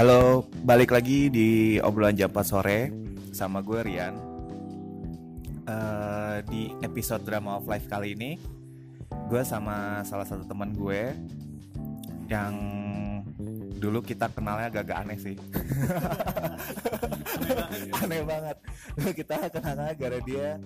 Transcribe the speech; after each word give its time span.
Halo, 0.00 0.48
balik 0.64 0.96
lagi 0.96 1.28
di 1.28 1.76
obrolan 1.76 2.16
jam 2.16 2.32
4 2.32 2.40
sore 2.40 2.88
sama 3.36 3.60
gue 3.60 3.84
Rian. 3.84 4.16
Eh, 5.68 6.36
di 6.48 6.72
episode 6.80 7.20
drama 7.20 7.60
of 7.60 7.68
life 7.68 7.84
kali 7.84 8.16
ini, 8.16 8.40
gue 9.28 9.42
sama 9.44 10.00
salah 10.08 10.24
satu 10.24 10.48
teman 10.48 10.72
gue 10.72 11.12
yang 12.32 12.56
dulu 13.76 14.00
kita 14.00 14.32
kenalnya 14.32 14.72
agak-agak 14.72 15.04
aneh 15.04 15.18
sih. 15.20 15.36
aneh 18.00 18.24
banget. 18.24 18.56
Dulu 18.96 19.10
kita 19.12 19.52
kenalnya 19.52 19.92
gara 20.00 20.18
dia 20.24 20.56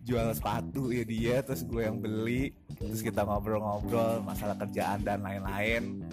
jual 0.00 0.32
sepatu 0.32 0.96
ya 0.96 1.04
dia, 1.04 1.36
terus 1.44 1.60
gue 1.60 1.84
yang 1.84 2.00
beli, 2.00 2.56
terus 2.80 3.04
kita 3.04 3.20
ngobrol-ngobrol 3.20 4.24
masalah 4.24 4.56
kerjaan 4.56 5.04
dan 5.04 5.20
lain-lain 5.20 6.08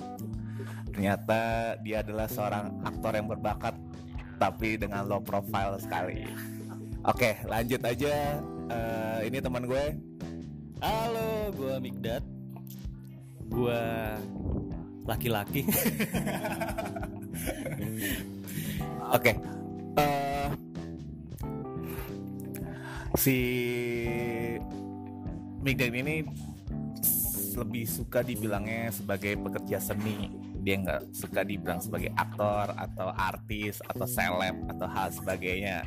ternyata 0.95 1.75
dia 1.83 1.99
adalah 1.99 2.31
seorang 2.31 2.79
aktor 2.87 3.19
yang 3.19 3.27
berbakat 3.27 3.75
tapi 4.39 4.79
dengan 4.79 5.03
low 5.03 5.19
profile 5.19 5.75
sekali 5.75 6.23
oke 7.03 7.43
lanjut 7.51 7.83
aja 7.83 8.39
Eh, 8.65 9.29
ini 9.29 9.37
teman 9.37 9.69
gue 9.69 9.93
Halo, 10.81 11.53
gue 11.55 11.73
Mikdad. 11.79 12.23
Gue 13.47 13.81
laki-laki. 15.05 15.63
oke 19.15 19.31
Eh, 19.95 20.49
si 23.15 23.37
Migdan 25.63 25.95
ini 25.95 26.25
lebih 27.55 27.85
suka 27.87 28.19
dibilangnya 28.19 28.91
sebagai 28.91 29.39
pekerja 29.39 29.79
seni 29.79 30.27
dia 30.65 30.81
nggak 30.81 31.13
suka 31.13 31.45
dibilang 31.45 31.77
sebagai 31.77 32.09
aktor 32.17 32.73
atau 32.73 33.13
artis 33.13 33.85
atau 33.85 34.09
seleb 34.09 34.57
atau 34.73 34.87
hal 34.89 35.13
sebagainya. 35.13 35.85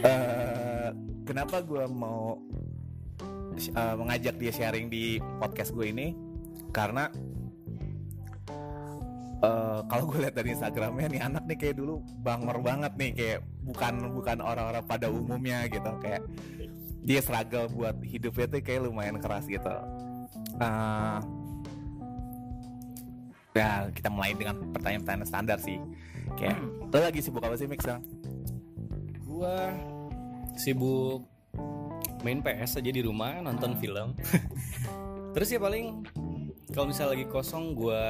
Eh, 0.00 0.88
kenapa 1.28 1.60
gue 1.60 1.84
mau 1.92 2.40
eh, 3.52 3.94
mengajak 4.00 4.40
dia 4.40 4.48
sharing 4.48 4.88
di 4.88 5.20
podcast 5.36 5.76
gue 5.76 5.92
ini? 5.92 6.16
Karena 6.72 7.12
eh, 9.44 9.80
kalau 9.92 10.08
gue 10.08 10.24
lihat 10.24 10.32
dari 10.32 10.56
Instagramnya 10.56 11.12
nih 11.12 11.20
anak 11.20 11.44
nih 11.44 11.58
kayak 11.60 11.76
dulu 11.76 12.00
bangor 12.24 12.64
banget 12.64 12.96
nih 12.96 13.10
kayak 13.12 13.40
bukan 13.60 14.08
bukan 14.16 14.40
orang-orang 14.40 14.88
pada 14.88 15.12
umumnya 15.12 15.68
gitu. 15.68 15.92
Kayak 16.00 16.24
dia 17.04 17.20
struggle 17.20 17.68
buat 17.76 18.00
hidupnya 18.00 18.48
tuh 18.48 18.64
kayak 18.64 18.88
lumayan 18.88 19.20
keras 19.20 19.44
gitu. 19.44 19.68
Eh, 20.64 21.20
ya 23.56 23.88
kita 23.92 24.08
mulai 24.12 24.36
dengan 24.36 24.72
pertanyaan-pertanyaan 24.74 25.28
standar 25.28 25.58
sih. 25.60 25.80
Kayak 26.36 26.60
lo 26.88 26.98
lagi 26.98 27.20
sibuk 27.24 27.42
apa 27.44 27.56
sih 27.56 27.66
Mix 27.68 27.82
sekarang? 27.84 28.04
gue 29.38 29.58
sibuk 30.58 31.22
main 32.26 32.42
PS 32.42 32.82
aja 32.82 32.90
di 32.90 33.02
rumah 33.06 33.38
nonton 33.38 33.78
film. 33.78 34.18
Terus 35.38 35.48
ya 35.54 35.62
paling 35.62 36.02
kalau 36.74 36.90
misalnya 36.90 37.14
lagi 37.14 37.26
kosong 37.30 37.78
gue 37.78 38.02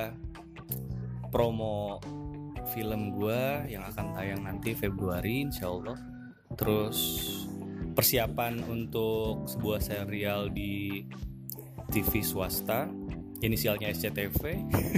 promo 1.29 2.01
film 2.73 3.13
gue 3.21 3.69
yang 3.69 3.85
akan 3.85 4.17
tayang 4.17 4.41
nanti 4.41 4.73
Februari 4.73 5.45
Insya 5.45 5.69
Allah. 5.69 6.01
Terus 6.57 6.97
persiapan 7.93 8.65
untuk 8.65 9.45
sebuah 9.45 9.85
serial 9.85 10.49
di 10.49 11.05
TV 11.93 12.25
swasta 12.25 12.89
inisialnya 13.45 13.95
SCTV 13.95 14.43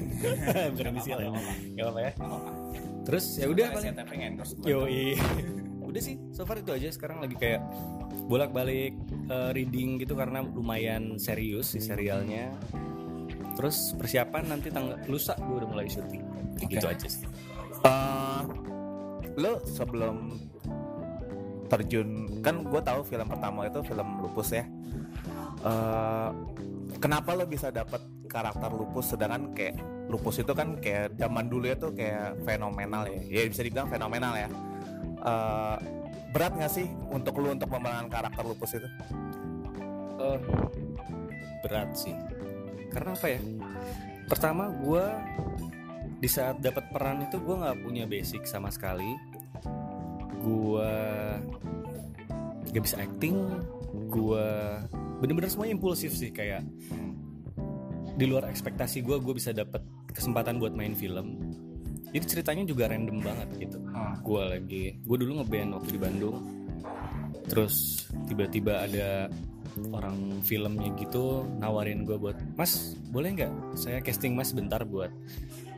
bukan 0.73 0.87
inisial 0.97 1.19
ya 1.21 1.29
nggak 1.33 1.85
apa-apa 1.85 2.01
ya 2.01 2.13
terus 3.05 3.41
ya 3.41 3.47
udah 3.49 3.67
paling 3.75 3.97
Yoi. 4.65 5.17
Udah 5.91 5.99
sih, 5.99 6.23
so 6.31 6.47
far 6.47 6.63
itu 6.63 6.71
aja. 6.71 6.87
Sekarang 6.95 7.19
lagi 7.19 7.35
kayak 7.35 7.59
bolak-balik 8.31 8.95
eh, 9.27 9.51
reading 9.51 9.99
gitu 9.99 10.15
karena 10.15 10.39
lumayan 10.39 11.19
serius 11.19 11.75
si 11.75 11.83
serialnya. 11.83 12.55
Terus 13.59 13.99
persiapan 13.99 14.55
nanti 14.55 14.71
tanggal 14.71 15.03
lusa 15.11 15.35
gue 15.35 15.57
udah 15.59 15.67
mulai 15.67 15.91
syuting. 15.91 16.23
Kayak 16.63 16.71
Gitu 16.71 16.87
aja 16.87 17.09
sih. 17.11 17.27
Eh, 17.83 18.43
lo 19.35 19.59
sebelum 19.67 20.39
terjun 21.67 22.39
kan 22.43 22.67
gue 22.67 22.81
tahu 22.83 23.07
film 23.07 23.27
pertama 23.31 23.67
itu 23.67 23.79
film 23.87 24.27
lupus 24.27 24.59
ya 24.59 24.67
Eh, 25.61 26.31
kenapa 26.97 27.37
lo 27.37 27.45
bisa 27.45 27.69
dapat 27.69 28.01
karakter 28.25 28.73
lupus 28.73 29.13
sedangkan 29.13 29.53
kayak 29.53 29.77
lupus 30.09 30.41
itu 30.41 30.53
kan 30.57 30.81
kayak 30.81 31.13
zaman 31.21 31.53
dulu 31.53 31.69
itu 31.69 31.93
kayak 31.93 32.41
fenomenal 32.49 33.05
ya 33.05 33.21
ya 33.29 33.41
bisa 33.45 33.63
dibilang 33.63 33.91
fenomenal 33.93 34.35
ya 34.41 34.49
Eh, 35.21 35.77
berat 36.33 36.57
gak 36.57 36.73
sih 36.73 36.89
untuk 37.13 37.37
lo 37.45 37.53
untuk 37.53 37.69
memerankan 37.69 38.09
karakter 38.09 38.45
lupus 38.47 38.73
itu 38.81 38.89
Eh, 40.21 40.39
berat 41.65 41.93
sih. 41.97 42.17
Karena 42.93 43.17
apa 43.17 43.27
ya? 43.29 43.41
Pertama 44.29 44.69
gue 44.69 45.05
di 46.21 46.29
saat 46.29 46.61
dapat 46.61 46.93
peran 46.93 47.25
itu 47.25 47.41
gue 47.41 47.57
nggak 47.57 47.81
punya 47.81 48.05
basic 48.05 48.45
sama 48.45 48.69
sekali. 48.69 49.17
Gue 50.45 50.93
gak 52.69 52.85
bisa 52.85 53.01
acting. 53.01 53.37
Gue 54.13 54.45
bener-bener 55.21 55.53
semuanya 55.53 55.77
impulsif 55.77 56.17
sih 56.17 56.33
kayak 56.33 56.65
di 58.17 58.25
luar 58.29 58.49
ekspektasi 58.49 59.01
gue 59.01 59.17
gue 59.21 59.35
bisa 59.37 59.53
dapat 59.53 59.81
kesempatan 60.13 60.61
buat 60.61 60.77
main 60.77 60.93
film. 60.93 61.41
Jadi 62.11 62.25
ceritanya 62.27 62.65
juga 62.67 62.91
random 62.91 63.23
banget 63.23 63.49
gitu. 63.57 63.79
Gue 64.21 64.43
lagi 64.45 64.85
gue 65.01 65.17
dulu 65.17 65.41
ngeband 65.41 65.79
waktu 65.79 65.91
di 65.95 66.01
Bandung. 66.01 66.37
Terus 67.47 68.05
tiba-tiba 68.27 68.85
ada 68.85 69.33
orang 69.95 70.43
filmnya 70.43 70.91
gitu 70.99 71.47
nawarin 71.63 72.03
gue 72.03 72.19
buat 72.19 72.35
mas 72.59 72.99
boleh 73.15 73.39
nggak 73.39 73.79
saya 73.79 74.03
casting 74.03 74.35
mas 74.35 74.51
bentar 74.51 74.83
buat 74.83 75.15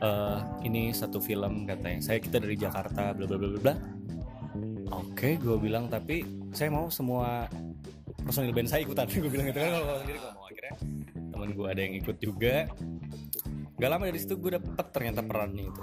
eh, 0.01 0.39
ini 0.65 0.91
satu 0.91 1.23
film 1.23 1.63
katanya. 1.63 2.01
Saya 2.01 2.17
kita 2.19 2.43
dari 2.43 2.57
Jakarta 2.57 3.13
bla 3.15 3.23
bla 3.23 3.37
bla 3.37 3.49
bla 3.55 3.61
bla. 3.61 3.75
Oke 4.93 5.37
gue 5.39 5.57
bilang 5.61 5.87
tapi 5.87 6.25
saya 6.51 6.73
mau 6.73 6.89
semua 6.91 7.47
personil 8.23 8.51
band 8.51 8.67
saya 8.67 8.81
ikutan 8.81 9.05
gue 9.13 9.29
bilang 9.29 9.47
gitu 9.47 9.59
kan 9.59 9.69
kalau 9.71 9.97
sendiri 10.01 10.17
gue 10.17 10.31
mau 10.31 10.45
akhirnya 10.47 10.73
temen 11.13 11.49
gue 11.51 11.67
ada 11.67 11.81
yang 11.81 11.95
ikut 11.97 12.17
juga. 12.17 12.55
Gak 13.73 13.89
lama 13.89 14.03
dari 14.05 14.19
situ 14.21 14.33
gue 14.37 14.51
dapet 14.53 14.85
ternyata 14.91 15.19
perannya 15.21 15.65
itu. 15.65 15.81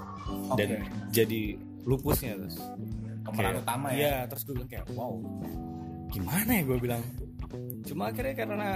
Dan 0.55 0.69
jadi 1.11 1.41
lupusnya 1.83 2.33
terus. 2.35 2.57
Pemeran 3.21 3.53
Kayak- 3.53 3.61
utama 3.61 3.87
ya? 3.91 3.95
Iya, 3.95 4.15
terus 4.25 4.41
gue 4.43 4.53
bilang 4.57 4.69
kayak 4.69 4.85
wow 4.95 5.13
gimana 6.09 6.51
ya? 6.51 6.63
Gue 6.65 6.77
bilang. 6.79 7.03
Cuma 7.83 8.09
akhirnya 8.09 8.33
karena 8.33 8.69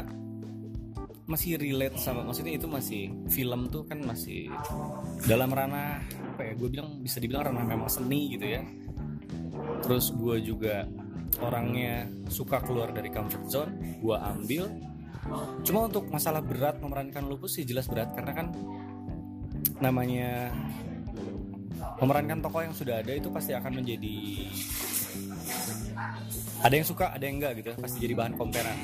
masih 1.25 1.57
relate 1.57 1.97
sama 1.97 2.21
maksudnya 2.21 2.53
itu 2.53 2.69
masih 2.69 3.09
film 3.33 3.65
tuh 3.73 3.81
kan 3.81 3.97
masih 3.97 4.45
dalam 5.25 5.49
ranah 5.49 5.97
apa 6.05 6.41
ya 6.45 6.53
gue 6.53 6.69
bilang 6.69 7.01
bisa 7.01 7.17
dibilang 7.17 7.49
ranah 7.49 7.65
memang 7.65 7.89
seni 7.89 8.35
gitu 8.37 8.45
ya. 8.45 8.61
Terus 9.81 10.13
gue 10.13 10.35
juga 10.43 10.85
orangnya 11.41 12.07
suka 12.31 12.61
keluar 12.63 12.91
dari 12.95 13.09
comfort 13.11 13.45
zone 13.47 13.71
gue 13.99 14.17
ambil. 14.17 14.63
Cuma 15.65 15.89
untuk 15.89 16.05
masalah 16.13 16.45
berat 16.45 16.77
memerankan 16.79 17.25
lupus 17.25 17.57
sih 17.57 17.65
jelas 17.65 17.89
berat 17.89 18.13
karena 18.13 18.31
kan 18.31 18.47
namanya 19.81 20.53
memerankan 21.99 22.39
tokoh 22.39 22.61
yang 22.63 22.75
sudah 22.75 23.01
ada 23.01 23.11
itu 23.11 23.27
pasti 23.33 23.51
akan 23.51 23.83
menjadi 23.83 24.47
ada 26.61 26.73
yang 26.77 26.87
suka 26.87 27.11
ada 27.11 27.23
yang 27.25 27.41
enggak 27.41 27.59
gitu 27.59 27.67
ya. 27.73 27.77
pasti 27.79 27.97
jadi 27.99 28.13
bahan 28.15 28.33
comparean 28.39 28.79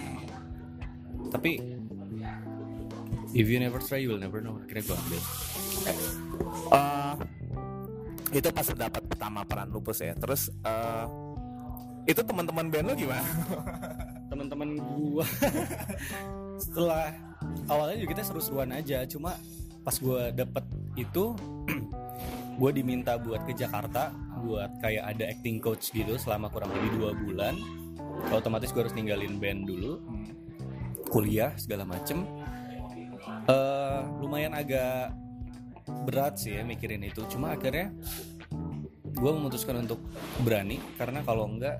tapi 1.31 1.63
if 3.31 3.47
you 3.47 3.59
never 3.59 3.79
try 3.79 3.99
you 3.99 4.11
will 4.11 4.19
never 4.19 4.43
know. 4.43 4.59
Akhirnya 4.67 4.83
gue 4.83 4.97
ambil. 4.97 5.21
Eh, 6.71 7.13
itu 8.35 8.47
pas 8.51 8.67
dapat 8.75 9.03
pertama 9.07 9.47
peran 9.47 9.71
lupus 9.71 10.03
ya. 10.03 10.13
Terus 10.15 10.51
eh, 10.51 11.05
itu 12.07 12.21
teman-teman 12.21 12.67
band 12.69 12.85
lo 12.91 12.93
gimana? 12.97 13.25
Teman-teman 14.31 14.69
gua. 14.79 15.25
Setelah 16.63 17.13
awalnya 17.67 17.97
juga 18.01 18.09
kita 18.17 18.23
seru-seruan 18.25 18.71
aja 18.73 19.03
cuma 19.05 19.35
pas 19.81 19.95
gua 19.97 20.29
dapet 20.29 20.63
itu 20.97 21.33
gua 22.59 22.71
diminta 22.71 23.17
buat 23.17 23.43
ke 23.45 23.53
Jakarta 23.57 24.13
buat 24.41 24.81
kayak 24.81 25.03
ada 25.17 25.23
acting 25.29 25.61
coach 25.61 25.93
gitu 25.93 26.17
selama 26.17 26.49
kurang 26.49 26.73
lebih 26.73 26.91
dua 26.97 27.11
bulan. 27.13 27.55
Otomatis 28.31 28.71
gua 28.73 28.87
harus 28.87 28.95
ninggalin 28.95 29.37
band 29.41 29.67
dulu 29.67 30.01
kuliah 31.11 31.51
segala 31.59 31.83
macem. 31.83 32.23
Eh, 33.49 34.01
lumayan 34.21 34.53
agak 34.55 35.11
berat 36.07 36.39
sih 36.39 36.55
ya 36.55 36.63
mikirin 36.63 37.03
itu 37.03 37.25
cuma 37.27 37.57
akhirnya 37.57 37.91
gue 39.11 39.31
memutuskan 39.31 39.79
untuk 39.79 39.99
berani 40.41 40.79
karena 40.95 41.19
kalau 41.21 41.45
enggak 41.45 41.79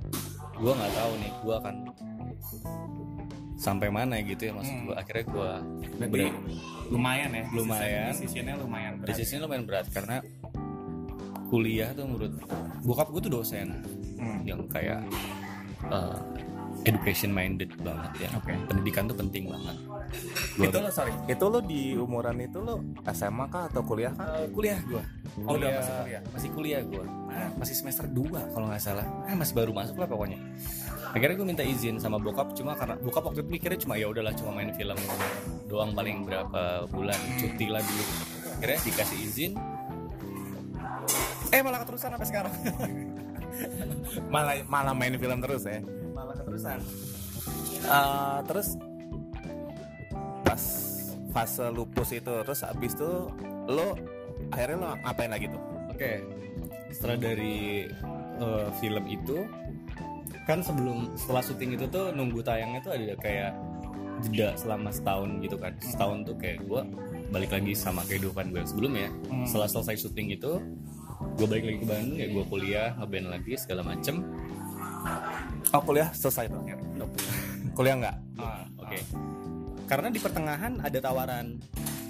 gue 0.53 0.71
nggak 0.71 0.93
tahu 0.93 1.11
nih 1.17 1.31
gue 1.37 1.55
akan 1.55 1.75
sampai 3.55 3.87
mana 3.87 4.17
gitu 4.19 4.49
ya 4.49 4.53
maksud 4.53 4.75
gue 4.83 4.95
akhirnya 4.95 5.25
gue 5.27 5.51
Berarti 6.01 6.27
lumayan 6.89 7.29
ya. 7.31 7.43
Lumayan. 7.53 8.11
Decisionnya 8.11 8.55
lumayan 8.57 8.91
berat. 8.97 9.07
Desisinya 9.07 9.41
lumayan 9.45 9.63
berat 9.63 9.85
karena 9.93 10.17
kuliah 11.47 11.89
tuh 11.93 12.03
menurut 12.03 12.33
bokap 12.81 13.07
gue 13.11 13.21
tuh 13.21 13.33
dosen 13.33 13.69
Hmm. 14.21 14.45
yang 14.45 14.61
kayak 14.69 15.01
uh, 15.89 16.13
education 16.85 17.33
minded 17.33 17.73
banget 17.81 18.21
ya. 18.21 18.29
Oke. 18.37 18.53
Pendidikan 18.69 19.09
tuh 19.09 19.17
penting 19.17 19.49
banget. 19.49 19.73
Gua, 20.59 20.67
Itu 20.67 20.77
lo 20.83 20.89
sorry, 20.91 21.13
itu 21.31 21.45
lo 21.47 21.59
di 21.63 21.95
umuran 21.95 22.35
itu 22.43 22.59
lo 22.59 22.83
SMA 23.15 23.47
kah 23.47 23.71
atau 23.71 23.81
kuliah 23.81 24.11
kah? 24.11 24.27
Uh, 24.43 24.47
kuliah 24.51 24.79
gue. 24.83 25.03
Oh, 25.47 25.55
udah 25.55 25.69
masuk 25.79 25.95
kuliah? 26.03 26.21
Masih 26.35 26.49
kuliah 26.51 26.81
gue. 26.83 27.05
masih 27.55 27.75
semester 27.79 28.05
2 28.11 28.51
kalau 28.51 28.67
nggak 28.67 28.83
salah. 28.83 29.07
Eh, 29.31 29.35
masih 29.35 29.55
baru 29.55 29.71
masuk 29.71 29.95
lah 29.95 30.07
pokoknya. 30.11 30.39
Akhirnya 31.15 31.35
gue 31.39 31.47
minta 31.47 31.63
izin 31.63 31.95
sama 31.99 32.19
bokap 32.19 32.51
cuma 32.55 32.75
karena 32.75 32.99
bokap 32.99 33.23
waktu 33.31 33.43
itu 33.43 33.49
mikirnya 33.51 33.79
cuma 33.79 33.95
ya 33.95 34.11
udahlah 34.11 34.35
cuma 34.35 34.51
main 34.51 34.71
film 34.75 34.95
doang 35.71 35.95
paling 35.95 36.27
berapa 36.27 36.87
bulan 36.91 37.19
cuti 37.39 37.65
lah 37.71 37.79
dulu. 37.79 38.03
Akhirnya 38.59 38.79
dikasih 38.83 39.17
izin. 39.23 39.51
Eh 41.51 41.59
malah 41.63 41.79
keterusan 41.83 42.11
sampai 42.15 42.27
sekarang. 42.27 42.53
Malah 44.33 44.63
malah 44.65 44.95
main 44.95 45.13
film 45.19 45.37
terus 45.43 45.67
ya. 45.67 45.83
malah 46.15 46.33
keterusan. 46.33 46.79
Eh, 47.83 48.39
terus 48.47 48.79
pas 50.51 50.63
fase 51.31 51.63
lupus 51.71 52.11
itu 52.11 52.33
terus 52.43 52.67
abis 52.67 52.91
itu 52.99 53.31
lo 53.71 53.95
akhirnya 54.51 54.75
lo 54.83 54.87
ngapain 54.99 55.31
lagi 55.31 55.47
tuh? 55.47 55.63
Oke, 55.87 56.19
setelah 56.91 57.17
dari 57.31 57.87
eh, 58.35 58.67
film 58.83 59.03
itu 59.07 59.47
kan 60.43 60.59
sebelum 60.59 61.15
setelah 61.15 61.39
syuting 61.39 61.79
itu 61.79 61.85
tuh 61.87 62.11
nunggu 62.11 62.43
tayangnya 62.43 62.83
tuh 62.83 62.91
ada 62.91 63.15
kayak 63.15 63.55
jeda 64.27 64.53
selama 64.59 64.91
setahun 64.91 65.39
gitu 65.39 65.55
kan. 65.55 65.71
Setahun 65.79 66.27
tuh 66.27 66.35
kayak 66.35 66.67
gue 66.67 66.81
balik 67.31 67.55
lagi 67.55 67.71
sama 67.71 68.03
kehidupan 68.03 68.51
gue 68.51 68.61
sebelumnya. 68.67 69.07
Hmm. 69.31 69.47
Setelah 69.47 69.71
selesai 69.71 70.03
syuting 70.03 70.35
itu, 70.35 70.59
gue 71.39 71.47
balik 71.47 71.63
lagi 71.63 71.77
ke 71.79 71.87
Bandung 71.87 72.17
ya 72.19 72.27
gue 72.27 72.43
kuliah 72.51 72.89
ngeband 72.99 73.27
lagi 73.31 73.53
segala 73.55 73.81
macem. 73.87 74.27
Oh 75.71 75.81
kuliah 75.81 76.11
selesai 76.11 76.51
tuh 76.51 76.59
akhirnya. 76.59 77.07
Kuliah 77.71 77.95
nggak? 78.03 78.15
Ah, 78.35 78.67
Oke. 78.83 78.99
Karena 79.91 80.07
di 80.07 80.23
pertengahan 80.23 80.79
ada 80.79 81.03
tawaran 81.03 81.59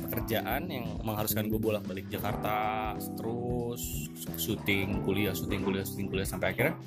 pekerjaan 0.05 0.69
yang 0.69 1.01
mengharuskan 1.01 1.49
gue 1.49 1.57
bolak-balik 1.57 2.05
Jakarta 2.13 2.93
terus 3.17 4.05
syuting 4.37 5.01
kuliah 5.01 5.33
syuting 5.33 5.65
kuliah 5.65 5.81
syuting 5.81 6.13
kuliah 6.13 6.27
sampai 6.29 6.53
akhirnya 6.53 6.77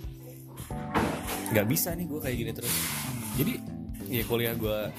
nggak 1.50 1.67
bisa 1.67 1.99
nih 1.99 2.06
gue 2.06 2.20
kayak 2.23 2.37
gini 2.38 2.52
terus. 2.55 2.75
Jadi 3.35 3.52
ya 4.06 4.23
kuliah 4.23 4.55
gue 4.55 4.94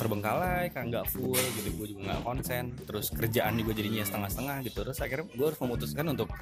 terbengkalai 0.00 0.72
kan 0.72 0.88
nggak 0.88 1.12
full 1.12 1.36
gitu 1.36 1.68
gue 1.76 1.86
juga 1.92 2.00
nggak 2.08 2.20
konsen 2.24 2.64
terus 2.88 3.12
kerjaan 3.12 3.60
juga 3.60 3.76
jadinya 3.76 4.00
setengah-setengah 4.00 4.56
gitu. 4.64 4.80
Terus 4.80 4.98
akhirnya 5.04 5.26
gue 5.28 5.44
harus 5.44 5.60
memutuskan 5.60 6.04
untuk 6.08 6.32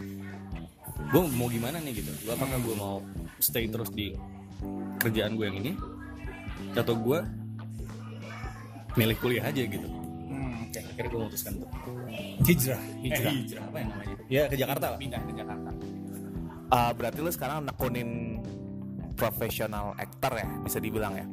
gue 1.10 1.22
mau 1.34 1.50
gimana 1.50 1.82
nih 1.82 2.06
gitu. 2.06 2.12
Gue 2.22 2.38
apakah 2.38 2.54
gue 2.54 2.74
mau 2.78 3.02
stay 3.42 3.66
terus 3.66 3.90
di 3.90 4.14
kerjaan 5.02 5.34
gue 5.34 5.50
yang 5.50 5.58
ini 5.58 5.72
atau 6.78 6.94
gue 6.94 7.41
milih 8.94 9.16
kuliah 9.16 9.44
aja 9.44 9.62
gitu 9.62 9.88
Hmm, 10.24 10.64
oke. 10.64 10.80
akhirnya 10.80 11.08
gue 11.08 11.20
memutuskan 11.20 11.52
untuk 11.54 11.70
Hijrah, 12.42 12.80
hijrah. 12.98 13.30
Eh, 13.30 13.36
hijrah 13.42 13.64
apa 13.64 13.76
yang 13.76 13.88
namanya 13.90 14.14
ya 14.26 14.42
ke 14.46 14.56
Jakarta 14.56 14.84
lah 14.88 14.98
pindah 14.98 15.20
ke 15.20 15.32
Jakarta. 15.34 15.70
Ah, 16.68 16.90
berarti 16.90 17.18
lo 17.18 17.28
sekarang 17.28 17.58
nekunin 17.62 18.40
profesional 19.12 19.92
aktor 19.94 20.32
ya, 20.34 20.48
bisa 20.60 20.78
dibilang 20.78 21.14
ya? 21.14 21.26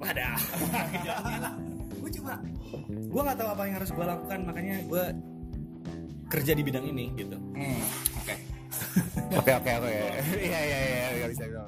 ada 0.00 0.32
gue 2.00 2.10
cuma 2.10 2.40
gue 2.88 3.20
nggak 3.20 3.36
tahu 3.36 3.48
apa 3.50 3.62
yang 3.62 3.74
harus 3.76 3.90
gue 3.90 4.00
lakukan 4.02 4.38
makanya 4.42 4.76
gue 4.82 5.04
kerja 6.26 6.52
di 6.54 6.62
bidang 6.62 6.84
ini 6.86 7.12
gitu 7.14 7.36
Oke. 8.16 8.34
Oke 9.36 9.50
oke 9.52 9.70
oke. 9.76 9.92
Iya 10.32 10.58
iya 10.58 10.78
iya 10.80 11.08
iya 11.12 11.26
bisa 11.28 11.44
bisa. 11.44 11.60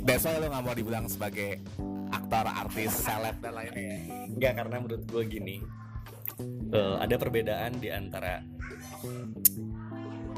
Besok 0.00 0.32
lo 0.38 0.46
nggak 0.46 0.62
mau 0.62 0.72
dibilang 0.72 1.04
sebagai 1.06 1.60
aktor, 2.34 2.66
artis, 2.66 2.90
seleb 2.98 3.36
dan 3.38 3.52
lainnya. 3.54 3.94
Enggak 4.26 4.52
karena 4.58 4.76
menurut 4.82 5.02
gue 5.06 5.22
gini 5.24 5.56
eh, 6.74 6.94
ada 6.98 7.14
perbedaan 7.14 7.78
di 7.78 7.88
antara 7.94 8.42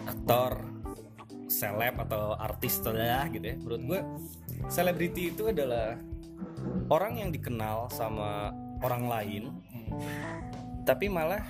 aktor 0.05 0.61
seleb 1.49 1.97
atau 1.97 2.37
artis 2.37 2.83
lah 2.85 3.31
gitu 3.33 3.47
ya 3.47 3.57
menurut 3.57 3.83
gue 3.87 4.01
selebriti 4.69 5.33
itu 5.33 5.49
adalah 5.49 5.97
orang 6.93 7.23
yang 7.23 7.31
dikenal 7.33 7.89
sama 7.89 8.53
orang 8.83 9.09
lain 9.09 9.43
tapi 10.85 11.09
malah 11.09 11.41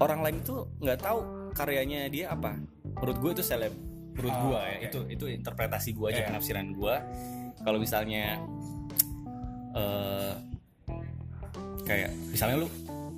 orang 0.00 0.24
lain 0.26 0.36
itu 0.42 0.66
nggak 0.82 0.98
tahu 0.98 1.20
karyanya 1.54 2.08
dia 2.10 2.32
apa 2.32 2.56
menurut 2.98 3.16
gue 3.20 3.30
itu 3.38 3.44
seleb 3.46 3.72
menurut 4.16 4.34
Oh, 4.34 4.42
gue 4.50 4.58
ya 4.58 4.74
oke. 4.74 4.86
itu 4.90 5.00
itu 5.14 5.24
interpretasi 5.30 5.94
gue 5.94 6.06
aja 6.10 6.20
Iya. 6.24 6.28
penafsiran 6.34 6.66
gue 6.74 6.94
kalau 7.62 7.78
misalnya 7.78 8.42
eh 9.76 10.32
kayak 11.84 12.10
misalnya 12.30 12.56
lu 12.64 12.68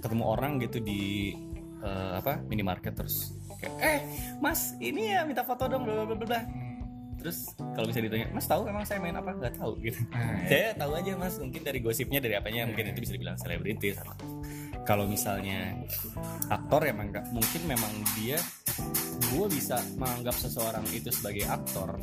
ketemu 0.00 0.24
orang 0.24 0.52
gitu 0.62 0.78
di 0.80 1.34
eh, 1.82 2.12
apa 2.16 2.38
minimarket 2.46 2.94
terus 2.96 3.34
kayak 3.58 3.74
eh 3.82 3.98
mas 4.38 4.72
ini 4.78 5.12
ya 5.12 5.26
minta 5.26 5.42
foto 5.44 5.66
dong 5.66 5.84
bla 5.84 6.06
bla 6.06 6.16
bla 6.16 6.26
bla 6.26 6.40
terus 7.20 7.52
kalau 7.76 7.84
bisa 7.84 8.00
ditanya 8.00 8.32
mas 8.32 8.48
tahu 8.48 8.64
emang 8.64 8.80
saya 8.88 8.96
main 8.96 9.12
apa? 9.12 9.36
Nggak 9.36 9.60
tahu 9.60 9.76
gitu. 9.84 10.00
Ah, 10.08 10.40
saya 10.48 10.72
tahu 10.72 10.96
aja 10.96 11.12
mas 11.20 11.36
mungkin 11.36 11.60
dari 11.60 11.78
gosipnya 11.84 12.16
dari 12.16 12.32
apanya 12.32 12.64
mungkin 12.64 12.96
itu 12.96 13.00
bisa 13.04 13.12
dibilang 13.12 13.36
selebriti 13.36 13.92
sama. 13.92 14.16
Kalau 14.88 15.04
misalnya 15.04 15.76
aktor 16.48 16.80
ya 16.88 16.96
nggak- 16.96 17.28
mungkin 17.28 17.62
memang 17.68 17.92
dia 18.16 18.40
gue 19.36 19.46
bisa 19.52 19.84
menganggap 20.00 20.32
seseorang 20.40 20.82
itu 20.96 21.12
sebagai 21.12 21.44
aktor 21.44 22.00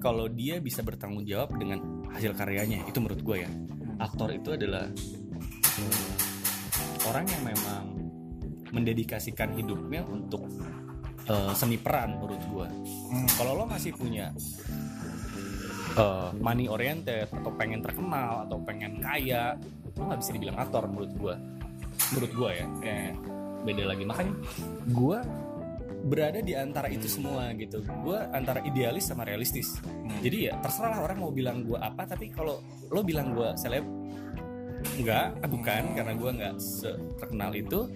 kalau 0.00 0.32
dia 0.32 0.56
bisa 0.64 0.80
bertanggung 0.80 1.28
jawab 1.28 1.52
dengan 1.60 2.08
hasil 2.08 2.32
karyanya 2.32 2.88
itu 2.88 2.98
menurut 3.04 3.20
gue 3.20 3.36
ya 3.44 3.50
aktor 3.98 4.30
itu 4.34 4.54
adalah 4.54 4.86
eh, 5.78 6.10
orang 7.06 7.26
yang 7.28 7.42
memang 7.44 7.84
mendedikasikan 8.74 9.54
hidupnya 9.54 10.02
untuk 10.06 10.46
eh, 11.28 11.52
seni 11.54 11.78
peran 11.78 12.18
menurut 12.18 12.42
gue 12.50 12.68
kalau 13.38 13.52
lo 13.58 13.64
masih 13.66 13.94
punya 13.94 14.34
eh, 15.94 16.30
money 16.38 16.66
oriented 16.66 17.30
atau 17.30 17.50
pengen 17.54 17.82
terkenal 17.82 18.48
atau 18.48 18.58
pengen 18.62 18.98
kaya 18.98 19.54
lo 19.94 20.10
nggak 20.10 20.20
bisa 20.20 20.30
dibilang 20.34 20.58
aktor 20.58 20.86
menurut 20.90 21.12
gue 21.14 21.34
menurut 22.12 22.32
gue 22.34 22.50
ya 22.50 22.66
kayak 22.82 23.14
beda 23.64 23.84
lagi. 23.88 24.04
Makanya 24.04 24.34
gue 24.92 25.18
berada 26.04 26.44
di 26.44 26.52
antara 26.52 26.92
itu 26.92 27.08
semua 27.08 27.48
gitu. 27.56 27.80
Gue 28.04 28.20
antara 28.36 28.60
idealis 28.60 29.08
sama 29.08 29.24
realistis. 29.24 29.80
Jadi 30.20 30.52
ya 30.52 30.60
terserah 30.60 31.00
lah 31.00 31.00
orang 31.08 31.18
mau 31.24 31.32
bilang 31.32 31.64
gue 31.64 31.80
apa 31.80 32.04
tapi 32.04 32.28
kalau 32.28 32.60
lo 32.92 33.00
bilang 33.00 33.32
gue 33.32 33.48
seleb 33.56 33.84
enggak. 35.00 35.40
Bukan 35.48 35.82
karena 35.96 36.12
gue 36.12 36.30
nggak 36.36 36.54
terkenal 37.16 37.50
itu. 37.56 37.88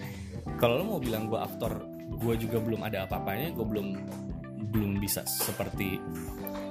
Kalau 0.56 0.80
lo 0.80 0.84
mau 0.96 1.00
bilang 1.00 1.28
gue 1.28 1.36
aktor 1.36 1.84
gue 2.08 2.34
juga 2.40 2.58
belum 2.58 2.80
ada 2.82 3.04
apa-apanya 3.04 3.52
gue 3.52 3.66
belum 3.68 3.88
belum 4.72 4.92
bisa 4.98 5.22
seperti 5.28 6.00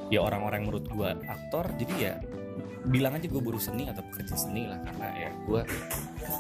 ya 0.10 0.26
orang-orang 0.26 0.66
menurut 0.66 0.86
gue 0.90 1.10
aktor. 1.30 1.70
Jadi 1.78 1.94
ya 2.02 2.18
bilang 2.88 3.20
aja 3.20 3.30
gue 3.30 3.42
buruh 3.44 3.62
seni 3.62 3.86
atau 3.86 4.02
pekerja 4.10 4.34
seni 4.34 4.66
lah 4.66 4.80
karena 4.82 5.08
ya 5.14 5.30
gue 5.46 5.62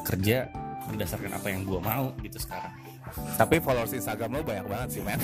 kerja 0.08 0.38
berdasarkan 0.88 1.32
apa 1.36 1.48
yang 1.51 1.68
gue 1.68 1.80
mau 1.84 2.16
gitu 2.24 2.39
sekarang 2.39 2.87
Tapi 3.37 3.55
followers 3.61 3.93
Instagram 3.93 4.37
lo 4.37 4.41
banyak 4.43 4.65
banget 4.67 4.89
sih 4.97 5.01
men. 5.03 5.17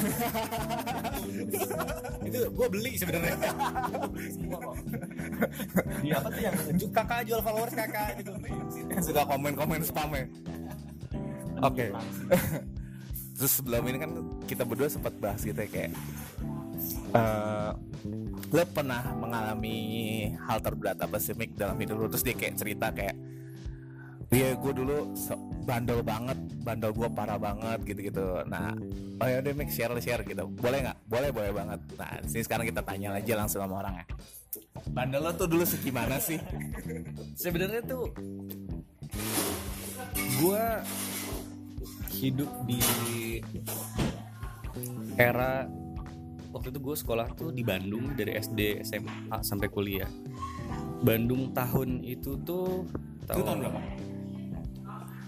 itu 2.27 2.39
gue 2.49 2.67
beli 2.71 2.91
sebenarnya 2.95 3.35
di 5.99 6.09
apa 6.09 6.27
tuh 6.31 6.41
yang 6.41 6.55
kakak 6.91 7.21
jual 7.27 7.41
followers 7.43 7.75
kakak 7.75 8.23
gitu 8.23 8.31
Yang 8.89 9.03
suka 9.11 9.21
komen-komen 9.27 9.83
spam 9.83 10.09
ya. 10.15 10.25
Oke. 11.63 11.91
Terus 13.37 13.53
sebelum 13.59 13.83
ini 13.89 13.97
kan 13.97 14.11
kita 14.45 14.63
berdua 14.63 14.87
sempat 14.87 15.13
bahas 15.17 15.41
gitu 15.41 15.57
ya 15.57 15.67
kayak 15.67 15.91
eh 17.13 17.71
lo 18.53 18.61
pernah 18.69 19.01
mengalami 19.17 19.77
hal 20.45 20.61
terberat 20.61 21.01
apa 21.01 21.17
sih 21.17 21.33
Mik 21.33 21.57
dalam 21.57 21.73
hidup 21.81 21.97
lo 21.97 22.05
terus 22.05 22.21
dia 22.21 22.37
kayak 22.37 22.53
cerita 22.53 22.93
kayak 22.93 23.17
Iya 24.33 24.57
gue 24.57 24.73
dulu 24.73 25.13
bandel 25.63 26.01
banget, 26.01 26.35
bandel 26.65 26.89
gue 26.89 27.05
parah 27.13 27.37
banget 27.37 27.85
gitu-gitu. 27.85 28.41
Nah, 28.49 28.73
oh 29.21 29.27
ya 29.29 29.45
udah 29.45 29.53
Mik 29.53 29.69
share 29.69 29.93
share 30.01 30.25
gitu. 30.25 30.49
Boleh 30.57 30.89
nggak? 30.89 30.97
Boleh 31.05 31.29
boleh 31.29 31.51
banget. 31.53 31.79
Nah, 32.01 32.17
sini 32.25 32.41
sekarang 32.41 32.65
kita 32.65 32.81
tanya 32.81 33.13
aja 33.13 33.33
langsung 33.37 33.61
sama 33.61 33.85
orang 33.85 34.01
ya. 34.01 34.05
Bandel 34.89 35.21
lo 35.21 35.31
tuh 35.37 35.45
dulu 35.45 35.61
segimana 35.63 36.17
sih? 36.17 36.41
sebenarnya 37.37 37.81
tuh 37.85 38.09
gue 40.41 40.65
hidup 42.17 42.49
di 42.65 42.81
era 45.17 45.65
waktu 46.53 46.69
itu 46.69 46.79
gue 46.81 46.95
sekolah 46.97 47.27
tuh 47.33 47.49
di 47.49 47.65
Bandung 47.65 48.13
dari 48.13 48.37
SD 48.37 48.85
SMA 48.85 49.41
sampai 49.41 49.67
kuliah 49.69 50.09
Bandung 51.01 51.51
tahun 51.51 52.05
itu 52.05 52.37
tuh 52.45 52.85
tahun, 53.25 53.65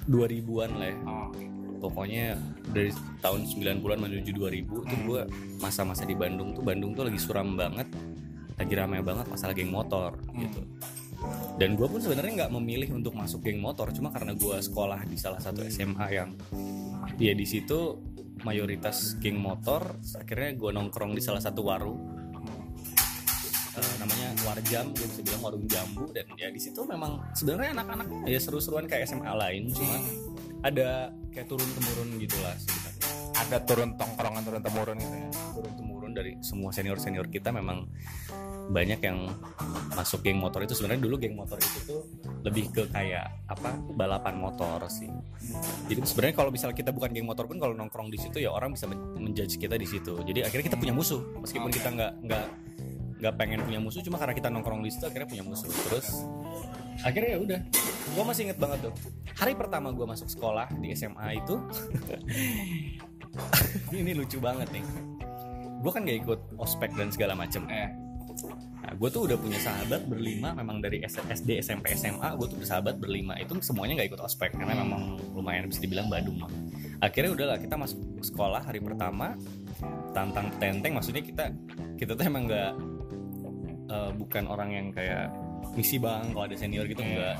2000-an 0.05 0.71
lah 0.77 0.89
ya. 0.89 0.97
Oh, 1.05 1.29
pokoknya 1.85 2.37
dari 2.71 2.89
tahun 3.21 3.45
90-an 3.45 3.99
menuju 4.01 4.31
2000 4.33 4.65
itu 4.65 4.95
gue 5.05 5.21
masa-masa 5.61 6.07
di 6.07 6.17
Bandung 6.17 6.55
tuh 6.55 6.63
Bandung 6.65 6.97
tuh 6.97 7.05
lagi 7.05 7.19
suram 7.21 7.53
banget 7.53 7.89
lagi 8.55 8.73
ramai 8.73 9.03
banget 9.03 9.27
masalah 9.27 9.51
geng 9.51 9.69
motor 9.69 10.15
gitu. 10.39 10.63
Dan 11.55 11.79
gue 11.79 11.87
pun 11.87 11.99
sebenarnya 11.99 12.45
nggak 12.45 12.51
memilih 12.53 12.89
untuk 12.95 13.15
masuk 13.17 13.43
geng 13.43 13.59
motor 13.59 13.91
cuma 13.91 14.11
karena 14.11 14.31
gue 14.35 14.57
sekolah 14.61 15.03
di 15.07 15.17
salah 15.19 15.41
satu 15.43 15.63
SMA 15.67 16.07
yang 16.11 16.31
ya 17.19 17.35
di 17.35 17.45
situ 17.47 17.99
mayoritas 18.43 19.17
geng 19.19 19.39
motor 19.39 19.95
akhirnya 20.15 20.55
gue 20.55 20.71
nongkrong 20.71 21.15
di 21.15 21.21
salah 21.23 21.41
satu 21.43 21.65
warung 21.67 22.14
Eh, 23.75 23.95
namanya 23.99 24.27
warjam 24.47 24.87
gue 24.95 25.03
bisa 25.03 25.19
bilang 25.19 25.41
warung 25.43 25.65
jambu 25.67 26.07
dan 26.15 26.23
ya 26.39 26.47
di 26.47 26.61
situ 26.63 26.79
memang 26.87 27.19
sebenarnya 27.35 27.75
anak-anaknya 27.75 28.23
ya 28.23 28.39
seru-seruan 28.39 28.87
kayak 28.87 29.03
SMA 29.03 29.27
lain 29.35 29.67
cuma 29.75 29.99
ada 30.63 31.11
kayak 31.35 31.47
turun 31.51 31.67
temurun 31.75 32.09
gitulah 32.15 32.55
sebenarnya. 32.55 33.03
Ada 33.35 33.57
turun 33.67 33.89
tongkrongan 33.99 34.41
turun 34.47 34.61
temurun 34.63 34.95
gitu 34.95 35.15
ya? 35.19 35.29
Turun 35.51 35.73
temurun 35.75 36.11
dari 36.15 36.31
semua 36.39 36.71
senior 36.71 36.95
senior 37.03 37.27
kita 37.27 37.51
memang 37.51 37.83
banyak 38.71 38.97
yang 39.03 39.27
masuk 39.91 40.23
geng 40.23 40.39
motor 40.39 40.63
itu. 40.63 40.71
Sebenarnya 40.71 41.03
dulu 41.03 41.19
geng 41.19 41.35
motor 41.35 41.59
itu 41.59 41.79
tuh 41.83 42.01
lebih 42.47 42.71
ke 42.71 42.87
kayak 42.95 43.27
apa 43.51 43.75
balapan 43.91 44.39
motor 44.39 44.87
sih. 44.87 45.11
Jadi 45.91 45.99
sebenarnya 46.07 46.35
kalau 46.39 46.49
misal 46.49 46.71
kita 46.71 46.95
bukan 46.95 47.11
geng 47.11 47.27
motor 47.27 47.43
pun 47.43 47.59
kalau 47.59 47.75
nongkrong 47.75 48.07
di 48.07 48.15
situ 48.17 48.39
ya 48.39 48.55
orang 48.55 48.71
bisa 48.71 48.87
men- 48.87 49.19
menjudge 49.19 49.59
kita 49.59 49.75
di 49.75 49.83
situ. 49.83 50.15
Jadi 50.23 50.47
akhirnya 50.47 50.71
kita 50.71 50.79
punya 50.79 50.95
musuh 50.95 51.19
meskipun 51.43 51.69
kita 51.75 51.91
nggak 51.91 52.13
nggak 52.23 52.45
nggak 53.25 53.35
pengen 53.41 53.65
punya 53.65 53.81
musuh 53.81 54.05
cuma 54.05 54.21
karena 54.21 54.37
kita 54.37 54.53
nongkrong 54.53 54.85
di 54.85 54.93
situ 54.93 55.09
akhirnya 55.09 55.25
punya 55.25 55.41
musuh. 55.41 55.65
Terus 55.65 56.07
akhirnya 57.01 57.29
ya 57.33 57.39
udah. 57.41 57.59
Gue 58.13 58.23
masih 58.23 58.41
inget 58.45 58.59
banget 58.61 58.79
tuh. 58.85 58.93
Hari 59.33 59.53
pertama 59.57 59.89
gue 59.89 60.05
masuk 60.05 60.29
sekolah 60.29 60.69
di 60.77 60.93
SMA 60.93 61.41
itu 61.41 61.55
ini 64.05 64.13
lucu 64.13 64.37
banget 64.37 64.69
nih. 64.69 64.85
Gue 65.81 65.91
kan 65.91 66.05
gak 66.05 66.19
ikut 66.21 66.39
ospek 66.61 66.93
dan 66.93 67.09
segala 67.09 67.33
macem. 67.33 67.65
Eh 67.67 68.05
Nah, 68.85 68.93
gue 68.93 69.09
tuh 69.09 69.25
udah 69.25 69.37
punya 69.39 69.57
sahabat 69.57 70.05
berlima 70.05 70.53
memang 70.53 70.77
dari 70.77 71.01
SD, 71.01 71.57
SMP, 71.57 71.97
SMA 71.97 72.37
gue 72.37 72.47
tuh 72.51 72.59
bersahabat 72.61 73.01
berlima. 73.01 73.33
Itu 73.41 73.57
semuanya 73.63 73.97
nggak 73.97 74.13
ikut 74.13 74.21
ospek 74.21 74.53
karena 74.53 74.77
memang 74.77 75.17
lumayan 75.33 75.65
bisa 75.65 75.81
dibilang 75.81 76.05
Badung. 76.05 76.45
Akhirnya 77.01 77.33
udahlah 77.33 77.57
kita 77.57 77.79
masuk 77.79 77.97
sekolah 78.21 78.61
hari 78.61 78.83
pertama 78.83 79.33
tantang 80.13 80.53
tenteng 80.61 80.95
maksudnya 80.95 81.25
kita 81.25 81.51
kita 81.99 82.15
tuh 82.15 82.23
emang 82.23 82.47
nggak 82.47 82.71
eh, 83.89 84.11
bukan 84.15 84.43
orang 84.49 84.69
yang 84.73 84.87
kayak 84.93 85.29
misi 85.75 85.97
bang 85.99 86.31
kalau 86.31 86.45
ada 86.47 86.55
senior 86.55 86.85
gitu 86.87 87.01
enggak. 87.01 87.37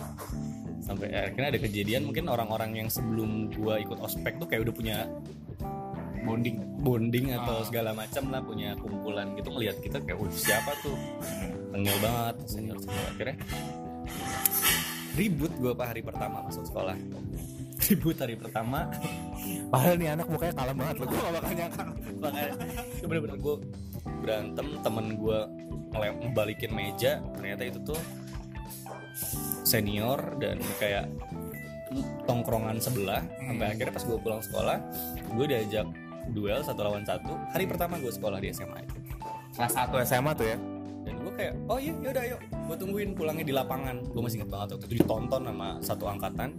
Sampai 0.84 1.10
akhirnya 1.10 1.50
ada 1.56 1.60
kejadian 1.62 2.10
mungkin 2.10 2.30
orang-orang 2.30 2.86
yang 2.86 2.90
sebelum 2.92 3.50
gue 3.50 3.76
ikut 3.82 3.98
ospek 4.02 4.38
tuh 4.38 4.46
kayak 4.46 4.70
udah 4.70 4.76
punya 4.76 4.98
bonding. 6.26 6.58
bonding 6.86 7.34
atau 7.34 7.66
segala 7.66 7.98
macam 7.98 8.30
lah 8.30 8.46
punya 8.46 8.78
kumpulan 8.78 9.34
gitu 9.34 9.50
ngelihat 9.50 9.82
kita 9.82 9.98
kayak 10.06 10.22
wih 10.22 10.30
siapa 10.30 10.74
tuh? 10.86 10.94
Tengil 11.74 11.98
banget 11.98 12.36
senior 12.46 12.78
senior 12.78 13.06
akhirnya 13.10 13.38
ribut 15.16 15.52
gue 15.58 15.72
pak 15.72 15.88
hari 15.96 16.02
pertama 16.04 16.44
masuk 16.46 16.68
sekolah. 16.68 16.94
Ribut 17.86 18.18
hari 18.18 18.36
pertama. 18.38 18.90
Padahal 19.70 19.96
nih 20.00 20.10
anak 20.18 20.28
mukanya 20.30 20.54
kalem 20.58 20.76
banget 20.80 20.96
loh 20.98 21.08
gue 21.08 21.20
gak 21.22 21.34
bakal 21.38 21.54
nyangka. 21.54 21.84
Makanya 22.18 22.52
itu 22.98 23.06
bener-bener 23.06 23.38
gue 23.38 23.56
berantem 24.22 24.80
temen 24.82 25.18
gue 25.18 25.40
ngebalikin 25.96 26.76
meja 26.76 27.24
ternyata 27.34 27.64
itu 27.64 27.80
tuh 27.80 28.00
senior 29.64 30.20
dan 30.38 30.60
kayak 30.78 31.08
tongkrongan 32.28 32.78
sebelah. 32.82 33.24
Sampai 33.24 33.66
akhirnya 33.72 33.94
pas 33.96 34.04
gue 34.04 34.18
pulang 34.20 34.42
sekolah 34.44 34.78
gue 35.36 35.46
diajak 35.48 35.88
duel 36.36 36.62
satu 36.66 36.82
lawan 36.84 37.06
satu. 37.08 37.34
Hari 37.56 37.66
pertama 37.70 37.96
gue 38.02 38.12
sekolah 38.12 38.38
di 38.44 38.52
SMA 38.52 38.84
itu. 38.84 38.96
Kelas 39.56 39.72
satu 39.72 39.96
SMA 40.04 40.32
tuh 40.36 40.48
ya? 40.52 40.58
Dan 41.06 41.22
gue 41.22 41.34
kayak 41.38 41.54
oh 41.70 41.80
iya 41.80 41.94
yaudah 42.02 42.24
yuk 42.36 42.42
gue 42.44 42.76
tungguin 42.76 43.10
pulangnya 43.16 43.46
di 43.48 43.54
lapangan. 43.56 44.04
Gue 44.12 44.22
masih 44.26 44.44
inget 44.44 44.52
banget 44.52 44.68
waktu 44.76 44.86
itu 44.92 44.96
ditonton 45.02 45.42
sama 45.48 45.70
satu 45.80 46.06
angkatan. 46.12 46.50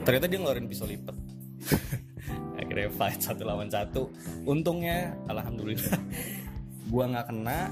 Ternyata 0.00 0.26
dia 0.28 0.38
ngeluarin 0.40 0.66
pisau 0.68 0.88
lipat 0.88 1.19
akhirnya 2.60 2.88
fight 2.94 3.20
satu 3.20 3.42
lawan 3.44 3.68
satu. 3.70 4.10
Untungnya 4.44 5.14
alhamdulillah 5.26 5.98
gue 6.92 7.04
nggak 7.04 7.26
kena. 7.30 7.70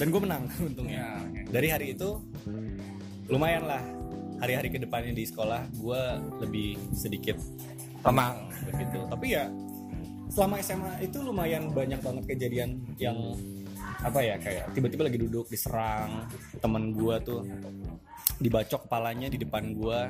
Dan 0.00 0.06
gue 0.08 0.20
menang 0.20 0.44
untungnya. 0.72 1.20
Dari 1.52 1.68
hari 1.68 1.86
itu 1.94 2.18
lumayan 3.30 3.68
lah. 3.68 3.82
Hari-hari 4.42 4.74
ke 4.74 4.78
depannya 4.82 5.14
di 5.14 5.22
sekolah 5.22 5.70
gue 5.78 6.02
lebih 6.42 6.74
sedikit 6.90 7.38
tenang. 8.02 8.50
begitu. 8.66 8.98
Tapi 9.06 9.26
ya 9.38 9.46
selama 10.32 10.58
SMA 10.64 10.92
itu 11.04 11.18
lumayan 11.22 11.70
banyak 11.70 12.00
banget 12.02 12.24
kejadian 12.26 12.82
yang 12.96 13.36
apa 14.00 14.18
ya 14.24 14.40
kayak 14.40 14.72
tiba-tiba 14.72 15.12
lagi 15.12 15.18
duduk 15.20 15.52
diserang 15.52 16.24
temen 16.58 16.96
gua 16.96 17.20
tuh 17.20 17.44
dibacok 18.40 18.88
kepalanya 18.88 19.28
di 19.28 19.38
depan 19.38 19.76
gua. 19.76 20.08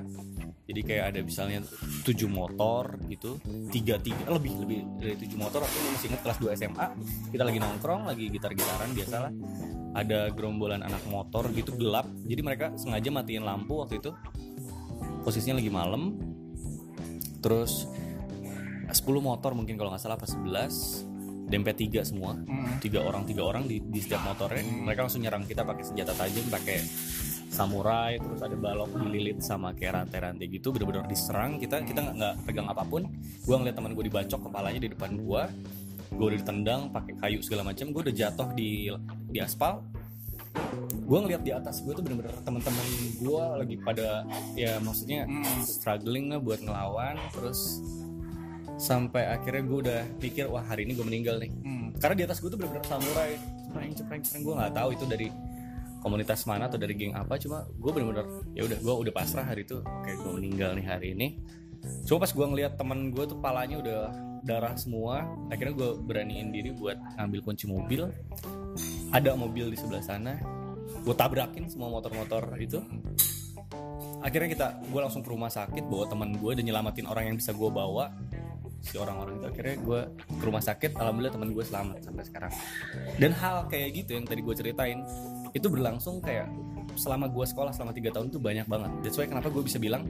Jadi 0.63 0.81
kayak 0.87 1.05
ada 1.13 1.21
misalnya 1.27 1.59
tujuh 2.07 2.31
motor 2.31 2.97
gitu 3.11 3.37
tiga 3.69 3.99
tiga 3.99 4.31
lebih 4.31 4.63
lebih 4.63 4.81
dari 5.03 5.19
tujuh 5.19 5.37
motor. 5.37 5.67
Aku 5.67 5.77
masih 5.91 6.09
ingat 6.15 6.23
kelas 6.23 6.39
2 6.39 6.55
SMA 6.55 6.87
kita 7.35 7.43
lagi 7.43 7.59
nongkrong 7.59 8.09
lagi 8.09 8.31
gitar-gitaran 8.31 8.95
biasalah. 8.95 9.33
Ada 9.93 10.33
gerombolan 10.33 10.81
anak 10.81 11.03
motor 11.11 11.51
gitu 11.53 11.77
gelap. 11.77 12.09
Jadi 12.25 12.41
mereka 12.41 12.73
sengaja 12.79 13.11
matiin 13.13 13.45
lampu 13.45 13.83
waktu 13.83 14.01
itu. 14.01 14.15
Posisinya 15.27 15.61
lagi 15.61 15.69
malam. 15.69 16.17
Terus 17.43 17.91
10 18.89 19.03
motor 19.19 19.53
mungkin 19.53 19.77
kalau 19.77 19.93
nggak 19.93 20.03
salah 20.05 20.17
pas 20.17 20.31
11 20.31 21.12
dempet 21.53 21.77
tiga 21.77 22.01
semua. 22.01 22.33
Tiga 22.81 23.05
orang 23.05 23.29
tiga 23.29 23.45
orang 23.45 23.69
di, 23.69 23.85
di 23.85 24.01
setiap 24.01 24.25
motornya. 24.25 24.65
Mereka 24.65 25.05
langsung 25.05 25.21
nyerang 25.21 25.45
kita 25.45 25.69
pakai 25.69 25.85
senjata 25.85 26.17
tajam 26.17 26.49
pakai 26.49 26.81
samurai 27.53 28.17
terus 28.17 28.41
ada 28.41 28.57
balok 28.57 28.97
dililit 28.97 29.45
sama 29.45 29.77
kayak 29.77 30.01
rantai-rantai 30.01 30.49
gitu. 30.49 30.73
Bener-bener 30.73 31.05
diserang. 31.05 31.61
Kita 31.61 31.85
kita 31.85 32.01
nggak 32.17 32.49
pegang 32.49 32.73
apa 32.73 32.81
pun. 32.89 33.05
Gua 33.45 33.61
ngeliat 33.61 33.77
teman 33.77 33.93
gue 33.93 34.05
dibacok 34.09 34.49
kepalanya 34.49 34.81
di 34.81 34.89
depan 34.89 35.21
gua. 35.21 35.53
Gue 36.13 36.33
udah 36.33 36.39
ditendang 36.41 36.89
pakai 36.93 37.17
kayu 37.21 37.39
segala 37.45 37.69
macam 37.69 37.89
gue 37.89 38.01
udah 38.09 38.17
jatuh 38.17 38.49
di 38.57 38.89
di 39.29 39.39
aspal. 39.41 39.85
Gue 41.09 41.19
ngeliat 41.25 41.41
di 41.45 41.53
atas 41.53 41.81
gue 41.81 41.93
tuh 41.97 42.05
bener-bener 42.05 42.37
teman-teman 42.45 42.87
gue 43.21 43.45
lagi 43.65 43.77
pada 43.81 44.25
ya 44.53 44.77
maksudnya 44.81 45.25
struggling 45.65 46.33
lah 46.33 46.41
buat 46.41 46.61
ngelawan. 46.61 47.17
Terus 47.33 47.81
sampai 48.83 49.31
akhirnya 49.31 49.63
gue 49.63 49.79
udah 49.79 50.01
pikir 50.19 50.51
wah 50.51 50.67
hari 50.67 50.83
ini 50.83 50.99
gue 50.99 51.07
meninggal 51.07 51.39
nih. 51.39 51.55
Karena 52.03 52.15
di 52.19 52.25
atas 52.27 52.43
gue 52.43 52.51
tuh 52.51 52.59
bener-bener 52.59 52.83
samurai. 52.83 53.39
Cepreng 53.39 53.95
cepreng 53.95 54.21
cepreng 54.27 54.43
gue 54.43 54.55
nggak 54.59 54.73
tahu 54.75 54.89
itu 54.91 55.05
dari 55.07 55.29
komunitas 56.03 56.43
mana 56.51 56.67
atau 56.67 56.83
dari 56.83 56.99
geng 56.99 57.15
apa 57.15 57.39
cuma 57.39 57.63
gue 57.63 57.91
bener-bener 57.95 58.27
ya 58.59 58.67
udah 58.67 58.79
gue 58.83 58.95
udah 59.07 59.13
pasrah 59.15 59.47
hari 59.47 59.63
itu. 59.63 59.79
Oke 59.79 60.19
gue 60.19 60.33
meninggal 60.35 60.75
nih 60.75 60.83
hari 60.83 61.15
ini. 61.15 61.39
Cuma 62.11 62.27
pas 62.27 62.35
gue 62.35 62.47
ngeliat 62.47 62.75
teman 62.75 63.15
gue 63.15 63.23
tuh 63.23 63.39
palanya 63.39 63.79
udah 63.79 64.01
darah 64.43 64.75
semua 64.75 65.23
akhirnya 65.55 65.79
gue 65.79 65.91
beraniin 66.03 66.51
diri 66.51 66.75
buat 66.75 66.99
ngambil 67.23 67.41
kunci 67.47 67.71
mobil. 67.71 68.11
Ada 69.15 69.39
mobil 69.39 69.71
di 69.71 69.79
sebelah 69.79 70.03
sana. 70.03 70.43
Gue 71.07 71.15
tabrakin 71.15 71.71
semua 71.71 71.87
motor-motor 71.87 72.51
itu. 72.59 72.83
Akhirnya 74.23 74.51
kita 74.51 74.67
gue 74.91 75.01
langsung 75.03 75.23
ke 75.23 75.31
rumah 75.31 75.51
sakit 75.51 75.87
bawa 75.87 76.11
teman 76.11 76.35
gue 76.35 76.51
dan 76.59 76.67
nyelamatin 76.67 77.07
orang 77.07 77.31
yang 77.31 77.37
bisa 77.39 77.55
gue 77.55 77.71
bawa 77.71 78.11
si 78.83 78.99
orang-orang 78.99 79.39
itu. 79.39 79.47
Akhirnya 79.49 79.77
gue 79.79 80.01
ke 80.37 80.45
rumah 80.45 80.63
sakit 80.63 80.91
alhamdulillah 80.99 81.33
teman 81.33 81.49
gue 81.55 81.65
selamat 81.65 81.97
sampai 82.03 82.25
sekarang. 82.27 82.53
Dan 83.17 83.31
hal 83.39 83.71
kayak 83.71 83.89
gitu 84.03 84.11
yang 84.19 84.27
tadi 84.27 84.43
gue 84.43 84.55
ceritain 84.59 84.99
itu 85.55 85.67
berlangsung 85.71 86.19
kayak 86.19 86.51
selama 86.99 87.31
gue 87.31 87.47
sekolah 87.47 87.73
selama 87.73 87.95
tiga 87.95 88.11
tahun 88.13 88.29
tuh 88.35 88.43
banyak 88.43 88.67
banget. 88.67 88.91
That's 89.07 89.17
why 89.17 89.31
kenapa 89.31 89.49
gue 89.49 89.63
bisa 89.63 89.79
bilang 89.79 90.05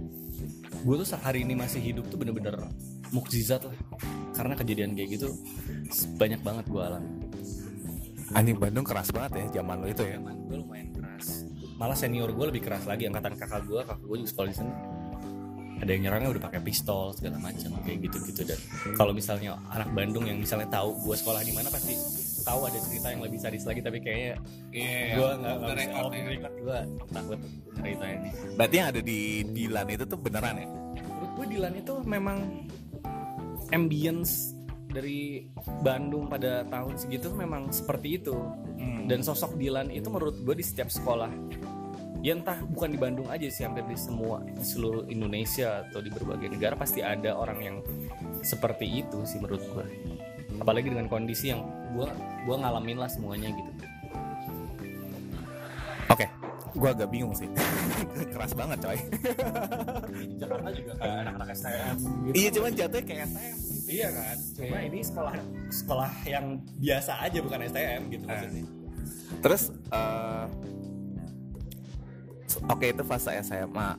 gue 0.82 0.94
tuh 0.98 1.06
hari 1.20 1.44
ini 1.44 1.54
masih 1.54 1.78
hidup 1.78 2.08
tuh 2.08 2.16
bener-bener 2.18 2.56
mukjizat 3.12 3.62
lah. 3.68 3.76
Karena 4.32 4.56
kejadian 4.56 4.96
kayak 4.96 5.20
gitu 5.20 5.28
banyak 6.16 6.40
banget 6.40 6.64
gue 6.66 6.82
alami. 6.82 7.10
Anjing 8.32 8.56
Bandung 8.56 8.88
keras 8.88 9.12
banget 9.12 9.44
ya 9.44 9.60
zaman 9.60 9.84
lo 9.84 9.86
itu 9.92 10.02
ya. 10.02 10.16
Zaman 10.16 10.36
gue 10.48 10.56
lumayan 10.56 10.88
keras. 10.96 11.44
Malah 11.76 11.98
senior 11.98 12.32
gue 12.32 12.46
lebih 12.48 12.64
keras 12.64 12.88
lagi 12.88 13.04
angkatan 13.04 13.36
kakak 13.36 13.68
gue 13.68 13.84
kakak 13.84 14.00
gue 14.00 14.16
juga 14.24 14.30
sekolah 14.32 14.48
di 14.48 14.56
sana 14.56 14.91
ada 15.82 15.90
yang 15.90 16.02
nyerangnya 16.06 16.30
udah 16.38 16.42
pakai 16.46 16.60
pistol 16.62 17.10
segala 17.10 17.42
macam 17.42 17.74
kayak 17.82 18.06
gitu 18.06 18.16
gitu 18.30 18.42
dan 18.46 18.58
kalau 18.94 19.10
misalnya 19.10 19.58
anak 19.74 19.90
Bandung 19.90 20.30
yang 20.30 20.38
misalnya 20.38 20.70
tahu 20.70 20.94
gue 21.02 21.16
sekolah 21.18 21.42
di 21.42 21.50
mana 21.50 21.66
pasti 21.74 21.98
tahu 22.42 22.66
ada 22.66 22.78
cerita 22.82 23.06
yang 23.14 23.22
lebih 23.22 23.38
sadis 23.38 23.64
lagi. 23.64 23.80
Tapi 23.80 23.98
kayaknya 24.02 24.34
Iya, 24.74 24.98
gue 25.16 25.30
nggak 25.42 25.54
nggak 25.62 25.74
bisa 25.78 25.90
off 26.02 26.12
the 26.12 26.22
record 26.26 26.54
gue 26.58 26.78
takut 27.14 27.38
cerita 27.78 28.04
ini. 28.10 28.30
Berarti 28.58 28.74
yang 28.78 28.88
ada 28.90 29.00
di 29.00 29.18
Dilan 29.46 29.86
itu 29.90 30.04
tuh 30.06 30.18
beneran 30.18 30.54
ya? 30.58 30.68
Menurut 30.68 31.32
gue 31.38 31.46
Dilan 31.50 31.74
itu 31.78 31.94
memang 32.02 32.38
ambience 33.72 34.32
dari 34.92 35.48
Bandung 35.80 36.28
pada 36.28 36.62
tahun 36.68 36.94
segitu 37.00 37.32
memang 37.32 37.72
seperti 37.72 38.20
itu. 38.20 38.36
Dan 39.06 39.22
sosok 39.22 39.58
Dilan 39.58 39.90
itu 39.90 40.06
menurut 40.10 40.42
gue 40.42 40.54
di 40.58 40.64
setiap 40.66 40.90
sekolah 40.90 41.30
ya 42.22 42.38
entah 42.38 42.62
bukan 42.70 42.94
di 42.94 42.98
Bandung 43.02 43.26
aja 43.26 43.50
sih 43.50 43.66
hampir 43.66 43.82
di 43.90 43.98
semua 43.98 44.46
di 44.46 44.62
seluruh 44.62 45.10
Indonesia 45.10 45.82
atau 45.90 45.98
di 45.98 46.08
berbagai 46.08 46.54
negara 46.54 46.78
pasti 46.78 47.02
ada 47.02 47.34
orang 47.34 47.58
yang 47.58 47.76
seperti 48.46 49.02
itu 49.02 49.26
sih 49.26 49.42
menurut 49.42 49.62
gue 49.74 49.86
apalagi 50.62 50.94
dengan 50.94 51.10
kondisi 51.10 51.50
yang 51.50 51.66
gue 51.92 52.06
gua 52.46 52.56
ngalamin 52.62 52.98
lah 53.02 53.10
semuanya 53.10 53.50
gitu. 53.50 53.70
Oke, 56.10 56.26
gue 56.76 56.88
agak 56.88 57.08
bingung 57.08 57.32
sih. 57.32 57.48
Keras 58.32 58.52
banget 58.52 58.78
coy. 58.84 58.98
di 60.12 60.36
Jakarta 60.40 60.68
juga 60.70 60.92
kayak 61.00 61.16
anak-anak 61.24 61.48
STM 61.56 61.96
gitu. 61.98 62.34
Iya 62.36 62.48
cuman 62.52 62.70
jatuhnya 62.76 63.04
kayak 63.06 63.26
STM. 63.26 63.56
iya 63.90 64.08
kan? 64.12 64.36
Cuma 64.56 64.78
ini 64.84 64.98
sekolah 65.02 65.34
sekolah 65.72 66.10
yang 66.28 66.44
biasa 66.78 67.12
aja 67.24 67.38
bukan 67.42 67.58
STM 67.66 68.02
gitu 68.12 68.24
maksudnya. 68.28 68.64
Terus 69.42 69.62
eh, 69.90 70.44
oke 72.60 72.86
itu 72.92 73.02
fase 73.06 73.36
SMA. 73.40 73.96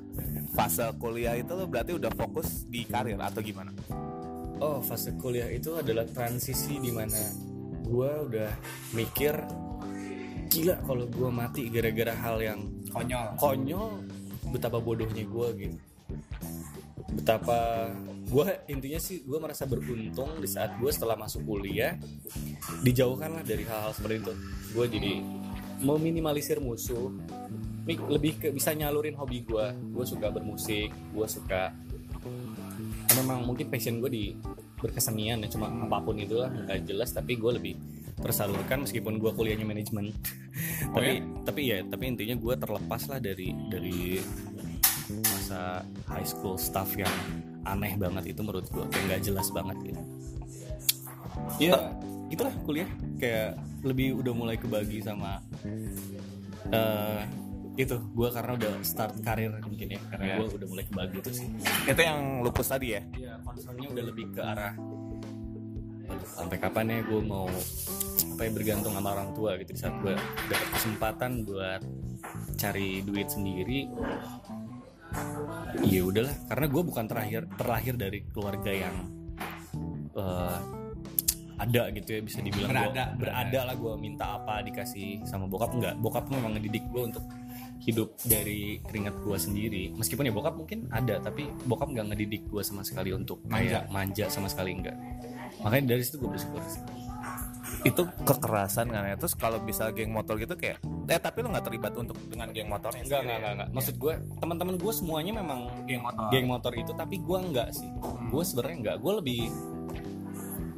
Fase 0.54 0.86
kuliah 1.02 1.34
itu 1.34 1.54
lo 1.56 1.66
berarti 1.66 1.98
udah 1.98 2.12
fokus 2.14 2.70
di 2.70 2.86
karir 2.86 3.18
atau 3.18 3.42
gimana? 3.42 3.74
Oh, 4.62 4.80
fase 4.86 5.16
kuliah 5.18 5.50
itu 5.50 5.74
adalah 5.76 6.06
transisi 6.06 6.78
di 6.78 6.94
mana 6.94 7.18
gua 7.84 8.24
udah 8.24 8.52
mikir 8.96 9.34
gila 10.48 10.78
kalau 10.86 11.06
gua 11.10 11.30
mati 11.34 11.68
gara-gara 11.68 12.14
hal 12.14 12.38
yang 12.40 12.60
Konyol. 12.94 13.28
konyol 13.42 13.90
betapa 14.54 14.78
bodohnya 14.78 15.26
gua 15.26 15.50
gitu. 15.58 15.78
Betapa 17.18 17.90
gua 18.30 18.54
intinya 18.70 19.02
sih 19.02 19.26
gua 19.26 19.42
merasa 19.42 19.66
beruntung 19.66 20.38
di 20.38 20.48
saat 20.48 20.78
gua 20.78 20.94
setelah 20.94 21.18
masuk 21.18 21.42
kuliah 21.44 21.98
dijauhkan 22.86 23.34
lah 23.34 23.44
dari 23.44 23.66
hal-hal 23.66 23.92
seperti 23.98 24.22
itu. 24.22 24.34
Gua 24.78 24.86
jadi 24.86 25.26
meminimalisir 25.82 26.62
musuh 26.62 27.12
mi- 27.84 28.08
lebih 28.10 28.40
ke 28.40 28.48
bisa 28.52 28.72
nyalurin 28.76 29.16
hobi 29.16 29.44
gua. 29.44 29.72
Gua 29.72 30.06
suka 30.08 30.32
bermusik, 30.32 30.92
gua 31.12 31.28
suka 31.28 31.72
memang 33.14 33.46
mungkin 33.46 33.70
passion 33.70 34.02
gue 34.02 34.10
di 34.10 34.26
berkesenian 34.80 35.44
ya 35.46 35.48
cuma 35.48 35.70
apa 35.70 36.02
pun 36.04 36.18
itulah 36.20 36.50
nggak 36.50 36.88
jelas 36.88 37.14
tapi 37.16 37.40
gue 37.40 37.52
lebih 37.56 37.74
tersalurkan 38.20 38.84
meskipun 38.84 39.20
gue 39.20 39.32
kuliahnya 39.34 39.68
manajemen. 39.68 40.12
Tapi 40.94 41.24
tapi 41.44 41.62
ya 41.72 41.84
tapi 41.84 42.04
intinya 42.14 42.36
gue 42.38 42.54
terlepas 42.56 43.10
lah 43.10 43.20
dari 43.20 43.52
dari 43.68 44.20
masa 45.30 45.84
high 46.08 46.26
school 46.28 46.56
stuff 46.56 46.96
yang 46.96 47.12
aneh 47.64 47.96
banget 48.00 48.36
itu 48.36 48.40
menurut 48.44 48.68
gue 48.72 48.86
kayak 48.92 49.04
nggak 49.08 49.22
jelas 49.28 49.48
banget 49.52 49.78
gitu. 49.84 50.02
Ya 51.60 51.94
itulah 52.32 52.54
kuliah. 52.64 52.90
Kayak 53.20 53.60
lebih 53.84 54.20
udah 54.20 54.34
mulai 54.36 54.56
kebagi 54.56 55.04
sama 55.04 55.44
eh 56.72 57.22
itu 57.74 57.96
gue 57.98 58.30
karena 58.30 58.52
udah 58.54 58.72
start 58.82 59.18
karir 59.20 59.50
mungkin 59.60 59.88
ya. 59.90 60.02
Karena 60.08 60.26
Ya. 60.26 60.36
gue 60.38 60.48
udah 60.54 60.68
mulai 60.68 60.86
kebagi 60.86 61.18
itu 61.20 61.32
sih. 61.34 61.48
Itu 61.84 62.00
yang 62.00 62.20
lupus 62.40 62.68
tadi 62.68 62.88
ya? 62.92 63.02
Iya, 63.12 63.34
concernnya 63.42 63.88
udah 63.90 64.04
lebih 64.06 64.26
ke 64.30 64.42
arah 64.42 64.74
"Aduh, 66.06 66.30
sampai 66.30 66.58
kapan 66.58 66.86
ya 66.88 67.00
gue 67.02 67.22
mau 67.22 67.50
apa 68.30 68.42
ya 68.42 68.52
bergantung 68.52 68.94
sama 68.94 69.10
orang 69.12 69.34
tua 69.34 69.58
gitu. 69.58 69.72
Di 69.72 69.80
saat 69.80 69.96
gue 70.00 70.14
dapat 70.46 70.70
kesempatan 70.72 71.32
buat 71.44 71.82
cari 72.56 73.02
duit 73.02 73.28
sendiri 73.28 73.90
ya 75.84 76.02
udahlah. 76.04 76.36
Karena 76.46 76.66
gue 76.68 76.84
bukan 76.84 77.06
terakhir 77.06 77.42
terlahir 77.56 77.94
dari 77.96 78.20
keluarga 78.28 78.70
yang 78.70 78.96
eh, 80.14 80.58
ada 81.56 81.88
gitu 81.90 82.10
ya 82.12 82.22
bisa 82.22 82.40
dibilang 82.40 82.70
gua- 82.70 82.92
Berada, 82.92 83.04
berada. 83.16 83.60
lah 83.64 83.76
gue 83.76 83.94
minta 83.96 84.26
apa 84.36 84.62
dikasih 84.62 85.24
sama 85.24 85.46
bokap. 85.46 85.72
Enggak 85.72 85.96
bokap 85.98 86.26
memang 86.28 86.54
ngedidik 86.54 86.86
gue 86.88 87.04
untuk 87.08 87.24
hidup 87.84 88.16
dari 88.24 88.80
keringat 88.84 89.16
gue 89.20 89.38
sendiri 89.38 89.84
meskipun 89.96 90.28
ya 90.28 90.34
bokap 90.34 90.56
mungkin 90.56 90.88
ada 90.88 91.20
tapi 91.20 91.48
bokap 91.68 91.92
nggak 91.92 92.16
ngedidik 92.16 92.48
gue 92.48 92.64
sama 92.64 92.82
sekali 92.82 93.12
untuk 93.12 93.44
Manja. 93.44 93.84
kayak 93.84 93.84
manja 93.92 94.26
sama 94.32 94.48
sekali 94.48 94.72
enggak 94.72 94.96
makanya 95.62 95.96
dari 95.96 96.02
situ 96.04 96.18
gue 96.20 96.30
bersyukur 96.32 96.64
sih. 96.68 96.82
Itu 97.84 98.08
kekerasan 98.24 98.92
kan 98.96 99.04
ya. 99.04 99.16
Terus 99.20 99.36
kalau 99.36 99.60
bisa 99.60 99.92
geng 99.92 100.16
motor 100.16 100.40
gitu 100.40 100.56
kayak 100.56 100.80
eh 101.12 101.20
tapi 101.20 101.44
lo 101.44 101.52
nggak 101.52 101.68
terlibat 101.68 101.94
untuk 102.00 102.16
dengan 102.32 102.48
geng 102.56 102.72
motornya 102.72 103.04
enggak 103.04 103.22
enggak 103.28 103.36
ya? 103.36 103.40
enggak, 103.40 103.54
enggak. 103.60 103.70
maksud 103.76 103.96
gue 104.00 104.14
teman-teman 104.40 104.76
gue 104.80 104.94
semuanya 104.96 105.32
memang 105.36 105.60
Geng 105.84 106.00
motor. 106.00 106.28
geng 106.32 106.48
motor 106.48 106.72
itu 106.80 106.92
tapi 106.96 107.16
gue 107.20 107.38
enggak 107.44 107.70
sih 107.76 107.90
gue 108.32 108.44
sebenarnya 108.48 108.78
enggak 108.80 108.98
gue 109.04 109.14
lebih 109.20 109.42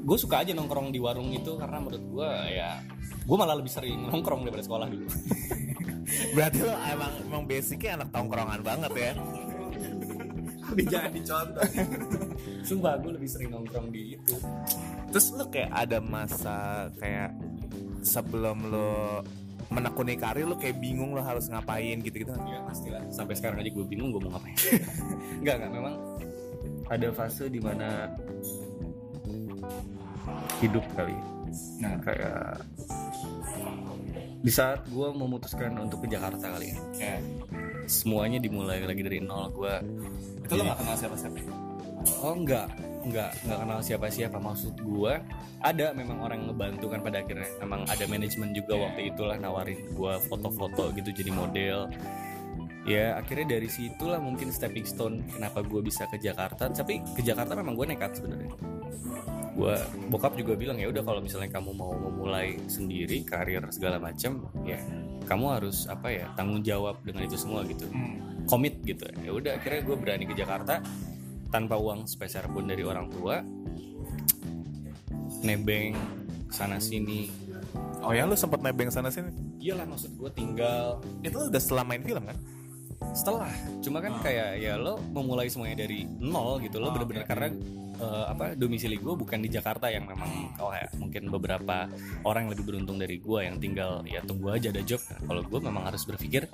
gue 0.01 0.17
suka 0.17 0.41
aja 0.41 0.57
nongkrong 0.57 0.89
di 0.89 0.97
warung 0.97 1.29
itu 1.29 1.53
karena 1.61 1.77
menurut 1.77 2.01
gue 2.01 2.31
ya 2.57 2.81
gue 3.25 3.37
malah 3.37 3.57
lebih 3.57 3.73
sering 3.73 4.05
nongkrong 4.05 4.45
daripada 4.45 4.63
sekolah 4.63 4.87
dulu. 4.87 5.07
Berarti 6.37 6.59
lo 6.61 6.73
emang 6.85 7.13
emang 7.25 7.43
basicnya 7.49 7.91
anak 8.01 8.09
tongkrongan 8.13 8.61
banget 8.61 8.93
ya? 8.93 9.13
jangan 10.75 11.11
dicontoh 11.13 11.63
sumpah 12.65 12.97
gue 12.97 13.11
lebih 13.13 13.29
sering 13.29 13.49
nongkrong 13.53 13.93
di 13.93 14.17
itu. 14.17 14.35
Terus 15.13 15.25
lo 15.37 15.45
kayak 15.47 15.71
ada 15.71 16.01
masa 16.01 16.89
kayak 16.97 17.31
sebelum 18.01 18.73
lo 18.73 19.21
menekuni 19.69 20.17
karir 20.17 20.45
lo 20.45 20.57
kayak 20.57 20.77
bingung 20.81 21.13
lo 21.13 21.21
harus 21.21 21.49
ngapain 21.49 22.01
gitu-gitu? 22.01 22.33
Ya 22.49 22.61
pastilah. 22.65 23.01
Sampai 23.13 23.37
sekarang 23.37 23.61
aja 23.61 23.69
gue 23.69 23.85
bingung 23.85 24.09
gue 24.13 24.21
mau 24.25 24.33
ngapain. 24.37 24.57
Enggak 25.41 25.55
enggak 25.61 25.71
memang 25.73 25.95
ada 26.89 27.07
fase 27.13 27.49
di 27.49 27.61
mana 27.61 28.13
hidup 30.61 30.85
kali. 30.97 31.17
Nah 31.81 31.95
kayak 32.01 32.61
di 34.45 34.53
saat 34.53 34.85
gue 34.85 35.09
memutuskan 35.09 35.73
untuk 35.81 36.05
ke 36.05 36.07
Jakarta 36.13 36.53
kali 36.53 36.69
ya. 36.69 36.77
Kayak 36.93 37.21
semuanya 37.89 38.37
dimulai 38.37 38.77
lagi 38.85 39.01
dari 39.01 39.17
nol 39.17 39.49
gue 39.49 39.73
itu 40.45 40.53
lo 40.53 40.61
gak 40.69 40.77
kenal 40.85 40.95
siapa-siapa? 41.01 41.37
Ya? 41.41 41.49
oh 42.21 42.37
enggak 42.37 42.69
enggak 43.01 43.33
enggak 43.41 43.59
kenal 43.65 43.79
siapa-siapa. 43.81 44.37
Maksud 44.37 44.77
gue 44.85 45.13
ada 45.65 45.85
memang 45.97 46.21
orang 46.21 46.45
yang 46.45 46.53
ngebantu 46.53 46.85
kan 46.93 47.01
pada 47.01 47.25
akhirnya. 47.25 47.49
Memang 47.65 47.89
ada 47.89 48.05
manajemen 48.05 48.53
juga 48.53 48.73
waktu 48.77 49.09
itulah 49.09 49.37
nawarin 49.41 49.81
gue 49.89 50.13
foto-foto 50.29 50.93
gitu 50.93 51.09
jadi 51.09 51.33
model. 51.33 51.89
Ya 52.85 53.17
akhirnya 53.17 53.57
dari 53.57 53.65
situlah 53.65 54.21
mungkin 54.21 54.53
stepping 54.53 54.85
stone 54.85 55.25
kenapa 55.33 55.65
gue 55.65 55.81
bisa 55.81 56.05
ke 56.05 56.21
Jakarta. 56.21 56.69
Tapi 56.69 57.01
ke 57.17 57.25
Jakarta 57.25 57.57
memang 57.57 57.73
gue 57.73 57.89
nekat 57.89 58.21
sebenarnya 58.21 58.53
gue 59.55 59.75
bokap 60.11 60.35
juga 60.35 60.59
bilang 60.59 60.75
ya 60.75 60.91
udah 60.91 60.99
kalau 60.99 61.23
misalnya 61.23 61.47
kamu 61.47 61.71
mau 61.71 61.95
memulai 61.95 62.59
sendiri 62.67 63.23
karir 63.23 63.63
segala 63.71 64.03
macam 64.03 64.51
ya 64.67 64.75
kamu 65.25 65.45
harus 65.57 65.87
apa 65.87 66.11
ya 66.11 66.27
tanggung 66.37 66.61
jawab 66.61 67.01
dengan 67.01 67.25
itu 67.25 67.35
semua 67.35 67.65
gitu. 67.65 67.89
Komit 68.45 68.77
gitu. 68.85 69.09
Ya 69.25 69.31
udah 69.33 69.57
akhirnya 69.57 69.81
gue 69.81 69.95
berani 69.97 70.25
ke 70.29 70.37
Jakarta 70.37 70.83
tanpa 71.49 71.79
uang 71.81 72.05
sepeser 72.05 72.45
pun 72.51 72.69
dari 72.69 72.85
orang 72.85 73.09
tua 73.09 73.41
nebeng 75.41 75.97
sana 76.53 76.77
sini. 76.77 77.31
Oh 78.05 78.13
ya 78.13 78.29
lo 78.29 78.37
sempet 78.37 78.61
nebeng 78.61 78.93
sana 78.93 79.09
sini? 79.09 79.33
Iyalah 79.57 79.89
maksud 79.89 80.13
gue 80.13 80.29
tinggal 80.29 81.01
Itu 81.25 81.49
udah 81.49 81.57
setelah 81.57 81.81
main 81.81 82.05
film 82.05 82.21
kan? 82.21 82.37
Setelah 83.11 83.51
cuma 83.79 83.99
kan 83.99 84.17
kayak 84.19 84.57
ya 84.57 84.75
lo 84.75 84.97
memulai 85.11 85.45
semuanya 85.47 85.83
dari 85.83 86.07
nol 86.07 86.57
gitu. 86.59 86.79
Lo 86.79 86.89
Oh, 86.89 86.93
bener-bener 86.93 87.23
oke. 87.23 87.29
karena 87.29 87.47
eh, 87.95 88.25
apa 88.27 88.45
domisili 88.53 88.95
gue 88.95 89.13
bukan 89.13 89.39
di 89.39 89.47
Jakarta 89.47 89.87
yang 89.87 90.03
memang 90.03 90.51
oh 90.57 90.71
ya 90.71 90.87
mungkin 90.95 91.29
beberapa 91.29 91.87
orang 92.23 92.47
yang 92.47 92.51
lebih 92.51 92.65
beruntung 92.65 92.97
dari 92.97 93.17
gue 93.17 93.39
yang 93.41 93.55
tinggal 93.55 94.03
ya 94.03 94.19
tunggu 94.21 94.51
aja 94.51 94.67
ada 94.67 94.81
job. 94.81 94.99
Nah, 95.05 95.19
kalau 95.23 95.41
gue 95.43 95.59
memang 95.61 95.83
harus 95.85 96.03
berpikir 96.03 96.47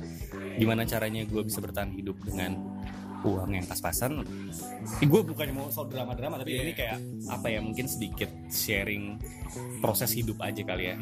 gimana 0.56 0.84
caranya 0.84 1.24
gue 1.24 1.42
bisa 1.42 1.58
bertahan 1.58 1.90
hidup 1.92 2.18
dengan 2.22 2.58
uang 3.22 3.54
yang 3.54 3.66
pas-pasan. 3.66 4.26
Gue 5.00 5.22
bukannya 5.22 5.54
mau 5.54 5.70
soal 5.70 5.86
drama-drama 5.88 6.38
tapi 6.38 6.58
Iya. 6.58 6.62
ini 6.62 6.74
kayak 6.74 6.98
apa 7.30 7.48
ya 7.48 7.62
mungkin 7.62 7.86
sedikit 7.86 8.30
sharing 8.50 9.22
proses 9.78 10.10
hidup 10.12 10.42
aja 10.42 10.62
kali 10.62 10.90
ya. 10.90 10.98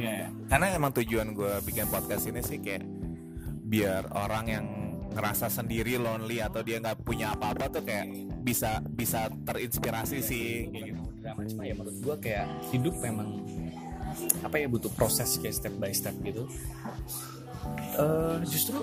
Karena 0.47 0.71
emang 0.71 0.91
tujuan 0.95 1.31
gue 1.31 1.51
bikin 1.63 1.87
podcast 1.87 2.27
ini 2.27 2.39
sih 2.39 2.59
kayak 2.59 2.83
biar 3.63 4.11
orang 4.11 4.45
yang 4.47 4.65
ngerasa 5.09 5.49
sendiri 5.49 5.97
lonely 5.97 6.39
atau 6.39 6.61
dia 6.61 6.77
nggak 6.77 7.01
punya 7.01 7.33
apa-apa 7.33 7.67
tuh 7.69 7.83
kayak 7.83 8.07
bisa 8.45 8.79
bisa 8.85 9.27
terinspirasi 9.43 10.17
sih 10.21 10.69
kayak 10.69 10.83
gitu. 10.93 11.01
drama 11.19 11.41
cuma 11.49 11.63
ya 11.67 11.73
menurut 11.75 11.97
gua 11.99 12.15
kayak 12.21 12.45
hidup 12.71 12.95
memang 13.03 13.43
apa 14.41 14.55
ya 14.57 14.67
butuh 14.69 14.91
proses 14.93 15.37
kayak 15.41 15.55
step 15.57 15.73
by 15.81 15.91
step 15.91 16.15
gitu. 16.21 16.45
Eh 17.99 18.37
justru 18.47 18.79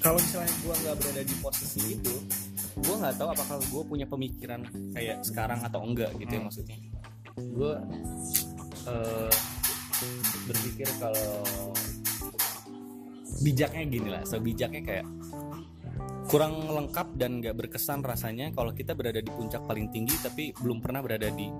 kalau 0.00 0.18
misalnya 0.20 0.52
gua 0.62 0.74
nggak 0.76 0.96
berada 1.00 1.22
di 1.24 1.36
posisi 1.40 1.98
itu 1.98 2.14
gua 2.86 2.96
nggak 3.04 3.14
tahu 3.18 3.28
apakah 3.32 3.56
gua 3.72 3.82
punya 3.84 4.06
pemikiran 4.06 4.64
kayak 4.94 5.24
sekarang 5.24 5.60
atau 5.64 5.80
enggak 5.82 6.12
gitu 6.20 6.32
ya 6.36 6.42
maksudnya. 6.44 6.76
Gua 7.36 7.80
eh 8.86 9.32
berpikir 10.46 10.88
kalau 10.98 11.46
bijaknya 13.42 13.82
gini 13.84 14.08
lah 14.08 14.22
sebijaknya 14.22 14.82
kayak 14.86 15.06
kurang 16.30 16.64
lengkap 16.64 17.18
dan 17.18 17.42
nggak 17.42 17.54
berkesan 17.58 18.00
rasanya 18.00 18.54
kalau 18.54 18.72
kita 18.72 18.94
berada 18.94 19.18
di 19.18 19.28
puncak 19.28 19.66
paling 19.66 19.90
tinggi 19.90 20.16
tapi 20.22 20.54
belum 20.54 20.80
pernah 20.80 21.02
berada 21.02 21.28
di 21.28 21.50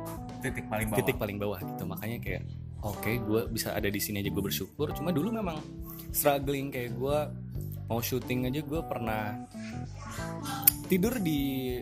Titik 0.43 0.67
paling 0.67 0.89
bawah. 0.91 0.99
titik 0.99 1.17
paling 1.23 1.39
bawah 1.39 1.61
gitu. 1.63 1.85
Makanya 1.87 2.19
kayak 2.19 2.43
oke 2.83 3.11
gue 3.23 3.41
bisa 3.55 3.77
ada 3.79 3.87
di 3.87 4.01
sini 4.03 4.25
aja 4.25 4.31
gue 4.33 4.43
bersyukur. 4.43 4.91
Cuma 4.91 5.15
dulu 5.15 5.31
memang 5.31 5.61
struggling 6.11 6.75
kayak 6.75 6.99
gue 6.99 7.19
mau 7.87 8.01
syuting 8.03 8.51
aja 8.51 8.61
gue 8.65 8.81
pernah 8.89 9.45
tidur 10.91 11.21
di 11.23 11.79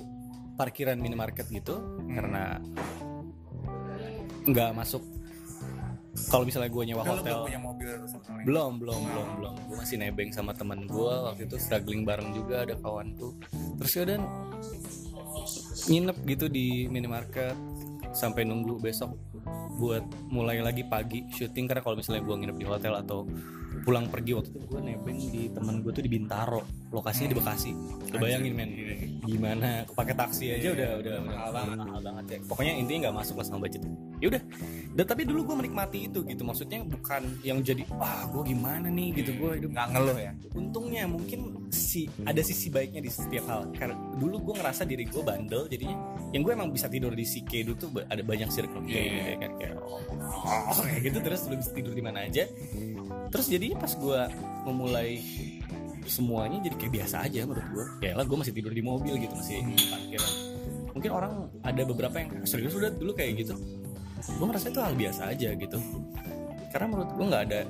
parkiran 0.60 1.00
minimarket 1.00 1.48
gitu 1.48 2.04
karena 2.10 2.60
nggak 4.44 4.70
masuk 4.76 5.00
kalau 6.31 6.42
misalnya 6.42 6.70
gue 6.70 6.85
nyewa 6.90 7.03
hotel. 7.07 7.46
mobil 7.62 7.90
belum 8.46 8.73
belum 8.83 9.01
belum 9.07 9.29
belum. 9.38 9.55
Gue 9.70 9.77
masih 9.79 9.96
nebeng 9.99 10.31
sama 10.35 10.51
teman 10.55 10.90
gue 10.90 11.14
waktu 11.27 11.46
itu 11.46 11.57
struggling 11.59 12.03
bareng 12.03 12.35
juga 12.35 12.66
ada 12.66 12.75
kawanku. 12.79 13.38
Terus 13.79 13.92
ya 13.94 14.05
dan 14.07 14.23
nginep 15.87 16.16
gitu 16.27 16.46
di 16.51 16.90
minimarket. 16.90 17.55
Sampai 18.11 18.42
nunggu 18.42 18.83
besok 18.83 19.14
buat 19.79 20.03
mulai 20.27 20.59
lagi 20.59 20.83
pagi 20.83 21.31
syuting. 21.31 21.70
Karena 21.70 21.83
kalau 21.83 21.96
misalnya 21.99 22.27
gue 22.27 22.37
nginep 22.42 22.57
di 22.59 22.66
hotel 22.66 22.92
atau 22.99 23.23
pulang 23.80 24.06
pergi 24.08 24.36
waktu 24.36 24.48
itu 24.52 24.60
gue 24.68 24.80
nebeng 24.80 25.18
di 25.18 25.42
temen 25.50 25.74
gue 25.80 25.92
tuh 25.92 26.04
di 26.04 26.10
Bintaro 26.10 26.62
lokasinya 26.90 27.28
di 27.30 27.36
Bekasi. 27.38 27.70
Bayangin 28.18 28.52
men 28.54 28.70
gimana 29.22 29.86
pakai 29.94 30.14
taksi 30.14 30.58
aja 30.58 30.74
udah 30.74 30.88
udah 31.00 31.12
udah 31.14 31.22
mahal 31.22 31.50
banget 31.54 31.76
mahal 31.78 32.00
banget 32.02 32.24
ya. 32.26 32.38
Pokoknya 32.44 32.72
intinya 32.76 32.98
nggak 33.08 33.16
masuk 33.22 33.34
lah 33.40 33.46
sama 33.46 33.66
budget 33.66 33.82
ya 34.20 34.26
udah 34.28 34.42
dan 34.90 35.04
tapi 35.06 35.22
dulu 35.24 35.48
gue 35.48 35.56
menikmati 35.64 36.12
itu 36.12 36.20
gitu 36.28 36.42
maksudnya 36.44 36.84
bukan 36.84 37.22
yang 37.40 37.64
jadi 37.64 37.88
wah 37.96 38.28
gue 38.28 38.52
gimana 38.52 38.92
nih? 38.92 39.16
gitu 39.16 39.32
gue 39.38 39.50
hidup 39.62 39.70
nggak 39.72 39.86
ngeluh 39.96 40.18
ya? 40.18 40.32
Untungnya 40.52 41.02
mungkin 41.08 41.70
si 41.72 42.10
ada 42.26 42.42
sisi 42.44 42.68
baiknya 42.68 43.00
di 43.00 43.08
setiap 43.08 43.46
hal. 43.48 43.70
Karena 43.72 43.96
dulu 44.18 44.50
gue 44.50 44.54
ngerasa 44.60 44.84
diri 44.84 45.08
gue 45.08 45.22
bandel 45.22 45.70
jadinya 45.70 45.96
yang 46.36 46.42
gue 46.44 46.52
emang 46.52 46.68
bisa 46.74 46.90
tidur 46.90 47.14
di 47.14 47.24
si 47.24 47.46
Kedu 47.46 47.78
tuh 47.78 47.88
ada 48.06 48.20
banyak 48.20 48.50
circle. 48.52 48.82
K 48.84 48.92
gitu 48.92 49.32
kan 49.40 49.52
kayak 49.56 49.74
oh, 49.78 50.02
oh, 50.74 50.82
kayak 50.82 51.00
gitu 51.06 51.18
terus 51.22 51.40
lu 51.46 51.56
bisa 51.56 51.70
tidur 51.72 51.94
di 51.94 52.02
mana 52.02 52.26
aja 52.26 52.44
terus 53.30 53.46
jadinya 53.46 53.78
pas 53.78 53.92
gue 53.94 54.20
memulai 54.66 55.22
semuanya 56.10 56.58
jadi 56.66 56.76
kayak 56.76 56.92
biasa 57.00 57.16
aja 57.22 57.46
menurut 57.46 57.66
gue 57.70 57.86
ya 58.10 58.12
lah 58.18 58.26
gue 58.26 58.34
masih 58.34 58.54
tidur 58.54 58.74
di 58.74 58.82
mobil 58.82 59.14
gitu 59.16 59.32
masih 59.32 59.62
di 59.62 59.84
parkiran. 59.88 60.32
Mungkin 60.90 61.10
orang 61.14 61.32
ada 61.62 61.82
beberapa 61.86 62.16
yang 62.18 62.30
serius 62.42 62.74
udah 62.74 62.90
dulu 62.90 63.14
kayak 63.14 63.46
gitu. 63.46 63.54
Gue 64.36 64.46
merasa 64.50 64.68
itu 64.68 64.80
hal 64.82 64.94
biasa 64.98 65.30
aja 65.30 65.48
gitu. 65.54 65.78
Karena 66.74 66.86
menurut 66.90 67.10
gue 67.14 67.26
nggak 67.30 67.44
ada 67.46 67.60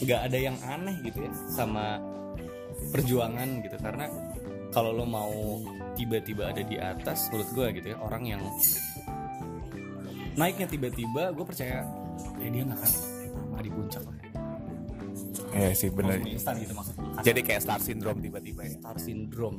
nggak 0.00 0.20
ada 0.26 0.38
yang 0.38 0.56
aneh 0.66 0.96
gitu 1.06 1.18
ya 1.22 1.32
sama 1.54 2.02
perjuangan 2.90 3.62
gitu. 3.62 3.76
Karena 3.78 4.10
kalau 4.74 4.90
lo 4.94 5.06
mau 5.06 5.62
tiba-tiba 5.94 6.50
ada 6.50 6.62
di 6.62 6.78
atas 6.78 7.30
menurut 7.30 7.50
gue 7.54 7.66
gitu 7.82 7.86
ya 7.94 7.96
orang 8.02 8.22
yang 8.26 8.42
naiknya 10.38 10.66
tiba-tiba 10.70 11.34
gue 11.34 11.44
percaya 11.44 11.82
ya 12.38 12.48
dia 12.48 12.62
nggak 12.62 12.78
akan 12.78 12.92
lama 13.50 13.58
di 13.60 13.70
puncak 13.74 14.02
lah 14.06 14.29
Iya 15.54 15.70
sih 15.74 15.88
instan 16.26 16.54
gitu 16.58 16.74
jadi 17.20 17.40
kayak 17.44 17.60
star 17.62 17.80
syndrome 17.82 18.18
tiba-tiba 18.24 18.64
ya? 18.64 18.76
Star 18.80 18.96
syndrome. 18.96 19.58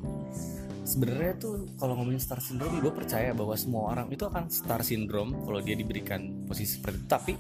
Sebenarnya 0.81 1.33
tuh 1.37 1.69
kalau 1.77 1.93
ngomongin 1.99 2.17
star 2.17 2.41
syndrome 2.41 2.81
gue 2.81 2.93
percaya 2.93 3.31
bahwa 3.37 3.53
semua 3.53 3.93
orang 3.93 4.07
itu 4.09 4.25
akan 4.25 4.49
star 4.49 4.81
syndrome 4.81 5.45
kalau 5.45 5.61
dia 5.61 5.77
diberikan 5.77 6.47
posisi 6.49 6.81
seperti 6.81 6.97
itu. 6.97 7.07
Tapi 7.07 7.33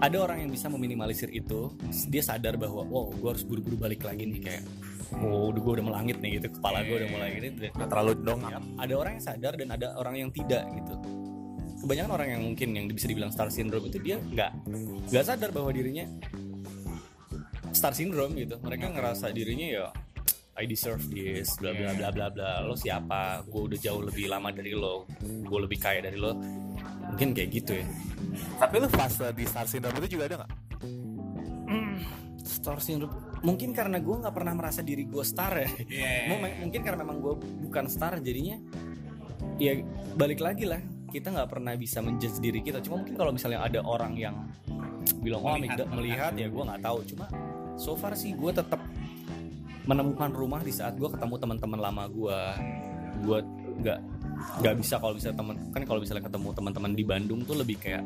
ada 0.00 0.16
orang 0.22 0.46
yang 0.46 0.50
bisa 0.52 0.70
meminimalisir 0.70 1.34
itu. 1.34 1.74
Dia 2.08 2.22
sadar 2.22 2.54
bahwa 2.56 2.86
wow 2.86 3.10
gue 3.10 3.28
harus 3.28 3.42
buru-buru 3.42 3.76
balik 3.76 4.06
lagi 4.06 4.28
nih 4.28 4.40
kayak 4.40 4.62
oh 5.18 5.50
udah 5.50 5.60
gue 5.60 5.72
udah 5.82 5.86
melangit 5.90 6.16
nih 6.22 6.38
gitu. 6.38 6.46
Kepala 6.60 6.86
gue 6.86 6.96
udah 7.02 7.10
mulai 7.10 7.28
gini 7.34 7.48
nggak 7.58 7.88
terlalu 7.90 8.12
dong. 8.22 8.40
Ada 8.78 8.94
orang 8.94 9.12
yang 9.18 9.24
sadar 9.24 9.52
dan 9.58 9.68
ada 9.74 9.86
orang 9.98 10.14
yang 10.14 10.30
tidak 10.30 10.62
gitu. 10.78 10.94
Kebanyakan 11.80 12.12
orang 12.12 12.28
yang 12.38 12.42
mungkin 12.44 12.68
yang 12.76 12.86
bisa 12.92 13.08
dibilang 13.08 13.32
star 13.32 13.48
syndrome 13.48 13.88
itu 13.88 13.98
dia 13.98 14.20
nggak 14.20 14.50
nggak 15.10 15.24
sadar 15.26 15.50
bahwa 15.50 15.72
dirinya 15.72 16.04
star 17.72 17.94
syndrome 17.94 18.36
gitu. 18.36 18.58
Mereka 18.60 18.92
ngerasa 18.94 19.30
dirinya 19.34 19.68
ya 19.68 19.86
I 20.60 20.68
deserve 20.68 21.00
this 21.08 21.56
bla 21.56 21.72
bla 21.72 21.96
bla 21.96 22.08
bla 22.12 22.26
bla. 22.28 22.50
Lo 22.66 22.76
siapa? 22.76 23.40
Gue 23.48 23.72
udah 23.72 23.78
jauh 23.80 24.04
lebih 24.04 24.28
lama 24.28 24.52
dari 24.52 24.76
lo. 24.76 25.08
Gue 25.24 25.58
lebih 25.64 25.80
kaya 25.80 26.04
dari 26.04 26.20
lo. 26.20 26.36
Mungkin 27.14 27.32
kayak 27.32 27.48
gitu 27.48 27.72
ya. 27.80 27.86
Tapi 28.60 28.74
lu 28.76 28.88
fase 28.92 29.32
di 29.32 29.48
star 29.48 29.64
syndrome 29.64 29.96
itu 30.04 30.20
juga 30.20 30.28
ada 30.28 30.34
nggak? 30.44 30.52
Star 32.44 32.78
syndrome. 32.84 33.40
Mungkin 33.40 33.72
karena 33.72 33.96
gue 34.04 34.16
nggak 34.20 34.34
pernah 34.36 34.52
merasa 34.52 34.84
diri 34.84 35.08
gue 35.08 35.24
star 35.24 35.64
ya. 35.64 35.68
Mem- 36.28 36.68
mungkin 36.68 36.80
karena 36.84 37.00
memang 37.08 37.24
gue 37.24 37.34
bukan 37.70 37.88
star 37.88 38.20
jadinya 38.20 38.60
ya 39.56 39.80
balik 40.12 40.44
lagi 40.44 40.68
lah. 40.68 40.84
Kita 41.08 41.32
nggak 41.32 41.48
pernah 41.48 41.72
bisa 41.72 42.04
menjudge 42.04 42.36
diri 42.36 42.60
kita. 42.60 42.84
Cuma 42.84 43.00
mungkin 43.00 43.16
kalau 43.16 43.32
misalnya 43.32 43.64
ada 43.64 43.80
orang 43.80 44.12
yang 44.12 44.36
bilang 45.24 45.40
oh 45.40 45.56
melihat, 45.56 45.88
melihat. 45.88 46.32
ya 46.36 46.52
gue 46.52 46.62
nggak 46.68 46.82
tahu. 46.84 46.98
Cuma 47.16 47.26
so 47.80 47.96
far 47.96 48.12
sih 48.12 48.36
gue 48.36 48.52
tetap 48.52 48.84
menemukan 49.88 50.28
rumah 50.36 50.60
di 50.60 50.70
saat 50.70 51.00
gue 51.00 51.08
ketemu 51.08 51.34
teman-teman 51.40 51.80
lama 51.80 52.04
gue 52.12 52.40
gue 53.24 53.38
nggak 53.80 54.00
nggak 54.60 54.74
bisa 54.76 55.00
kalau 55.00 55.16
bisa 55.16 55.32
teman 55.32 55.56
kan 55.72 55.82
kalau 55.88 56.00
misalnya 56.04 56.28
ketemu 56.28 56.48
teman-teman 56.52 56.92
di 56.92 57.04
Bandung 57.04 57.40
tuh 57.48 57.56
lebih 57.56 57.80
kayak 57.80 58.04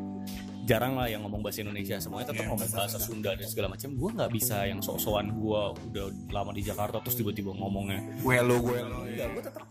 jarang 0.64 0.96
lah 0.96 1.06
yang 1.06 1.20
ngomong 1.24 1.44
bahasa 1.44 1.60
Indonesia. 1.60 2.00
Semuanya 2.00 2.32
tetap 2.32 2.48
ngomong 2.48 2.64
bahasa 2.72 2.96
Sunda. 2.96 3.36
Dan 3.36 3.46
segala 3.46 3.76
macam 3.76 3.88
gue 3.92 4.10
nggak 4.16 4.30
bisa 4.32 4.64
yang 4.64 4.80
sok-sokan 4.80 5.36
gue 5.36 5.62
udah 5.92 6.06
lama 6.32 6.50
di 6.56 6.62
Jakarta 6.64 7.04
terus 7.04 7.20
tiba-tiba 7.20 7.52
ngomongnya. 7.52 8.00
Gue 8.24 8.40
lo 8.40 8.56
gue 8.64 8.80
enggak 8.80 9.28
gue 9.36 9.42
tetap 9.44 9.64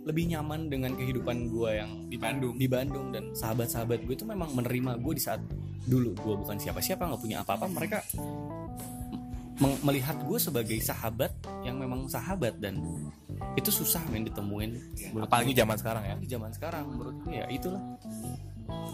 lebih 0.00 0.32
nyaman 0.32 0.72
dengan 0.72 0.96
kehidupan 0.98 1.36
gue 1.52 1.70
yang 1.76 1.90
di 2.10 2.18
Bandung. 2.18 2.58
di 2.58 2.66
Bandung 2.66 3.14
dan 3.14 3.30
sahabat-sahabat 3.30 4.02
gue 4.02 4.14
itu 4.18 4.26
memang 4.26 4.50
menerima 4.58 4.98
gue 4.98 5.14
di 5.14 5.22
saat 5.22 5.40
dulu 5.86 6.12
gue 6.18 6.34
bukan 6.42 6.58
siapa-siapa 6.58 7.06
nggak 7.06 7.22
punya 7.22 7.46
apa-apa. 7.46 7.70
Mereka 7.70 7.98
melihat 9.60 10.16
gue 10.24 10.38
sebagai 10.40 10.78
sahabat 10.80 11.36
yang 11.62 11.76
memang 11.76 12.08
sahabat 12.08 12.56
dan 12.56 12.80
itu 13.54 13.68
susah 13.68 14.00
men 14.08 14.24
ditemuin. 14.24 14.70
Menurut 15.12 15.28
apalagi 15.28 15.52
zaman 15.52 15.76
sekarang 15.76 16.04
ya. 16.08 16.14
Di 16.16 16.28
zaman 16.28 16.50
sekarang 16.52 16.84
menurut 16.88 17.16
gue 17.24 17.32
ya 17.36 17.46
itulah. 17.52 17.82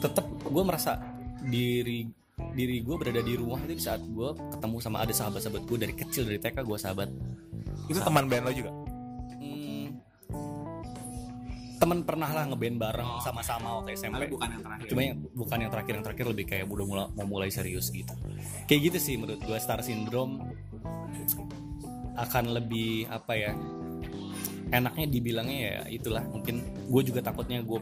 Tetap 0.02 0.26
gue 0.26 0.64
merasa 0.66 0.98
diri 1.46 2.10
diri 2.52 2.84
gue 2.84 2.96
berada 3.00 3.22
di 3.24 3.32
rumah 3.32 3.62
itu 3.64 3.80
di 3.80 3.84
saat 3.84 4.02
gue 4.02 4.28
ketemu 4.52 4.76
sama 4.82 5.06
ada 5.06 5.12
sahabat-sahabat 5.14 5.62
gue 5.64 5.78
dari 5.80 5.94
kecil 5.94 6.26
dari 6.26 6.38
TK 6.42 6.66
gue 6.66 6.78
sahabat. 6.78 7.08
Itu 7.86 8.02
teman 8.02 8.26
band 8.26 8.50
lo 8.50 8.52
juga 8.52 8.85
temen 11.76 11.98
pernah 12.08 12.30
lah 12.32 12.44
ngeband 12.48 12.76
bareng 12.80 13.10
sama-sama 13.20 13.80
waktu 13.80 13.96
SMP 13.96 14.32
bukan 14.32 14.48
yang 14.48 14.62
terakhir. 14.64 14.88
Cuma 14.88 15.00
yang 15.04 15.18
bukan 15.36 15.58
yang 15.60 15.70
terakhir 15.72 15.92
yang 16.00 16.04
terakhir 16.04 16.26
lebih 16.32 16.44
kayak 16.48 16.64
udah 16.68 16.86
mulai 16.88 17.06
mau 17.12 17.26
mulai 17.28 17.48
serius 17.52 17.92
gitu. 17.92 18.12
Kayak 18.64 18.80
gitu 18.92 18.98
sih 19.00 19.14
menurut 19.20 19.40
gue 19.44 19.58
star 19.60 19.84
syndrome 19.84 20.40
akan 22.16 22.44
lebih 22.56 23.04
apa 23.12 23.32
ya 23.36 23.52
enaknya 24.72 25.06
dibilangnya 25.06 25.58
ya 25.60 25.76
itulah. 25.92 26.24
Mungkin 26.24 26.88
gue 26.88 27.02
juga 27.04 27.20
takutnya 27.20 27.60
gue 27.60 27.80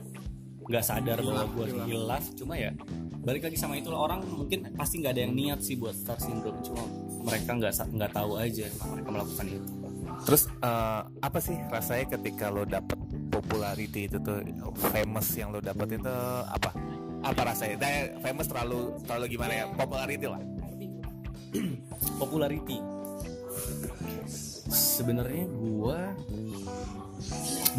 nggak 0.65 0.85
sadar 0.85 1.23
bahwa 1.23 1.47
gue 1.55 1.67
hilaf. 1.87 2.25
Cuma 2.35 2.59
ya 2.59 2.75
balik 3.25 3.47
lagi 3.47 3.57
sama 3.57 3.79
itulah 3.79 4.11
orang 4.11 4.27
mungkin 4.27 4.75
pasti 4.75 5.01
nggak 5.01 5.13
ada 5.15 5.23
yang 5.23 5.35
niat 5.39 5.61
sih 5.63 5.79
buat 5.79 5.95
star 5.95 6.19
syndrome. 6.19 6.59
Cuma 6.67 6.83
mereka 7.23 7.55
nggak 7.55 7.73
nggak 7.95 8.11
tahu 8.11 8.43
aja 8.43 8.67
mereka 8.91 9.09
melakukan 9.15 9.47
itu 9.49 9.84
terus 10.23 10.47
eh, 10.47 11.01
apa 11.03 11.39
sih 11.43 11.59
rasanya 11.67 12.07
ketika 12.15 12.55
lo 12.55 12.63
dapet 12.63 12.97
popularity 13.35 14.07
itu 14.07 14.19
tuh 14.23 14.39
famous 14.95 15.27
yang 15.35 15.51
lo 15.51 15.59
dapet 15.59 15.99
itu 15.99 16.15
apa? 16.47 16.71
Apa 17.25 17.41
rasanya? 17.51 17.77
Nah, 17.81 18.21
famous 18.21 18.47
terlalu 18.47 18.95
terlalu 19.09 19.25
gimana 19.35 19.53
ya? 19.53 19.65
Popularity 19.75 20.27
lah. 20.29 20.43
Popularity. 22.21 22.79
Sebenarnya 24.69 25.45
gua 25.51 26.13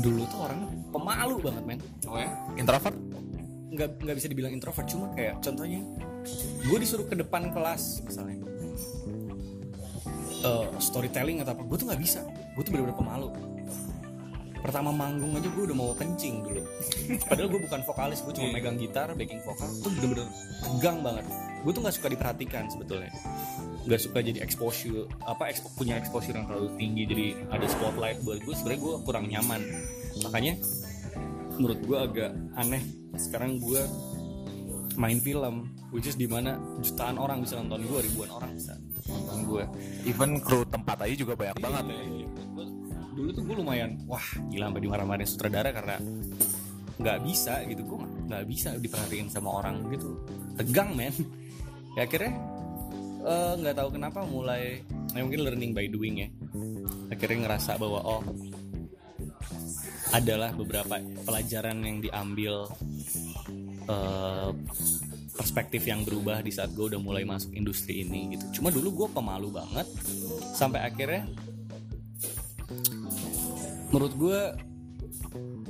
dulu 0.02 0.28
tuh 0.28 0.40
orangnya 0.44 0.68
pemalu 0.92 1.36
banget 1.40 1.64
men. 1.64 1.80
Oh 2.10 2.20
ya? 2.20 2.32
Introvert? 2.58 2.98
Nggak 3.72 3.90
nggak 4.02 4.16
bisa 4.18 4.28
dibilang 4.32 4.52
introvert 4.56 4.88
cuma 4.88 5.12
kayak 5.14 5.40
contohnya 5.44 5.84
gue 6.66 6.78
disuruh 6.82 7.06
ke 7.06 7.14
depan 7.14 7.54
kelas 7.54 8.02
misalnya 8.02 8.42
eh, 10.46 10.66
storytelling 10.78 11.42
atau 11.42 11.58
apa 11.58 11.64
gue 11.66 11.78
tuh 11.82 11.88
nggak 11.90 12.02
bisa. 12.02 12.22
Gue 12.54 12.64
tuh 12.64 12.72
bener-bener 12.72 12.98
pemalu. 12.98 13.30
Pertama 14.66 14.90
manggung 14.90 15.38
aja 15.38 15.46
gue 15.46 15.64
udah 15.70 15.78
mau 15.78 15.94
kencing 15.94 16.42
dulu 16.42 16.66
padahal 17.30 17.54
gue 17.54 17.62
bukan 17.70 17.86
vokalis 17.86 18.26
gue 18.26 18.34
cuma 18.34 18.50
megang 18.50 18.82
gitar 18.82 19.14
backing 19.14 19.38
vokal 19.46 19.70
tuh 19.86 19.94
bener-bener 19.94 20.26
tegang 20.66 21.06
banget. 21.06 21.26
Gue 21.62 21.72
tuh 21.74 21.82
nggak 21.86 21.96
suka 22.02 22.10
diperhatikan 22.10 22.66
sebetulnya. 22.74 23.14
Nggak 23.86 24.02
suka 24.02 24.26
jadi 24.26 24.42
exposure 24.42 25.06
apa 25.22 25.54
expo, 25.54 25.70
punya 25.78 26.02
exposure 26.02 26.34
yang 26.34 26.50
terlalu 26.50 26.74
tinggi 26.82 27.04
jadi 27.06 27.26
ada 27.54 27.66
spotlight 27.70 28.26
buat 28.26 28.42
gue 28.42 28.54
sebenarnya 28.58 28.82
gue 28.82 28.94
kurang 29.06 29.26
nyaman. 29.30 29.62
Makanya 30.26 30.54
menurut 31.62 31.80
gue 31.86 31.98
agak 32.02 32.32
aneh. 32.58 32.82
Sekarang 33.22 33.62
gue 33.62 33.86
main 34.96 35.20
film 35.20 35.68
which 35.92 36.08
is 36.08 36.16
di 36.16 36.28
mana 36.28 36.56
jutaan 36.80 37.20
orang 37.20 37.44
bisa 37.44 37.60
nonton 37.60 37.84
gue 37.84 38.00
ribuan 38.12 38.30
orang 38.32 38.52
bisa 38.56 38.74
nonton 39.06 39.40
gue 39.44 39.64
even 40.08 40.40
kru 40.40 40.64
tempat 40.68 41.04
aja 41.06 41.16
juga 41.16 41.34
banyak 41.36 41.58
banget. 41.60 41.84
ya 41.92 42.04
Gua- 42.56 42.74
dulu 43.16 43.30
tuh 43.32 43.44
gue 43.48 43.56
lumayan 43.60 43.92
wah 44.08 44.24
gila 44.52 44.72
sampai 44.72 44.82
dimarah-marahin 44.84 45.30
sutradara 45.30 45.70
karena 45.72 45.96
nggak 46.96 47.18
bisa 47.28 47.60
gitu. 47.68 47.84
Gue 47.84 48.00
nggak 48.32 48.44
bisa 48.48 48.70
diperhatiin 48.80 49.28
sama 49.28 49.60
orang 49.60 49.84
gitu. 49.92 50.16
Tegang 50.56 50.96
men 50.96 51.12
ya 52.00 52.08
akhirnya 52.08 52.34
eh, 53.24 53.54
nggak 53.60 53.76
tahu 53.76 53.90
kenapa 53.96 54.20
mulai 54.24 54.80
ya 55.12 55.20
mungkin 55.24 55.42
learning 55.44 55.72
by 55.76 55.88
doing 55.92 56.16
ya. 56.24 56.30
Akhirnya 57.12 57.48
ngerasa 57.48 57.76
bahwa 57.80 58.00
oh 58.04 58.24
adalah 60.14 60.56
beberapa 60.56 60.96
pelajaran 61.28 61.84
yang 61.84 61.98
diambil 62.00 62.72
eh, 63.86 64.52
perspektif 65.36 65.84
yang 65.84 66.08
berubah 66.08 66.40
di 66.40 66.50
saat 66.50 66.72
gue 66.72 66.96
udah 66.96 67.02
mulai 67.02 67.28
masuk 67.28 67.52
industri 67.54 68.08
ini 68.08 68.40
gitu. 68.40 68.62
Cuma 68.62 68.72
dulu 68.72 69.06
gue 69.06 69.08
pemalu 69.12 69.52
banget 69.52 69.88
sampai 70.56 70.88
akhirnya 70.88 71.28
menurut 73.92 74.14
gue 74.16 74.42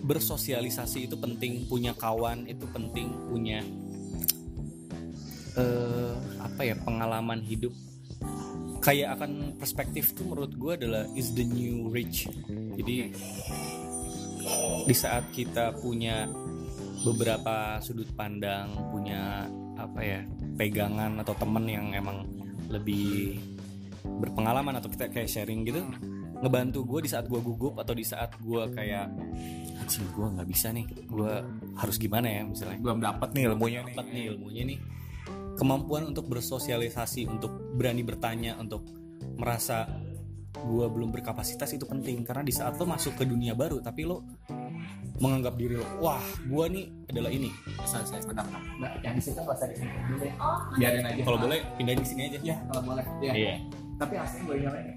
bersosialisasi 0.05 1.09
itu 1.09 1.17
penting 1.17 1.65
punya 1.65 1.97
kawan 1.97 2.45
itu 2.45 2.69
penting 2.69 3.09
punya 3.25 3.65
eh 5.57 6.13
apa 6.39 6.61
ya 6.61 6.77
pengalaman 6.77 7.41
hidup. 7.41 7.73
Kayak 8.85 9.17
akan 9.17 9.57
perspektif 9.57 10.13
tuh 10.13 10.29
menurut 10.29 10.53
gue 10.53 10.71
adalah 10.77 11.09
is 11.17 11.33
the 11.33 11.41
new 11.41 11.89
rich. 11.89 12.29
Jadi 12.77 13.17
di 14.85 14.93
saat 14.93 15.25
kita 15.33 15.73
punya 15.81 16.29
beberapa 17.05 17.77
sudut 17.85 18.09
pandang 18.17 18.73
punya 18.89 19.45
apa 19.77 20.01
ya 20.01 20.21
pegangan 20.57 21.21
atau 21.21 21.37
temen 21.37 21.65
yang 21.69 21.93
emang 21.93 22.25
lebih 22.73 23.37
berpengalaman 24.01 24.81
atau 24.81 24.89
kita 24.89 25.13
kayak 25.13 25.29
sharing 25.29 25.61
gitu 25.65 25.85
ngebantu 26.45 26.83
gue 26.83 27.07
di 27.07 27.09
saat 27.09 27.25
gue 27.31 27.39
gugup 27.39 27.79
atau 27.79 27.95
di 27.95 28.03
saat 28.03 28.35
gue 28.37 28.63
kayak 28.75 29.07
anjing 29.79 30.05
gue 30.11 30.27
nggak 30.35 30.47
bisa 30.49 30.67
nih 30.75 30.85
gue 31.07 31.33
harus 31.79 31.95
gimana 31.95 32.27
ya 32.27 32.41
misalnya. 32.43 32.79
Belum 32.81 32.99
dapat 32.99 33.29
nih 33.31 33.43
ilmunya 33.51 33.79
nih. 33.87 33.95
Dapat 33.95 34.07
nih 34.11 34.23
ilmunya 34.35 34.63
nih. 34.67 34.79
Kemampuan 35.55 36.11
untuk 36.11 36.27
bersosialisasi 36.27 37.31
untuk 37.31 37.51
berani 37.79 38.03
bertanya 38.03 38.59
untuk 38.59 38.83
merasa 39.39 39.87
gue 40.55 40.85
belum 40.91 41.15
berkapasitas 41.15 41.71
itu 41.71 41.87
penting. 41.87 42.27
Karena 42.27 42.43
di 42.43 42.51
saat 42.51 42.75
lo 42.75 42.83
masuk 42.83 43.15
ke 43.15 43.23
dunia 43.23 43.55
baru 43.55 43.79
tapi 43.79 44.03
lo 44.03 44.27
menganggap 45.15 45.55
diri 45.55 45.79
lo 45.79 45.87
wah 46.03 46.23
gue 46.43 46.65
nih 46.71 46.85
adalah 47.11 47.31
ini. 47.31 47.49
Saya 47.87 48.03
saya 48.03 48.19
bentar 48.25 48.45
Mbak, 48.51 48.91
yang 49.05 49.15
di 49.15 49.21
situ 49.23 49.39
nggak 49.39 49.55
usah 49.55 49.67
di 49.71 49.75
sini 49.79 49.91
dulu 50.11 50.27
biarin 50.75 51.03
aja. 51.07 51.21
Kalau 51.23 51.39
boleh 51.39 51.59
pindahin 51.79 51.99
ke 52.03 52.07
sini 52.07 52.21
aja. 52.27 52.39
Ya 52.43 52.57
kalau 52.71 52.81
boleh. 52.83 53.05
Ya 53.23 53.31
iya. 53.33 53.55
Tapi 53.95 54.13
aslinya 54.19 54.43
boleh 54.43 54.59
nyalain 54.67 54.85
ya? 54.85 54.95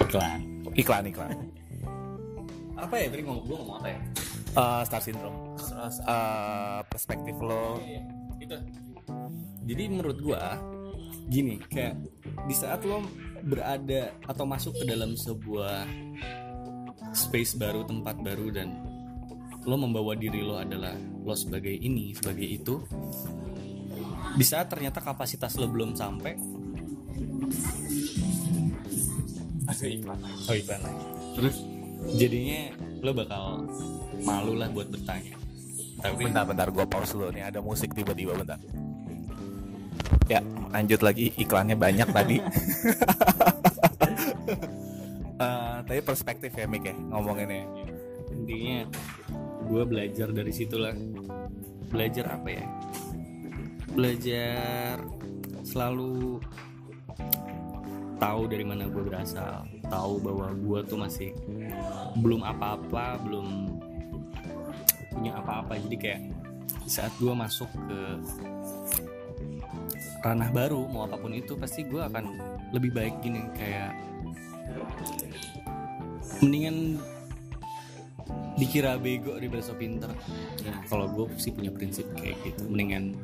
iklan. 0.00 0.38
Iklan 0.72 1.04
iklan. 1.12 1.30
Apa 2.74 2.94
ya? 2.96 3.06
Tadi 3.12 3.22
ngomong 3.22 3.44
gue 3.44 3.56
ngomong 3.60 3.76
apa 3.84 3.88
ya? 3.92 4.00
Eh, 4.54 4.82
star 4.86 5.02
syndrome. 5.02 5.38
Eh, 5.58 6.80
perspektif 6.86 7.34
lo. 7.42 7.82
Iya, 7.82 8.02
itu. 8.38 8.56
Jadi 9.64 9.82
menurut 9.90 10.18
gua 10.22 10.60
gini 11.24 11.56
kayak 11.72 11.96
di 12.44 12.54
saat 12.54 12.84
lo 12.84 13.00
berada 13.48 14.12
atau 14.28 14.44
masuk 14.44 14.76
ke 14.76 14.84
dalam 14.84 15.16
sebuah 15.16 15.88
space 17.14 17.54
baru 17.54 17.86
tempat 17.86 18.18
baru 18.20 18.50
dan 18.50 18.74
lo 19.64 19.80
membawa 19.80 20.12
diri 20.18 20.44
lo 20.44 20.60
adalah 20.60 20.92
lo 20.98 21.32
sebagai 21.32 21.72
ini 21.72 22.12
sebagai 22.12 22.44
itu. 22.44 22.74
Di 24.34 24.44
saat 24.44 24.68
ternyata 24.68 24.98
kapasitas 24.98 25.54
lo 25.56 25.70
belum 25.70 25.94
sampai 25.94 26.34
Masih 29.64 29.96
iklan. 29.96 30.20
Oh 30.20 30.54
iklan. 30.54 30.80
Lagi 30.84 31.04
terus? 31.38 31.56
Jadinya 32.20 32.60
lo 33.00 33.10
bakal 33.16 33.64
malu 34.26 34.58
lah 34.58 34.68
buat 34.68 34.92
bertanya. 34.92 35.40
Tapi 36.04 36.28
bentar 36.28 36.44
bentar 36.44 36.68
gue 36.68 36.84
pause 36.84 37.16
dulu 37.16 37.32
nih. 37.32 37.48
Ada 37.48 37.64
musik 37.64 37.96
tiba-tiba 37.96 38.36
bentar. 38.36 38.60
Ya 40.28 40.44
lanjut 40.68 41.00
lagi. 41.00 41.32
Iklannya 41.40 41.80
banyak 41.80 42.08
tadi 42.12 42.36
tapi 45.84 46.00
perspektif 46.00 46.52
ya 46.56 46.64
Mik 46.64 46.84
ya 46.88 46.94
ngomonginnya. 47.12 47.68
Intinya 48.32 48.88
gue 49.68 49.82
belajar 49.84 50.28
dari 50.32 50.52
situlah. 50.52 50.96
Belajar 51.92 52.40
apa 52.40 52.48
ya? 52.50 52.66
Belajar 53.94 54.98
selalu 55.62 56.42
tahu 58.18 58.42
dari 58.48 58.64
mana 58.66 58.88
gue 58.88 59.04
berasal. 59.04 59.68
Tahu 59.86 60.12
bahwa 60.24 60.48
gue 60.56 60.80
tuh 60.88 60.98
masih 60.98 61.30
belum 62.18 62.42
apa-apa 62.42 63.20
belum 63.22 63.78
punya 65.14 65.36
apa-apa. 65.38 65.78
Jadi 65.84 65.96
kayak 66.00 66.20
saat 66.88 67.12
gue 67.20 67.32
masuk 67.32 67.68
ke 67.68 68.00
ranah 70.24 70.48
baru 70.48 70.88
mau 70.88 71.04
apa 71.04 71.20
pun 71.20 71.36
itu 71.36 71.52
pasti 71.60 71.84
gue 71.84 72.00
akan 72.00 72.40
lebih 72.72 72.90
baik 72.96 73.20
gini. 73.20 73.44
Kayak 73.54 74.13
mendingan 76.42 76.98
dikira 78.54 78.94
bego 78.96 79.34
daripada 79.34 79.62
so 79.66 79.74
pinter. 79.74 80.10
Nah, 80.64 80.78
kalau 80.86 81.10
gue 81.10 81.26
sih 81.42 81.50
punya 81.50 81.74
prinsip 81.74 82.06
kayak 82.14 82.38
gitu. 82.46 82.64
Mendingan 82.70 83.18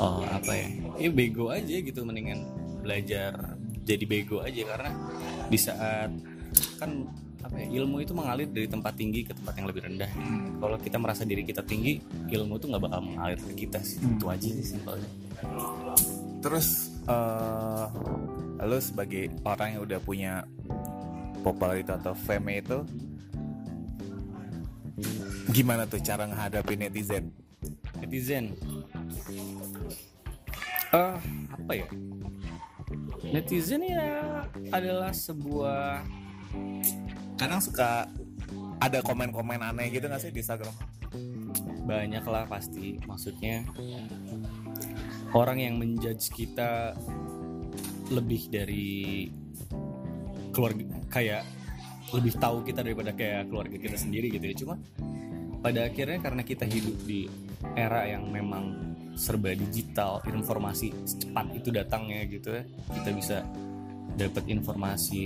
oh 0.00 0.24
apa 0.24 0.52
ya? 0.52 0.68
Ya 0.96 1.10
bego 1.12 1.52
aja 1.52 1.76
gitu. 1.80 2.02
Mendingan 2.02 2.44
belajar 2.80 3.56
jadi 3.84 4.04
bego 4.08 4.40
aja. 4.42 4.64
Karena 4.64 4.90
di 5.46 5.58
saat 5.60 6.10
kan 6.80 7.04
apa 7.46 7.62
ya 7.62 7.78
ilmu 7.78 8.02
itu 8.02 8.10
mengalir 8.10 8.50
dari 8.50 8.66
tempat 8.66 8.98
tinggi 8.98 9.22
ke 9.22 9.30
tempat 9.30 9.54
yang 9.54 9.70
lebih 9.70 9.86
rendah. 9.86 10.10
Kalau 10.58 10.76
kita 10.82 10.98
merasa 10.98 11.22
diri 11.22 11.46
kita 11.46 11.62
tinggi 11.62 12.02
ilmu 12.32 12.58
itu 12.58 12.66
nggak 12.66 12.82
bakal 12.82 13.00
mengalir 13.06 13.38
ke 13.38 13.68
kita 13.68 13.78
sih. 13.84 14.02
Itu 14.02 14.26
aja 14.26 14.48
sih 14.50 14.66
simpelnya. 14.74 15.06
Terus 16.42 16.90
eh 17.06 17.86
lo 18.56 18.80
sebagai 18.80 19.30
orang 19.44 19.78
yang 19.78 19.82
udah 19.84 20.00
punya 20.00 20.42
popularitas 21.46 22.02
atau 22.02 22.18
fame 22.18 22.58
itu? 22.58 22.82
Gimana 25.54 25.86
tuh 25.86 26.02
cara 26.02 26.26
menghadapi 26.26 26.74
netizen? 26.74 27.30
Netizen? 28.02 28.58
Eh 30.90 31.14
apa 31.54 31.72
ya? 31.78 31.86
Netizen 33.30 33.86
ya 33.86 34.42
adalah 34.74 35.14
sebuah 35.14 36.02
kadang 37.38 37.62
suka 37.62 38.10
ada 38.82 38.98
komen-komen 39.06 39.62
aneh 39.62 39.94
gitu 39.94 40.10
gak 40.10 40.18
sih 40.18 40.34
di 40.34 40.42
Instagram? 40.42 40.74
Banyak 41.86 42.26
lah 42.26 42.50
pasti 42.50 42.98
maksudnya 43.06 43.62
orang 45.30 45.62
yang 45.62 45.78
menjudge 45.78 46.34
kita 46.34 46.98
lebih 48.10 48.50
dari 48.50 49.30
keluarga 50.56 50.84
kayak 51.12 51.44
lebih 52.16 52.32
tahu 52.40 52.64
kita 52.64 52.80
daripada 52.80 53.12
kayak 53.12 53.52
keluarga 53.52 53.76
kita 53.76 54.00
sendiri 54.00 54.32
gitu 54.32 54.44
ya. 54.48 54.54
Cuma 54.56 54.74
pada 55.60 55.84
akhirnya 55.84 56.18
karena 56.24 56.42
kita 56.46 56.64
hidup 56.64 56.96
di 57.04 57.28
era 57.76 58.08
yang 58.08 58.32
memang 58.32 58.96
serba 59.16 59.56
digital 59.56 60.20
informasi 60.28 60.92
secepat 61.08 61.56
itu 61.56 61.72
datangnya 61.72 62.28
gitu 62.28 62.52
ya 62.52 62.62
kita 62.92 63.10
bisa 63.16 63.36
dapat 64.16 64.44
informasi 64.48 65.24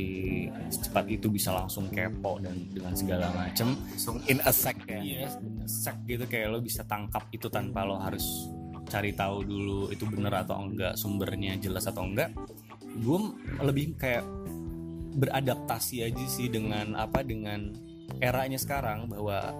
secepat 0.72 1.06
itu 1.06 1.30
bisa 1.30 1.54
langsung 1.54 1.86
kepo 1.94 2.42
dan 2.42 2.58
dengan 2.74 2.94
segala 2.96 3.30
macam 3.30 3.78
langsung 3.86 4.18
in 4.26 4.42
a 4.42 4.50
sec 4.50 4.74
ya. 4.88 4.98
Iya, 4.98 5.30
sek 5.68 5.94
gitu 6.10 6.26
kayak 6.26 6.50
lo 6.50 6.58
bisa 6.58 6.82
tangkap 6.88 7.30
itu 7.30 7.46
tanpa 7.46 7.86
lo 7.86 8.02
harus 8.02 8.50
cari 8.90 9.14
tahu 9.14 9.46
dulu 9.46 9.94
itu 9.94 10.02
bener 10.10 10.34
atau 10.34 10.58
enggak 10.58 10.98
sumbernya 10.98 11.54
jelas 11.62 11.86
atau 11.86 12.02
enggak. 12.02 12.34
Gue 12.98 13.30
lebih 13.62 13.94
kayak 13.94 14.26
beradaptasi 15.16 16.06
aja 16.06 16.26
sih 16.30 16.46
dengan 16.52 16.94
apa 16.94 17.26
dengan 17.26 17.74
eranya 18.18 18.58
sekarang 18.58 19.10
bahwa 19.10 19.54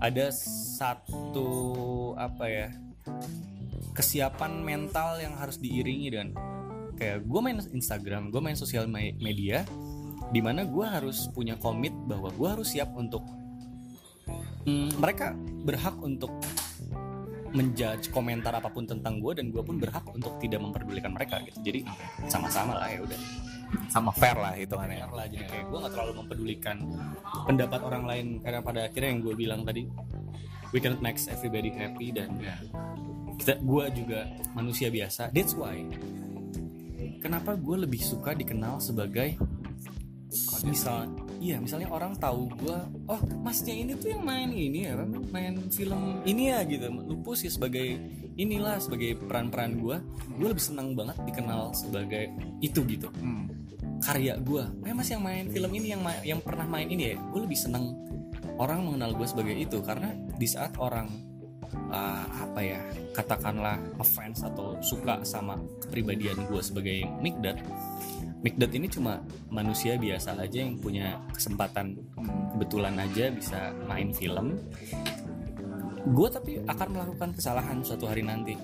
ada 0.00 0.32
satu 0.78 1.50
apa 2.16 2.44
ya 2.48 2.68
kesiapan 3.92 4.64
mental 4.64 5.20
yang 5.20 5.36
harus 5.36 5.60
diiringi 5.60 6.08
dengan 6.08 6.30
kayak 6.96 7.24
gue 7.24 7.40
main 7.40 7.60
Instagram, 7.60 8.28
gue 8.28 8.40
main 8.44 8.56
sosial 8.56 8.84
me- 8.84 9.16
media, 9.20 9.64
di 10.32 10.40
mana 10.44 10.68
gue 10.68 10.84
harus 10.84 11.28
punya 11.32 11.56
komit 11.56 11.92
bahwa 12.04 12.28
gue 12.32 12.48
harus 12.48 12.68
siap 12.76 12.92
untuk 12.96 13.24
Hmm, 14.68 14.92
mereka 15.00 15.32
berhak 15.64 15.96
untuk 16.04 16.28
menjudge 17.50 18.12
komentar 18.14 18.54
apa 18.54 18.70
pun 18.70 18.86
tentang 18.86 19.18
gue 19.18 19.32
dan 19.34 19.50
gue 19.50 19.62
pun 19.64 19.80
berhak 19.80 20.04
untuk 20.12 20.38
tidak 20.38 20.60
memperdulikan 20.62 21.10
mereka 21.16 21.40
gitu. 21.42 21.58
Jadi 21.64 21.80
sama-sama 22.30 22.78
lah 22.78 22.92
ya 22.92 23.00
udah 23.02 23.20
sama 23.90 24.10
fair 24.14 24.36
lah 24.38 24.54
hitungannya. 24.54 25.06
Fair 25.06 25.12
lah 25.14 25.26
jadi 25.30 25.44
kayak 25.46 25.64
gue 25.70 25.78
nggak 25.78 25.92
terlalu 25.94 26.12
mempedulikan 26.22 26.76
pendapat 27.46 27.80
orang 27.82 28.04
lain 28.06 28.26
karena 28.42 28.60
pada 28.62 28.80
akhirnya 28.86 29.08
yang 29.10 29.20
gue 29.22 29.34
bilang 29.34 29.60
tadi 29.62 29.82
we 30.70 30.78
cannot 30.78 31.02
make 31.02 31.18
everybody 31.26 31.70
happy 31.74 32.14
dan 32.14 32.38
kita 33.40 33.56
gue 33.58 33.84
juga 33.96 34.20
manusia 34.52 34.92
biasa. 34.92 35.32
That's 35.32 35.56
why 35.56 35.86
kenapa 37.20 37.56
gue 37.56 37.84
lebih 37.84 38.00
suka 38.00 38.32
dikenal 38.32 38.80
sebagai 38.80 39.36
misal 40.62 41.10
iya 41.42 41.58
misalnya 41.58 41.90
orang 41.90 42.14
tahu 42.14 42.52
gue 42.54 42.78
oh 43.10 43.20
masnya 43.42 43.74
ini 43.74 43.98
tuh 43.98 44.14
yang 44.14 44.22
main 44.22 44.52
ini 44.52 44.86
ya 44.86 44.94
main 45.32 45.56
film 45.72 46.22
ini 46.24 46.54
ya 46.54 46.62
gitu. 46.64 46.86
Lupus 46.86 47.42
ya 47.42 47.50
sebagai 47.50 47.98
inilah 48.38 48.78
sebagai 48.78 49.18
peran-peran 49.20 49.80
gue 49.80 49.96
gue 50.38 50.48
lebih 50.48 50.62
senang 50.62 50.94
banget 50.94 51.16
dikenal 51.26 51.74
sebagai 51.74 52.30
itu 52.62 52.80
gitu. 52.86 53.08
Hmm. 53.18 53.59
Karya 54.10 54.34
gue 54.42 54.64
eh 54.90 54.94
mas 54.94 55.06
yang 55.06 55.22
main 55.22 55.46
film 55.46 55.70
ini 55.70 55.94
yang 55.94 56.02
ma- 56.02 56.24
yang 56.26 56.42
pernah 56.42 56.66
main 56.66 56.90
ini 56.90 57.14
ya 57.14 57.14
gue 57.14 57.40
lebih 57.46 57.54
seneng 57.54 57.94
orang 58.60 58.84
mengenal 58.84 59.16
gue 59.16 59.26
sebagai 59.26 59.56
itu. 59.56 59.80
Karena 59.80 60.12
di 60.36 60.44
saat 60.44 60.76
orang 60.76 61.08
uh, 61.88 62.26
apa 62.28 62.60
ya 62.60 62.80
katakanlah 63.16 63.80
fans 64.04 64.44
atau 64.44 64.76
suka 64.84 65.24
sama 65.24 65.56
kepribadian 65.80 66.36
gue 66.46 66.60
sebagai 66.60 67.08
Mikdat 67.24 67.64
Mikdat 68.40 68.72
ini 68.72 68.88
cuma 68.88 69.20
manusia 69.52 70.00
biasa 70.00 70.32
aja 70.32 70.64
yang 70.64 70.80
punya 70.80 71.20
kesempatan 71.32 72.00
kebetulan 72.56 72.96
aja 72.96 73.28
bisa 73.32 73.72
main 73.84 74.16
film. 74.16 74.56
Gue 76.16 76.28
tapi 76.32 76.56
akan 76.64 76.88
melakukan 76.96 77.36
kesalahan 77.36 77.84
suatu 77.84 78.08
hari 78.08 78.24
nanti. 78.24 78.56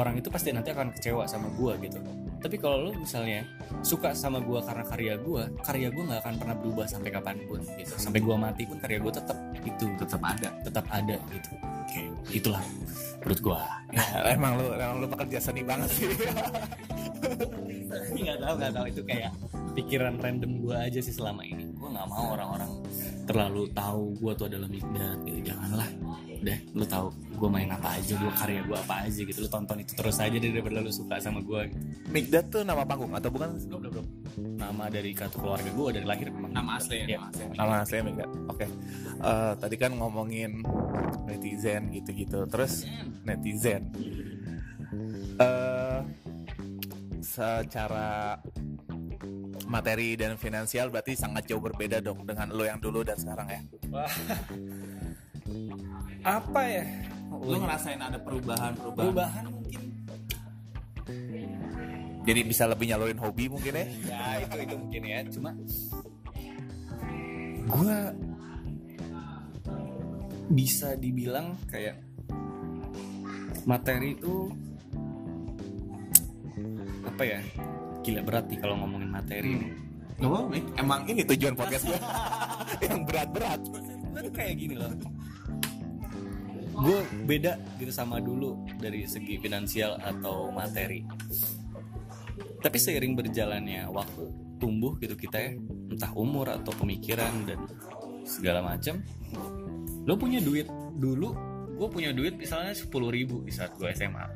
Orang 0.00 0.16
itu 0.16 0.32
pasti 0.32 0.48
nanti 0.48 0.72
akan 0.72 0.96
kecewa 0.96 1.28
sama 1.28 1.52
gue 1.52 1.72
gitu 1.84 2.00
tapi 2.38 2.56
kalau 2.58 2.88
lo 2.88 2.90
misalnya 2.94 3.42
suka 3.82 4.14
sama 4.14 4.38
gue 4.38 4.60
karena 4.62 4.84
karya 4.86 5.14
gue 5.18 5.42
karya 5.62 5.88
gue 5.90 6.02
nggak 6.06 6.20
akan 6.22 6.34
pernah 6.38 6.56
berubah 6.58 6.86
sampai 6.86 7.10
kapan 7.10 7.36
pun 7.50 7.60
gitu. 7.78 7.94
Sampai 7.98 8.20
gue 8.22 8.36
mati 8.38 8.62
pun 8.64 8.78
karya 8.78 8.98
gue 9.02 9.12
tetap 9.12 9.38
itu 9.66 9.84
tetap 9.98 10.22
ada. 10.22 10.48
Tetap 10.62 10.86
ada 10.90 11.16
gitu. 11.34 11.50
Oke 11.58 12.02
itulah 12.30 12.62
menurut 13.18 13.40
gue 13.42 13.60
Ya, 13.88 14.04
emang 14.36 14.60
lu 14.60 14.66
emang 14.76 14.96
lu 15.00 15.06
pekerja 15.08 15.38
seni 15.40 15.62
banget 15.64 15.90
sih. 15.90 16.06
Nggak 18.14 18.38
tahu 18.38 18.54
nggak 18.60 18.72
tahu. 18.76 18.84
Itu 18.86 19.02
kayak 19.08 19.32
pikiran 19.74 20.14
random 20.20 20.52
gue 20.62 20.76
aja 20.76 21.00
sih 21.00 21.14
selama 21.14 21.42
ini. 21.42 21.66
Gue 21.74 21.88
nggak 21.90 22.06
mau 22.06 22.36
orang-orang 22.36 22.70
terlalu 23.24 23.68
tahu 23.72 24.16
gue 24.16 24.32
tuh 24.36 24.46
adalah 24.46 24.68
Migdat 24.70 25.18
gitu. 25.26 25.40
Janganlah 25.50 25.88
udah 26.38 26.58
lu 26.74 26.84
tahu 26.86 27.06
gue 27.38 27.48
main 27.50 27.70
apa 27.70 27.98
aja 27.98 28.12
gue 28.18 28.32
karya 28.34 28.60
gue 28.66 28.78
apa 28.78 28.94
aja 29.06 29.20
gitu 29.22 29.38
lu 29.42 29.50
tonton 29.50 29.78
itu 29.78 29.92
terus 29.94 30.18
aja 30.18 30.34
daripada 30.34 30.78
lu 30.82 30.90
suka 30.90 31.18
sama 31.18 31.42
gue 31.42 31.70
Migdat 32.08 32.48
tuh 32.48 32.64
nama 32.64 32.88
panggung 32.88 33.12
atau 33.12 33.28
bukan? 33.28 33.52
Belum 33.68 33.80
belum 33.84 33.92
belum. 34.00 34.06
Nama 34.56 34.84
dari 34.88 35.12
kartu 35.12 35.36
keluarga 35.44 35.68
gue 35.68 35.88
dari 35.92 36.06
lahir 36.08 36.32
memang 36.32 36.56
Nama 36.56 36.70
asli 36.80 37.04
ya, 37.04 37.20
nama 37.54 37.84
asli. 37.84 38.00
nama 38.00 38.06
Migdat 38.08 38.30
oke. 38.48 38.66
Eh, 39.18 39.52
tadi 39.60 39.76
kan 39.76 39.92
ngomongin 39.92 40.64
netizen 41.28 41.92
gitu-gitu. 41.92 42.48
Terus 42.48 42.88
netizen. 43.28 43.92
Eh 45.36 46.00
secara 47.20 48.40
materi 49.68 50.16
dan 50.16 50.40
finansial 50.40 50.88
berarti 50.88 51.12
sangat 51.12 51.44
jauh 51.44 51.60
berbeda 51.60 52.00
dong 52.00 52.24
dengan 52.24 52.48
lo 52.56 52.64
yang 52.64 52.80
dulu 52.80 53.04
dan 53.04 53.20
sekarang 53.20 53.48
ya? 53.52 53.60
Wah. 53.92 54.08
apa 56.28 56.60
ya? 56.68 56.84
Lu 57.32 57.56
ngerasain 57.60 58.00
ada 58.00 58.18
perubahan-perubahan? 58.20 59.04
perubahan 59.08 59.44
mungkin. 59.48 59.82
Jadi 62.28 62.40
bisa 62.44 62.68
lebih 62.68 62.92
nyalurin 62.92 63.16
hobi 63.16 63.48
mungkin 63.48 63.72
ya? 63.72 63.86
Ya 64.04 64.22
itu 64.44 64.56
itu 64.60 64.74
mungkin 64.76 65.02
ya. 65.08 65.18
Cuma 65.32 65.50
gue 67.68 67.96
bisa 70.52 70.96
dibilang 70.96 71.56
kayak 71.72 71.96
materi 73.64 74.12
itu 74.16 74.52
apa 77.08 77.22
ya? 77.24 77.40
Gila 78.04 78.20
berat 78.24 78.44
nih 78.52 78.58
kalau 78.60 78.74
ngomongin 78.84 79.10
materi 79.12 79.50
ini. 79.56 79.68
Gak 80.18 80.26
apa-apa, 80.26 80.48
Mik. 80.50 80.64
emang 80.82 81.00
ini 81.06 81.22
tujuan 81.22 81.54
podcast 81.54 81.84
gue 81.86 82.00
yang 82.90 83.06
berat-berat. 83.06 83.60
Gue 84.12 84.20
tuh 84.26 84.32
kayak 84.34 84.54
gini 84.58 84.74
loh 84.74 84.90
gue 86.78 86.98
beda 87.26 87.58
gitu 87.82 87.90
sama 87.90 88.22
dulu 88.22 88.62
dari 88.78 89.02
segi 89.04 89.38
finansial 89.42 89.98
atau 89.98 90.54
materi. 90.54 91.02
Tapi 92.58 92.78
seiring 92.78 93.18
berjalannya 93.18 93.90
waktu 93.90 94.24
tumbuh 94.58 94.98
gitu 94.98 95.14
kita 95.14 95.38
ya 95.38 95.52
entah 95.94 96.10
umur 96.14 96.50
atau 96.50 96.74
pemikiran 96.74 97.46
dan 97.46 97.62
segala 98.26 98.62
macam 98.62 99.02
lo 100.06 100.14
punya 100.14 100.38
duit. 100.38 100.66
Dulu 100.98 101.28
gue 101.78 101.88
punya 101.90 102.10
duit 102.10 102.34
misalnya 102.34 102.74
sepuluh 102.74 103.10
ribu 103.14 103.46
di 103.46 103.54
saat 103.54 103.74
gue 103.78 103.86
SMA 103.94 104.26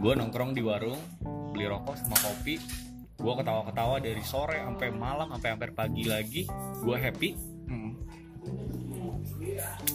gue 0.00 0.12
nongkrong 0.16 0.56
di 0.56 0.64
warung 0.64 0.96
beli 1.52 1.68
rokok 1.68 1.96
sama 2.00 2.16
kopi. 2.16 2.56
Gue 3.20 3.36
ketawa-ketawa 3.36 4.00
dari 4.00 4.24
sore 4.24 4.64
sampai 4.64 4.88
malam 4.96 5.28
sampai 5.36 5.48
hampir 5.52 5.70
pagi 5.76 6.08
lagi 6.08 6.48
gue 6.80 6.96
happy 6.96 7.36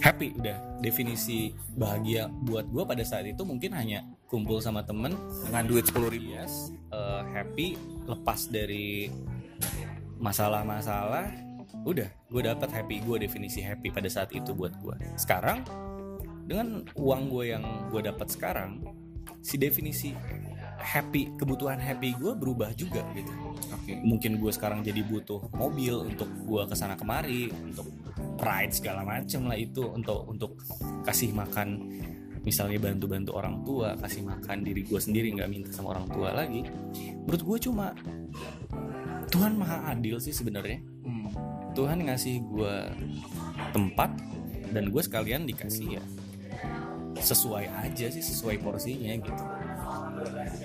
happy 0.06 0.38
udah. 0.38 0.78
Definisi 0.86 1.50
bahagia 1.74 2.30
buat 2.46 2.70
gue 2.70 2.86
pada 2.86 3.02
saat 3.02 3.26
itu 3.26 3.42
mungkin 3.42 3.74
hanya 3.74 4.06
kumpul 4.30 4.62
sama 4.62 4.86
temen 4.86 5.18
dengan 5.50 5.66
duit 5.66 5.90
sepuluh 5.90 6.14
ribu. 6.14 6.38
Yes. 6.38 6.70
Eh, 6.94 7.22
happy 7.34 7.74
lepas 8.06 8.46
dari 8.54 9.10
masalah-masalah 10.22 11.34
udah. 11.90 12.06
Gue 12.30 12.46
dapat 12.46 12.70
happy 12.70 13.02
gue 13.02 13.18
definisi 13.26 13.66
happy 13.66 13.90
pada 13.90 14.06
saat 14.06 14.30
itu 14.30 14.54
buat 14.54 14.78
gue 14.78 14.94
sekarang 15.18 15.66
dengan 16.46 16.86
uang 16.94 17.34
gue 17.34 17.58
yang 17.58 17.66
gue 17.90 18.06
dapat 18.06 18.30
sekarang 18.30 18.86
si 19.42 19.58
definisi 19.58 20.14
happy 20.86 21.34
kebutuhan 21.42 21.82
happy 21.82 22.14
gue 22.16 22.38
berubah 22.38 22.70
juga 22.78 23.02
gitu. 23.18 23.34
Oke. 23.74 24.02
mungkin 24.06 24.38
gue 24.38 24.52
sekarang 24.54 24.86
jadi 24.86 25.02
butuh 25.02 25.50
mobil 25.58 26.06
untuk 26.06 26.30
gue 26.46 26.62
ke 26.70 26.76
sana 26.78 26.94
kemari 26.94 27.50
untuk 27.50 27.90
pride 28.38 28.74
segala 28.74 29.02
macem 29.02 29.50
lah 29.50 29.58
itu 29.58 29.82
untuk 29.90 30.30
untuk 30.30 30.62
kasih 31.02 31.34
makan 31.34 31.90
misalnya 32.46 32.78
bantu-bantu 32.78 33.34
orang 33.34 33.66
tua 33.66 33.98
kasih 33.98 34.22
makan 34.22 34.62
diri 34.62 34.86
gue 34.86 35.02
sendiri 35.02 35.34
nggak 35.34 35.50
minta 35.50 35.70
sama 35.74 35.98
orang 35.98 36.06
tua 36.14 36.30
lagi. 36.30 36.62
Menurut 37.26 37.42
gue 37.42 37.58
cuma 37.66 37.90
Tuhan 39.34 39.58
maha 39.58 39.90
adil 39.90 40.22
sih 40.22 40.30
sebenarnya. 40.30 40.78
Hmm. 41.02 41.34
Tuhan 41.74 42.06
ngasih 42.06 42.46
gue 42.46 42.76
tempat 43.74 44.14
dan 44.70 44.94
gue 44.94 45.02
sekalian 45.02 45.50
dikasih 45.50 45.98
ya. 45.98 46.04
Sesuai 47.18 47.66
aja 47.66 48.06
sih 48.14 48.22
sesuai 48.22 48.62
porsinya 48.62 49.14
gitu 49.18 49.44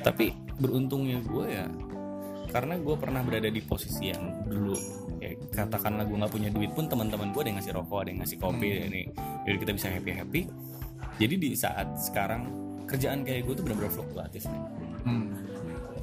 tapi 0.01 0.33
beruntungnya 0.61 1.21
gue 1.25 1.47
ya 1.49 1.67
karena 2.51 2.75
gue 2.83 2.97
pernah 2.99 3.23
berada 3.23 3.47
di 3.47 3.63
posisi 3.63 4.11
yang 4.11 4.43
dulu 4.45 4.75
ya 5.23 5.37
katakanlah 5.55 6.03
gue 6.03 6.17
nggak 6.19 6.33
punya 6.35 6.51
duit 6.51 6.75
pun 6.75 6.91
teman-teman 6.91 7.31
gue 7.31 7.41
ada 7.41 7.49
yang 7.55 7.59
ngasih 7.63 7.75
rokok 7.79 7.99
ada 8.03 8.09
yang 8.11 8.21
ngasih 8.27 8.39
kopi 8.43 8.69
ini 8.91 9.03
jadi 9.47 9.57
kita 9.63 9.73
bisa 9.77 9.89
happy 9.93 10.11
happy 10.11 10.41
jadi 11.21 11.35
di 11.37 11.51
saat 11.55 11.95
sekarang 12.01 12.49
kerjaan 12.91 13.23
kayak 13.23 13.47
gue 13.47 13.55
tuh 13.55 13.63
benar-benar 13.63 13.93
fluktuatif 13.95 14.51
nih. 14.51 14.63
Hmm. 15.07 15.31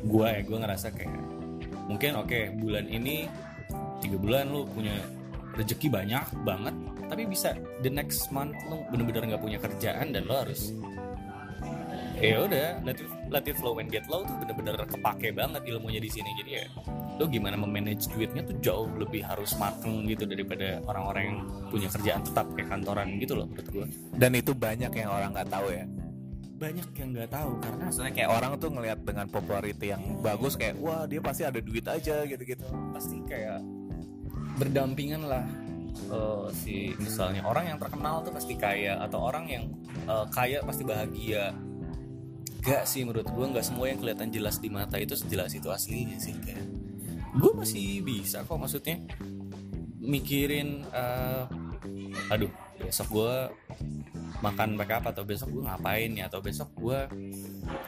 gue 0.07 0.27
ya 0.29 0.41
gue 0.45 0.57
ngerasa 0.57 0.87
kayak 0.95 1.19
mungkin 1.91 2.11
oke 2.15 2.39
bulan 2.63 2.85
ini 2.87 3.27
tiga 3.99 4.17
bulan 4.17 4.47
lu 4.53 4.63
punya 4.71 4.93
rezeki 5.57 5.89
banyak 5.89 6.23
banget 6.45 6.75
tapi 7.07 7.23
bisa 7.25 7.55
the 7.81 7.91
next 7.91 8.29
month 8.29 8.55
lu 8.69 8.83
bener-bener 8.93 9.35
nggak 9.35 9.43
punya 9.43 9.59
kerjaan 9.59 10.15
dan 10.15 10.23
lo 10.29 10.37
harus 10.45 10.71
ya 12.17 12.45
udah 12.45 12.81
let 12.85 12.97
it, 12.97 13.09
let 13.29 13.45
it 13.47 13.57
flow 13.59 13.77
and 13.79 13.91
get 13.91 14.07
low 14.07 14.23
tuh 14.23 14.35
bener-bener 14.39 14.79
kepake 14.87 15.35
banget 15.35 15.61
ilmunya 15.67 15.99
di 15.99 16.09
sini. 16.09 16.29
Jadi 16.39 16.51
ya 16.51 16.65
lo 17.17 17.25
gimana 17.25 17.57
memanage 17.57 18.05
duitnya 18.13 18.45
tuh 18.45 18.55
jauh 18.61 18.89
lebih 18.93 19.25
harus 19.25 19.57
mateng 19.57 20.05
gitu 20.05 20.29
daripada 20.29 20.77
orang-orang 20.85 21.23
yang 21.33 21.39
punya 21.73 21.89
kerjaan 21.89 22.21
tetap 22.21 22.45
kayak 22.53 22.69
kantoran 22.69 23.17
gitu 23.17 23.33
loh 23.33 23.49
menurut 23.49 23.67
gue 23.73 23.85
dan 24.21 24.31
itu 24.37 24.53
banyak 24.53 24.91
yang 24.93 25.09
orang 25.09 25.33
nggak 25.33 25.49
tahu 25.49 25.67
ya? 25.73 25.85
Banyak 26.57 26.87
yang 26.93 27.09
nggak 27.13 27.29
tahu 27.33 27.51
karena 27.61 27.81
maksudnya 27.89 28.13
kayak 28.13 28.29
orang 28.33 28.51
tuh 28.57 28.69
ngelihat 28.73 28.99
dengan 29.01 29.25
popularity 29.29 29.85
yang 29.93 30.01
bagus 30.21 30.53
kayak 30.57 30.77
wah 30.77 31.09
dia 31.09 31.21
pasti 31.21 31.41
ada 31.45 31.57
duit 31.57 31.85
aja 31.85 32.21
gitu-gitu. 32.25 32.65
Pasti 32.93 33.17
kayak 33.25 33.65
berdampingan 34.57 35.21
lah 35.25 35.45
eh, 36.09 36.45
si 36.53 36.93
misalnya 37.01 37.45
orang 37.45 37.73
yang 37.73 37.79
terkenal 37.81 38.21
tuh 38.21 38.33
pasti 38.33 38.53
kaya 38.57 39.01
atau 39.01 39.25
orang 39.25 39.45
yang 39.49 39.65
eh, 40.05 40.25
kaya 40.33 40.61
pasti 40.65 40.85
bahagia 40.85 41.53
gak 42.63 42.83
sih 42.89 43.05
menurut 43.05 43.27
gue 43.27 43.45
nggak 43.53 43.65
semua 43.65 43.89
yang 43.89 43.99
kelihatan 44.01 44.29
jelas 44.33 44.57
di 44.59 44.69
mata 44.71 44.97
itu 44.97 45.13
sejelas 45.13 45.53
itu 45.53 45.69
aslinya 45.69 46.17
sih 46.17 46.35
kayak 46.41 46.63
gue 47.37 47.51
masih 47.53 48.01
bisa 48.01 48.41
kok 48.43 48.57
maksudnya 48.57 48.97
mikirin 50.01 50.87
eh, 50.89 51.43
aduh 52.33 52.51
besok 52.77 53.07
gue 53.13 53.33
makan 54.41 54.77
apa 54.77 55.09
atau 55.09 55.25
besok 55.25 55.49
gue 55.49 55.63
ngapain 55.65 56.11
ya 56.13 56.29
atau 56.29 56.39
besok 56.39 56.69
gue 56.77 56.99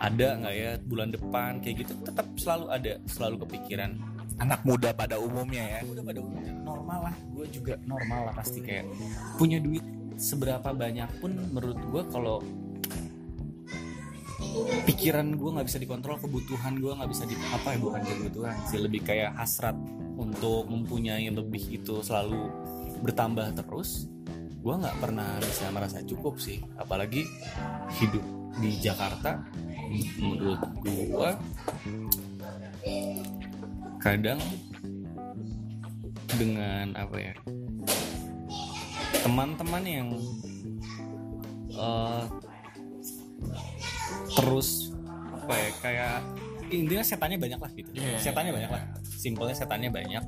ada 0.01 0.27
nggak 0.41 0.55
ya 0.55 0.71
bulan 0.81 1.13
depan 1.13 1.61
kayak 1.61 1.85
gitu 1.85 1.93
tetap 2.01 2.25
selalu 2.35 2.65
ada 2.73 2.91
selalu 3.05 3.35
kepikiran 3.45 3.95
anak 4.39 4.63
muda 4.63 4.95
pada 4.95 5.19
umumnya 5.19 5.79
ya. 5.79 5.79
Udah 5.85 6.03
pada 6.03 6.19
umumnya. 6.23 6.53
Normal 6.63 6.99
lah 7.11 7.15
gue 7.35 7.45
juga 7.51 7.73
normal 7.83 8.31
lah 8.31 8.33
pasti 8.33 8.59
kayak 8.63 8.87
punya 9.35 9.59
duit 9.59 9.83
seberapa 10.19 10.75
banyak 10.75 11.07
pun 11.23 11.31
menurut 11.55 11.79
gue 11.79 12.03
kalau 12.11 12.43
pikiran 14.85 15.37
gue 15.37 15.49
nggak 15.55 15.67
bisa 15.67 15.79
dikontrol 15.79 16.17
kebutuhan 16.17 16.77
gue 16.77 16.91
nggak 16.91 17.09
bisa 17.09 17.23
di 17.25 17.35
apa 17.53 17.75
ya 17.75 17.77
bukan 17.79 18.01
kebutuhan 18.01 18.55
sih 18.67 18.79
lebih 18.81 19.01
kayak 19.05 19.33
hasrat 19.37 19.75
untuk 20.19 20.67
mempunyai 20.67 21.29
lebih 21.31 21.79
itu 21.79 22.03
selalu 22.03 22.51
bertambah 22.99 23.55
terus 23.55 24.09
gue 24.59 24.75
nggak 24.75 24.97
pernah 24.99 25.39
bisa 25.39 25.71
merasa 25.71 26.03
cukup 26.03 26.35
sih. 26.35 26.59
Apalagi 26.75 27.23
hidup 27.99 28.23
di 28.59 28.75
Jakarta 28.83 29.39
menurut 30.19 30.59
gue 30.83 31.29
kadang 34.03 34.39
dengan 36.37 36.93
apa 36.95 37.17
ya 37.17 37.33
teman-teman 39.23 39.83
yang 39.83 40.07
eh, 41.73 42.23
terus. 44.39 44.69
Apa 45.35 45.53
ya 45.55 45.69
kayak 45.81 46.15
intinya 46.69 47.03
setannya 47.03 47.37
banyak 47.41 47.59
lah 47.59 47.71
gitu. 47.73 47.89
Iya, 47.97 48.17
setannya 48.21 48.51
iya, 48.53 48.57
banyak 48.57 48.71
lah. 48.71 48.83
Simpelnya 49.03 49.55
setannya 49.57 49.89
banyak. 49.89 50.23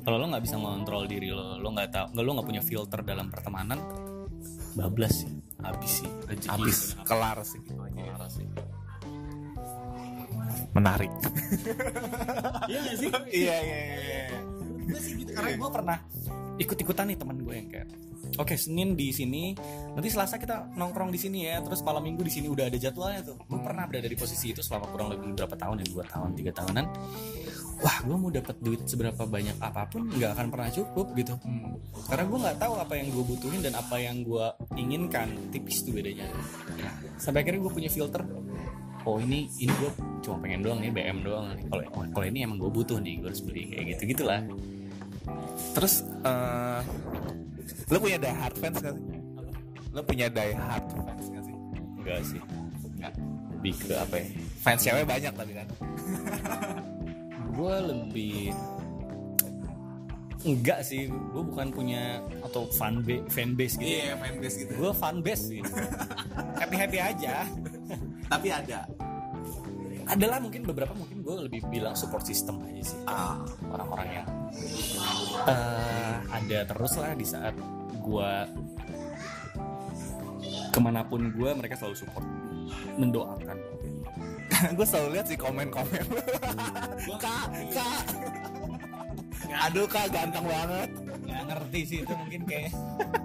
Kalau 0.00 0.16
lo 0.16 0.26
nggak 0.32 0.44
bisa 0.44 0.56
mengontrol 0.56 1.04
diri 1.04 1.28
lo 1.32 1.60
lo 1.60 1.68
nggak 1.72 1.88
tahu 1.92 2.06
nggak 2.16 2.24
lo 2.24 2.30
nggak 2.40 2.48
punya 2.48 2.62
filter 2.64 3.00
dalam 3.04 3.26
pertemanan 3.28 3.78
bablas 4.76 5.24
sih. 5.24 5.32
Habis 5.60 5.92
sih. 6.04 6.10
Rezeki. 6.28 6.48
Habis. 6.48 6.78
Kelar 7.04 7.38
sih 7.44 7.60
gitu 7.64 7.80
aja. 7.82 8.00
Kelar 8.00 8.30
sih. 8.32 8.46
menarik. 10.70 11.10
Iya 12.70 12.94
sih? 12.94 13.10
Iya 13.10 13.56
iya 13.66 13.78
iya 13.98 14.40
gue 14.90 15.00
sih 15.00 15.12
gitu. 15.22 15.30
Karena 15.32 15.50
gue 15.54 15.70
pernah 15.70 15.98
ikut-ikutan 16.60 17.08
nih 17.08 17.16
teman 17.16 17.40
gue 17.40 17.54
yang 17.56 17.68
kayak 17.72 17.88
oke 18.36 18.54
senin 18.54 18.92
di 18.94 19.10
sini 19.10 19.56
nanti 19.96 20.08
selasa 20.12 20.36
kita 20.36 20.76
nongkrong 20.76 21.10
di 21.10 21.18
sini 21.18 21.48
ya 21.48 21.64
terus 21.64 21.80
malam 21.80 22.04
minggu 22.04 22.20
di 22.20 22.32
sini 22.32 22.46
udah 22.52 22.68
ada 22.68 22.78
jadwalnya 22.78 23.24
tuh. 23.24 23.36
Gue 23.48 23.60
pernah 23.64 23.88
berada 23.88 24.06
di 24.06 24.16
posisi 24.16 24.52
itu 24.52 24.60
selama 24.60 24.86
kurang 24.92 25.08
lebih 25.16 25.34
berapa 25.34 25.56
tahun 25.56 25.82
ya 25.82 25.86
dua 25.88 26.04
tahun 26.06 26.28
tiga 26.36 26.52
tahunan. 26.52 26.84
Wah 27.80 27.96
gue 28.04 28.16
mau 28.20 28.28
dapat 28.28 28.56
duit 28.60 28.84
seberapa 28.84 29.24
banyak 29.24 29.56
apa 29.56 29.88
pun 29.88 30.04
nggak 30.12 30.36
akan 30.36 30.46
pernah 30.52 30.68
cukup 30.68 31.06
gitu. 31.16 31.34
Karena 32.06 32.24
gue 32.28 32.38
nggak 32.44 32.58
tahu 32.60 32.72
apa 32.76 32.92
yang 33.00 33.08
gue 33.08 33.24
butuhin 33.24 33.60
dan 33.64 33.72
apa 33.72 33.96
yang 33.96 34.20
gue 34.20 34.46
inginkan 34.76 35.32
tipis 35.48 35.80
tuh 35.80 35.96
bedanya. 35.96 36.28
Nah, 36.76 36.92
sampai 37.16 37.40
akhirnya 37.40 37.64
gue 37.64 37.72
punya 37.72 37.88
filter. 37.88 38.20
Oh 39.08 39.16
ini 39.16 39.48
ini 39.56 39.72
gue 39.80 39.90
cuma 40.20 40.36
pengen 40.44 40.60
doang 40.60 40.84
nih 40.84 40.92
BM 40.92 41.24
doang 41.24 41.56
nih. 41.56 41.64
Kalau 41.72 41.82
kalau 42.12 42.26
ini 42.28 42.44
emang 42.44 42.60
gue 42.60 42.68
butuh 42.68 43.00
nih 43.00 43.24
gue 43.24 43.32
harus 43.32 43.40
beli 43.40 43.72
kayak 43.72 43.96
gitu 43.96 44.12
gitulah 44.12 44.44
terus 45.80 45.94
eh 46.04 46.80
lo 47.88 47.96
punya 47.98 48.18
die 48.18 48.30
hard 48.30 48.54
fans 48.54 48.78
gak 48.78 48.92
sih? 48.92 49.04
Lo 49.90 50.00
punya 50.04 50.26
die 50.28 50.52
hard 50.52 50.86
fans 50.92 51.24
gak 51.26 51.42
sih? 51.42 51.56
Enggak 51.96 52.20
sih. 52.22 52.40
Enggak. 52.92 53.14
lebih 53.50 53.74
ke 53.76 53.92
apa 53.92 54.14
ya? 54.14 54.26
Fans 54.60 54.80
cewek 54.80 55.04
banyak 55.04 55.32
tapi 55.32 55.52
kan? 55.52 55.68
Gue 57.56 57.74
lebih 57.82 58.52
enggak 60.40 60.80
sih. 60.80 61.08
Gue 61.08 61.42
bukan 61.42 61.68
punya 61.68 62.20
atau 62.40 62.64
fan 62.70 63.00
ba- 63.00 63.24
fan 63.28 63.52
base 63.52 63.76
gitu 63.76 63.84
Iya, 63.90 64.16
fanbase 64.16 64.56
gitu. 64.58 64.72
gue 64.76 64.92
fan 64.92 65.16
base. 65.20 65.44
Sih 65.48 65.60
happy 66.60 66.76
happy 66.76 66.98
aja. 66.98 67.44
Tapi 68.32 68.48
ada. 68.48 68.80
Adalah 70.10 70.42
mungkin 70.42 70.66
beberapa 70.66 70.90
mungkin 70.90 71.22
gue 71.22 71.34
lebih 71.46 71.60
bilang 71.70 71.94
support 71.94 72.26
system 72.26 72.58
aja 72.66 72.82
sih 72.82 72.98
Ah, 73.06 73.38
orang-orang 73.70 74.08
yang 74.22 74.28
eh, 75.46 76.14
ada 76.26 76.58
terus 76.66 76.98
lah 76.98 77.14
di 77.14 77.26
saat 77.26 77.54
gue 78.00 78.30
ke 80.70 80.78
mana 80.78 81.02
pun 81.06 81.30
gue 81.30 81.50
mereka 81.54 81.78
selalu 81.78 81.96
support 81.98 82.26
mendoakan. 82.94 83.58
Gue 84.76 84.86
selalu 84.86 85.18
lihat 85.18 85.26
sih 85.26 85.38
komen-komen. 85.40 86.04
Kak 87.22 87.48
kak. 87.74 88.02
Aduh 89.66 89.88
kak 89.88 90.14
ganteng 90.14 90.46
banget. 90.46 90.90
Nggak 91.26 91.42
ngerti 91.48 91.80
sih 91.82 91.98
itu 92.06 92.14
mungkin 92.14 92.40
kayak 92.46 92.70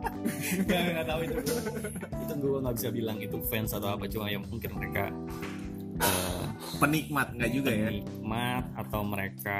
nggak 0.65 0.81
nggak 0.95 1.05
tahu 1.05 1.19
itu. 1.27 1.35
Itu 2.23 2.33
gue 2.39 2.59
nggak 2.65 2.75
bisa 2.81 2.89
bilang 2.89 3.17
itu 3.21 3.37
fans 3.45 3.77
atau 3.77 3.93
apa 3.93 4.09
cuma 4.09 4.25
yang 4.31 4.41
mungkin 4.47 4.71
mereka 4.73 5.13
penikmat 6.81 7.27
enggak 7.35 7.51
juga 7.55 7.71
ya? 7.71 7.87
penikmat 7.91 8.63
atau 8.75 9.01
mereka 9.07 9.59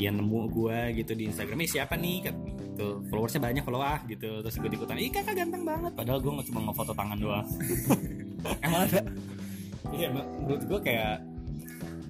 yang 0.00 0.16
nemu 0.16 0.48
gue 0.48 0.78
gitu 0.96 1.12
di 1.12 1.28
Instagramnya 1.28 1.68
siapa 1.68 1.94
nih? 2.00 2.16
Kan 2.24 2.34
gitu. 2.48 3.04
Followersnya 3.12 3.40
banyak 3.44 3.62
follow 3.64 3.84
ah 3.84 4.00
gitu. 4.08 4.40
Terus 4.40 4.56
gue 4.56 4.70
ikutan 4.72 4.96
ih 4.96 5.12
kakak 5.12 5.34
ganteng 5.36 5.64
banget. 5.64 5.92
Padahal 5.92 6.18
gue 6.24 6.32
cuma 6.48 6.60
ngefoto 6.64 6.92
tangan 6.96 7.18
doang. 7.20 7.46
Emang 8.64 8.80
ada? 8.88 9.00
Iya 9.90 10.08
menurut 10.14 10.62
gue 10.64 10.80
kayak 10.80 11.16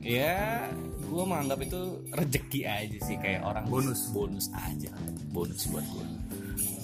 ya 0.00 0.66
gue 1.10 1.24
menganggap 1.26 1.58
itu 1.66 1.80
rezeki 2.14 2.60
aja 2.68 2.98
sih. 3.02 3.16
Kayak 3.18 3.42
orang 3.42 3.64
Bonus. 3.66 4.10
bonus 4.14 4.46
aja. 4.54 4.94
Bonus 5.34 5.66
buat 5.66 5.86
gue 5.90 6.06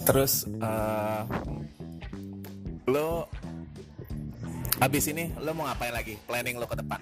terus 0.07 0.47
eh 0.47 1.21
lo 2.87 3.27
abis 4.77 5.09
ini 5.09 5.33
lo 5.41 5.51
mau 5.53 5.65
ngapain 5.69 5.93
lagi? 5.93 6.15
Planning 6.25 6.55
lo 6.61 6.65
ke 6.69 6.77
depan? 6.77 7.01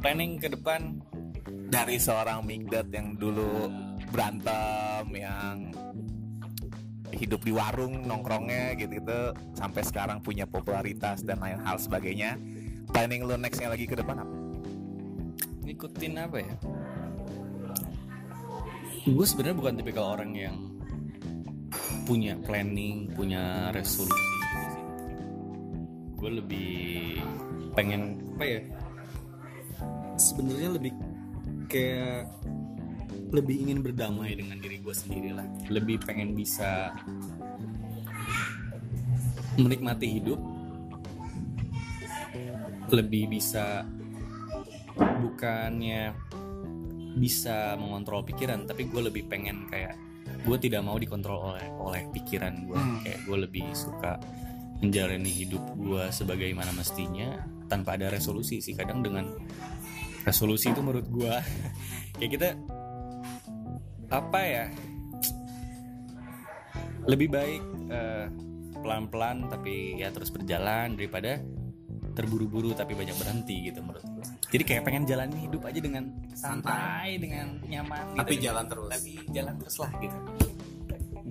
Planning 0.00 0.32
ke 0.40 0.48
depan. 0.52 0.80
Dari 1.70 2.02
seorang 2.02 2.42
Migdat 2.42 2.90
yang 2.90 3.14
dulu 3.14 3.70
berantem 4.10 5.06
yang 5.14 5.70
hidup 7.14 7.46
di 7.46 7.54
warung 7.54 8.06
nongkrongnya 8.06 8.74
gitu-gitu 8.74 9.34
sampai 9.54 9.82
sekarang 9.86 10.18
punya 10.18 10.50
popularitas 10.50 11.22
dan 11.22 11.38
lain 11.38 11.62
hal 11.62 11.78
sebagainya. 11.78 12.34
Planning 12.90 13.22
lo 13.22 13.38
nextnya 13.38 13.70
lagi 13.70 13.86
ke 13.86 13.94
depan 13.94 14.26
apa? 14.26 14.40
ngikutin 15.70 16.14
apa 16.18 16.36
ya? 16.42 16.54
Gue 19.06 19.26
sebenarnya 19.26 19.56
bukan 19.56 19.74
tipikal 19.78 20.18
orang 20.18 20.30
yang 20.34 20.56
punya 22.04 22.34
planning 22.42 23.06
punya 23.14 23.70
resolusi 23.70 24.29
gue 26.20 26.30
lebih 26.30 27.24
pengen 27.72 28.20
apa 28.36 28.44
ya? 28.44 28.60
Sebenarnya 30.20 30.76
lebih 30.76 30.92
kayak 31.72 32.28
lebih 33.32 33.56
ingin 33.64 33.80
berdamai 33.80 34.36
dengan 34.36 34.58
diri 34.60 34.82
gue 34.82 34.90
sendiri 34.92 35.30
lah 35.32 35.46
lebih 35.70 36.02
pengen 36.04 36.36
bisa 36.36 36.92
menikmati 39.56 40.20
hidup. 40.20 40.40
Lebih 42.90 43.32
bisa 43.32 43.86
bukannya 44.98 46.12
bisa 47.16 47.74
mengontrol 47.80 48.22
pikiran 48.22 48.68
tapi 48.68 48.86
gue 48.86 49.02
lebih 49.02 49.26
pengen 49.26 49.66
kayak 49.66 49.98
gue 50.46 50.56
tidak 50.56 50.80
mau 50.86 50.96
dikontrol 50.96 51.54
oleh 51.54 51.66
oleh 51.76 52.02
pikiran 52.14 52.54
gue 52.64 52.80
kayak 53.04 53.20
gue 53.26 53.38
lebih 53.44 53.66
suka 53.74 54.16
menjalani 54.80 55.28
hidup 55.28 55.60
gue 55.76 56.04
sebagaimana 56.08 56.72
mestinya 56.72 57.40
tanpa 57.68 58.00
ada 58.00 58.08
resolusi 58.08 58.64
sih 58.64 58.72
kadang 58.72 59.04
dengan 59.04 59.28
resolusi 60.24 60.72
itu 60.72 60.80
menurut 60.80 61.06
gue 61.08 61.34
kayak 62.16 62.30
kita 62.34 62.48
apa 64.10 64.40
ya 64.42 64.66
lebih 67.06 67.28
baik 67.32 67.62
eh, 67.92 68.26
pelan-pelan 68.80 69.48
tapi 69.52 70.00
ya 70.00 70.08
terus 70.10 70.32
berjalan 70.32 70.96
daripada 70.96 71.40
terburu-buru 72.10 72.74
tapi 72.74 72.92
banyak 72.98 73.16
berhenti 73.16 73.70
gitu 73.70 73.80
menurut 73.80 74.02
gue. 74.02 74.26
Jadi 74.50 74.62
kayak 74.66 74.82
pengen 74.82 75.04
jalani 75.06 75.46
hidup 75.46 75.62
aja 75.62 75.78
dengan 75.78 76.04
santai, 76.34 77.16
dengan 77.22 77.62
nyaman. 77.64 78.18
Tapi 78.18 78.34
gitu. 78.36 78.50
jalan 78.50 78.64
terus. 78.66 78.90
Tapi 78.90 79.12
jalan 79.30 79.54
terus 79.62 79.76
lah 79.78 79.92
gitu. 80.02 80.18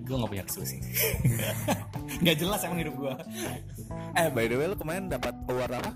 Gue 0.09 0.17
gak 0.17 0.31
punya 0.33 0.45
resolusi. 0.49 0.77
gak 2.25 2.35
jelas 2.41 2.65
emang 2.65 2.81
hidup 2.81 2.95
gue. 2.97 3.13
Eh 4.17 4.27
by 4.33 4.49
the 4.49 4.57
way 4.57 4.65
lo 4.65 4.73
kemarin 4.73 5.05
dapat 5.05 5.37
award 5.45 5.77
apa? 5.77 5.91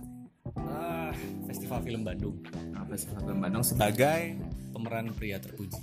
Ah, 0.62 1.10
Festival 1.50 1.82
Film 1.82 2.06
Bandung. 2.06 2.38
Apa 2.78 2.94
sih 2.94 3.10
film 3.10 3.42
Bandung 3.42 3.66
Sebagai 3.66 4.38
Pemeran 4.70 5.10
pria 5.14 5.42
terpuji. 5.42 5.82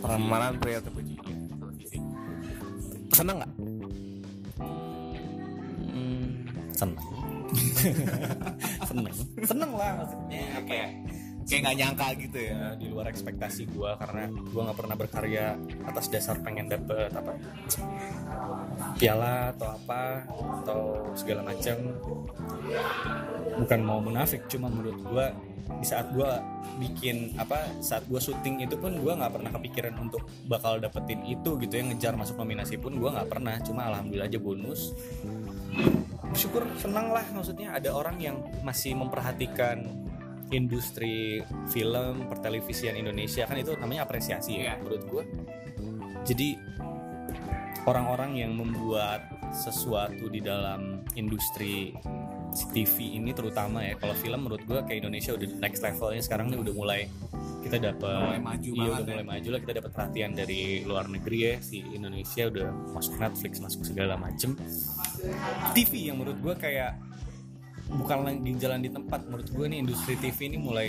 pemeran 0.00 0.56
pria 0.56 0.80
terpuji. 0.80 1.20
televisi. 1.52 2.00
Seneng 3.12 3.36
nggak? 3.44 3.52
Hmm, 5.84 6.28
seneng. 6.72 6.96
seneng. 8.88 9.14
Seneng 9.44 9.70
lah 9.76 9.90
maksudnya. 10.00 10.40
Apa 10.56 10.72
ya? 10.72 10.88
Kayak 11.50 11.62
nggak 11.66 11.78
nyangka 11.82 12.06
gitu 12.22 12.38
ya. 12.38 12.54
ya 12.54 12.68
di 12.78 12.86
luar 12.86 13.10
ekspektasi 13.10 13.74
gue 13.74 13.90
karena 13.98 14.30
gue 14.30 14.62
nggak 14.62 14.78
pernah 14.78 14.94
berkarya 14.94 15.58
atas 15.82 16.06
dasar 16.06 16.38
pengen 16.46 16.70
dapet 16.70 17.10
apa 17.10 17.34
piala 18.94 19.50
atau 19.58 19.68
apa 19.74 20.02
atau 20.62 20.80
segala 21.18 21.42
macam. 21.42 21.76
Bukan 23.66 23.80
mau 23.82 23.98
munafik 23.98 24.46
cuma 24.46 24.70
menurut 24.70 24.94
gue 25.02 25.26
di 25.70 25.86
saat 25.86 26.10
gue 26.14 26.30
bikin 26.82 27.34
apa 27.34 27.66
saat 27.82 28.06
gue 28.06 28.18
syuting 28.18 28.62
itu 28.62 28.78
pun 28.78 28.94
gue 28.94 29.12
nggak 29.12 29.32
pernah 29.34 29.50
kepikiran 29.50 29.94
untuk 29.98 30.22
bakal 30.46 30.78
dapetin 30.78 31.22
itu 31.26 31.58
gitu 31.58 31.72
ya 31.74 31.82
ngejar 31.86 32.14
masuk 32.14 32.38
nominasi 32.38 32.78
pun 32.78 32.94
gue 32.94 33.10
nggak 33.10 33.26
pernah. 33.26 33.58
Cuma 33.66 33.90
alhamdulillah 33.90 34.30
aja 34.30 34.38
bonus. 34.38 34.94
Syukur 36.30 36.62
senang 36.78 37.10
lah 37.10 37.26
maksudnya 37.34 37.74
ada 37.74 37.90
orang 37.90 38.22
yang 38.22 38.38
masih 38.62 38.94
memperhatikan 38.94 40.09
industri 40.50 41.40
film 41.66 42.26
pertelevisian 42.26 42.94
Indonesia 42.94 43.46
kan 43.46 43.56
itu 43.56 43.74
namanya 43.74 44.04
apresiasi 44.04 44.58
ya 44.58 44.62
Iya. 44.62 44.72
menurut 44.82 45.02
gue 45.06 45.22
jadi 46.26 46.48
orang-orang 47.86 48.36
yang 48.36 48.52
membuat 48.54 49.24
sesuatu 49.50 50.28
di 50.28 50.38
dalam 50.38 51.02
industri 51.14 51.90
TV 52.74 53.16
ini 53.16 53.30
terutama 53.30 53.82
ya 53.82 53.94
kalau 53.94 54.12
film 54.12 54.46
menurut 54.46 54.62
gue 54.62 54.78
kayak 54.82 55.00
Indonesia 55.00 55.34
udah 55.34 55.48
next 55.58 55.80
levelnya 55.80 56.22
sekarang 56.22 56.50
nih 56.50 56.58
udah 56.60 56.74
mulai 56.74 57.00
kita 57.60 57.78
dapat 57.78 58.26
Mulai 58.26 58.42
maju 58.42 58.70
iya 58.70 58.82
banget 58.82 58.90
udah 58.90 59.06
ya. 59.06 59.14
mulai 59.14 59.26
maju 59.28 59.48
lah 59.48 59.60
kita 59.60 59.72
dapat 59.78 59.90
perhatian 59.92 60.30
dari 60.34 60.60
luar 60.82 61.06
negeri 61.06 61.38
ya 61.40 61.54
si 61.62 61.78
Indonesia 61.84 62.42
udah 62.46 62.68
masuk 62.90 63.14
Netflix 63.16 63.52
masuk 63.62 63.82
segala 63.86 64.14
macem 64.18 64.58
TV 65.72 66.10
yang 66.10 66.18
menurut 66.18 66.38
gue 66.38 66.54
kayak 66.58 66.98
bukan 67.90 68.18
lagi 68.26 68.52
jalan 68.58 68.80
di 68.82 68.90
tempat. 68.90 69.26
Menurut 69.26 69.48
gue 69.50 69.66
nih 69.66 69.78
industri 69.82 70.14
TV 70.18 70.52
ini 70.52 70.58
mulai 70.58 70.88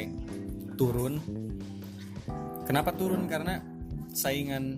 turun. 0.78 1.18
Kenapa 2.66 2.94
turun? 2.94 3.26
Karena 3.26 3.58
saingan 4.12 4.78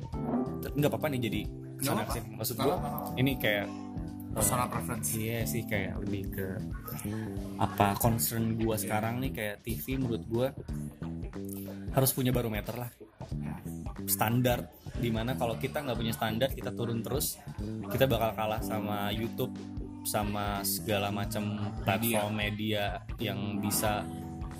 nggak 0.63 0.89
apa-apa 0.89 1.07
nih 1.13 1.21
jadi 1.21 1.41
apa-apa. 1.83 2.13
sih. 2.15 2.23
maksud 2.31 2.55
gue 2.55 2.75
ini 3.19 3.35
kayak 3.35 3.67
personal 4.33 4.67
preference. 4.67 5.13
Iya 5.13 5.45
sih 5.45 5.63
kayak 5.63 5.93
lebih 6.03 6.23
ke 6.33 6.47
apa 7.61 7.93
concern 8.01 8.57
gua 8.57 8.75
sekarang 8.75 9.21
nih. 9.21 9.31
Kayak 9.31 9.55
TV 9.61 10.01
menurut 10.01 10.23
gua 10.25 10.47
harus 11.93 12.11
punya 12.11 12.33
barometer 12.33 12.75
lah. 12.75 12.91
Standar. 14.09 14.65
Di 14.93 15.09
mana 15.13 15.37
kalau 15.37 15.57
kita 15.57 15.85
nggak 15.85 15.97
punya 15.97 16.13
standar 16.13 16.49
kita 16.53 16.73
turun 16.73 17.05
terus 17.05 17.37
kita 17.89 18.09
bakal 18.09 18.33
kalah 18.33 18.61
sama 18.61 19.09
YouTube 19.13 19.53
sama 20.03 20.61
segala 20.67 21.09
macam 21.09 21.73
platform 21.83 22.33
media 22.35 23.01
yang 23.19 23.59
bisa 23.63 24.03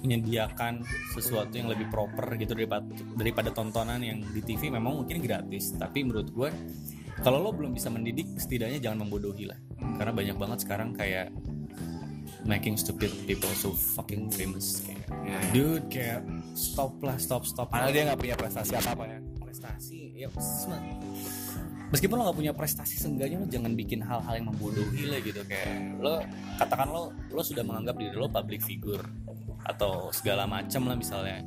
menyediakan 0.03 0.83
sesuatu 1.15 1.55
yang 1.55 1.71
lebih 1.71 1.87
proper 1.87 2.35
gitu 2.35 2.51
daripada 2.51 2.83
daripada 3.15 3.49
tontonan 3.55 4.03
yang 4.03 4.19
di 4.35 4.43
TV 4.43 4.67
memang 4.67 5.03
mungkin 5.03 5.23
gratis. 5.23 5.71
Tapi 5.79 6.03
menurut 6.03 6.27
gue 6.31 6.49
kalau 7.23 7.39
lo 7.39 7.55
belum 7.55 7.71
bisa 7.71 7.87
mendidik 7.87 8.35
setidaknya 8.35 8.83
jangan 8.83 9.07
membodohi 9.07 9.47
lah. 9.47 9.59
Karena 9.95 10.11
banyak 10.11 10.35
banget 10.35 10.59
sekarang 10.67 10.91
kayak 10.91 11.31
making 12.43 12.75
stupid 12.75 13.11
people 13.23 13.51
so 13.55 13.71
fucking 13.71 14.27
famous. 14.27 14.83
Kayak 14.83 15.03
Ya, 15.23 15.39
dude 15.55 15.87
kayak 15.87 16.21
stop 16.51 16.99
lah 16.99 17.15
stop 17.15 17.47
stop. 17.47 17.71
Padahal 17.71 17.95
dia 17.95 18.03
nggak 18.11 18.19
punya 18.19 18.35
prestasi 18.35 18.75
apa 18.75 18.91
apa 18.91 19.05
ya. 19.07 19.19
prestasi 19.39 19.99
ya 20.19 20.27
meskipun 21.93 22.17
lo 22.17 22.25
nggak 22.25 22.39
punya 22.41 22.53
prestasi 22.57 22.97
seenggaknya 22.97 23.37
lo 23.37 23.47
jangan 23.47 23.77
bikin 23.77 24.01
hal-hal 24.01 24.33
yang 24.33 24.49
membodohi 24.49 25.05
lah 25.05 25.19
gitu. 25.21 25.45
Kayak 25.45 26.01
lo 26.01 26.25
katakan 26.57 26.87
lo 26.89 27.13
lo 27.29 27.41
sudah 27.45 27.61
menganggap 27.61 27.95
diri 28.01 28.15
lo 28.17 28.25
public 28.27 28.65
figure 28.65 29.05
atau 29.63 30.09
segala 30.09 30.49
macam 30.49 30.89
lah 30.89 30.97
misalnya 30.97 31.45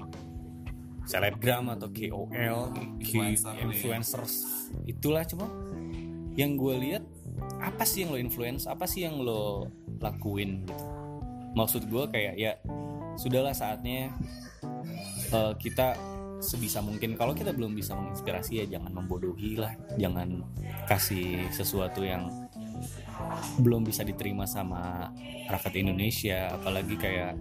selebgram 1.06 1.70
atau 1.74 1.90
KOL 1.90 2.74
Influencer 3.02 3.52
ya. 3.54 3.62
influencers. 3.66 4.34
Itulah 4.86 5.26
cuma 5.26 5.50
yang 6.38 6.54
gue 6.54 6.74
lihat 6.78 7.04
apa 7.58 7.82
sih 7.82 8.06
yang 8.06 8.14
lo 8.14 8.18
influence? 8.22 8.70
Apa 8.70 8.86
sih 8.86 9.02
yang 9.02 9.18
lo 9.18 9.68
lakuin? 9.98 10.64
Gitu 10.64 10.96
maksud 11.56 11.88
gue 11.88 12.04
kayak 12.12 12.34
ya 12.36 12.52
sudahlah 13.16 13.56
saatnya 13.56 14.12
eh, 15.32 15.52
kita 15.56 15.96
sebisa 16.40 16.84
mungkin. 16.84 17.16
Kalau 17.16 17.32
kita 17.32 17.52
belum 17.52 17.72
bisa 17.76 17.96
menginspirasi 17.96 18.62
ya 18.62 18.78
jangan 18.78 18.92
membodohi 18.92 19.56
lah. 19.58 19.72
Jangan 19.96 20.44
kasih 20.88 21.48
sesuatu 21.50 22.04
yang 22.04 22.28
belum 23.60 23.84
bisa 23.84 24.04
diterima 24.04 24.44
sama 24.44 25.10
rakyat 25.48 25.74
Indonesia. 25.80 26.52
Apalagi 26.52 26.94
kayak 26.96 27.34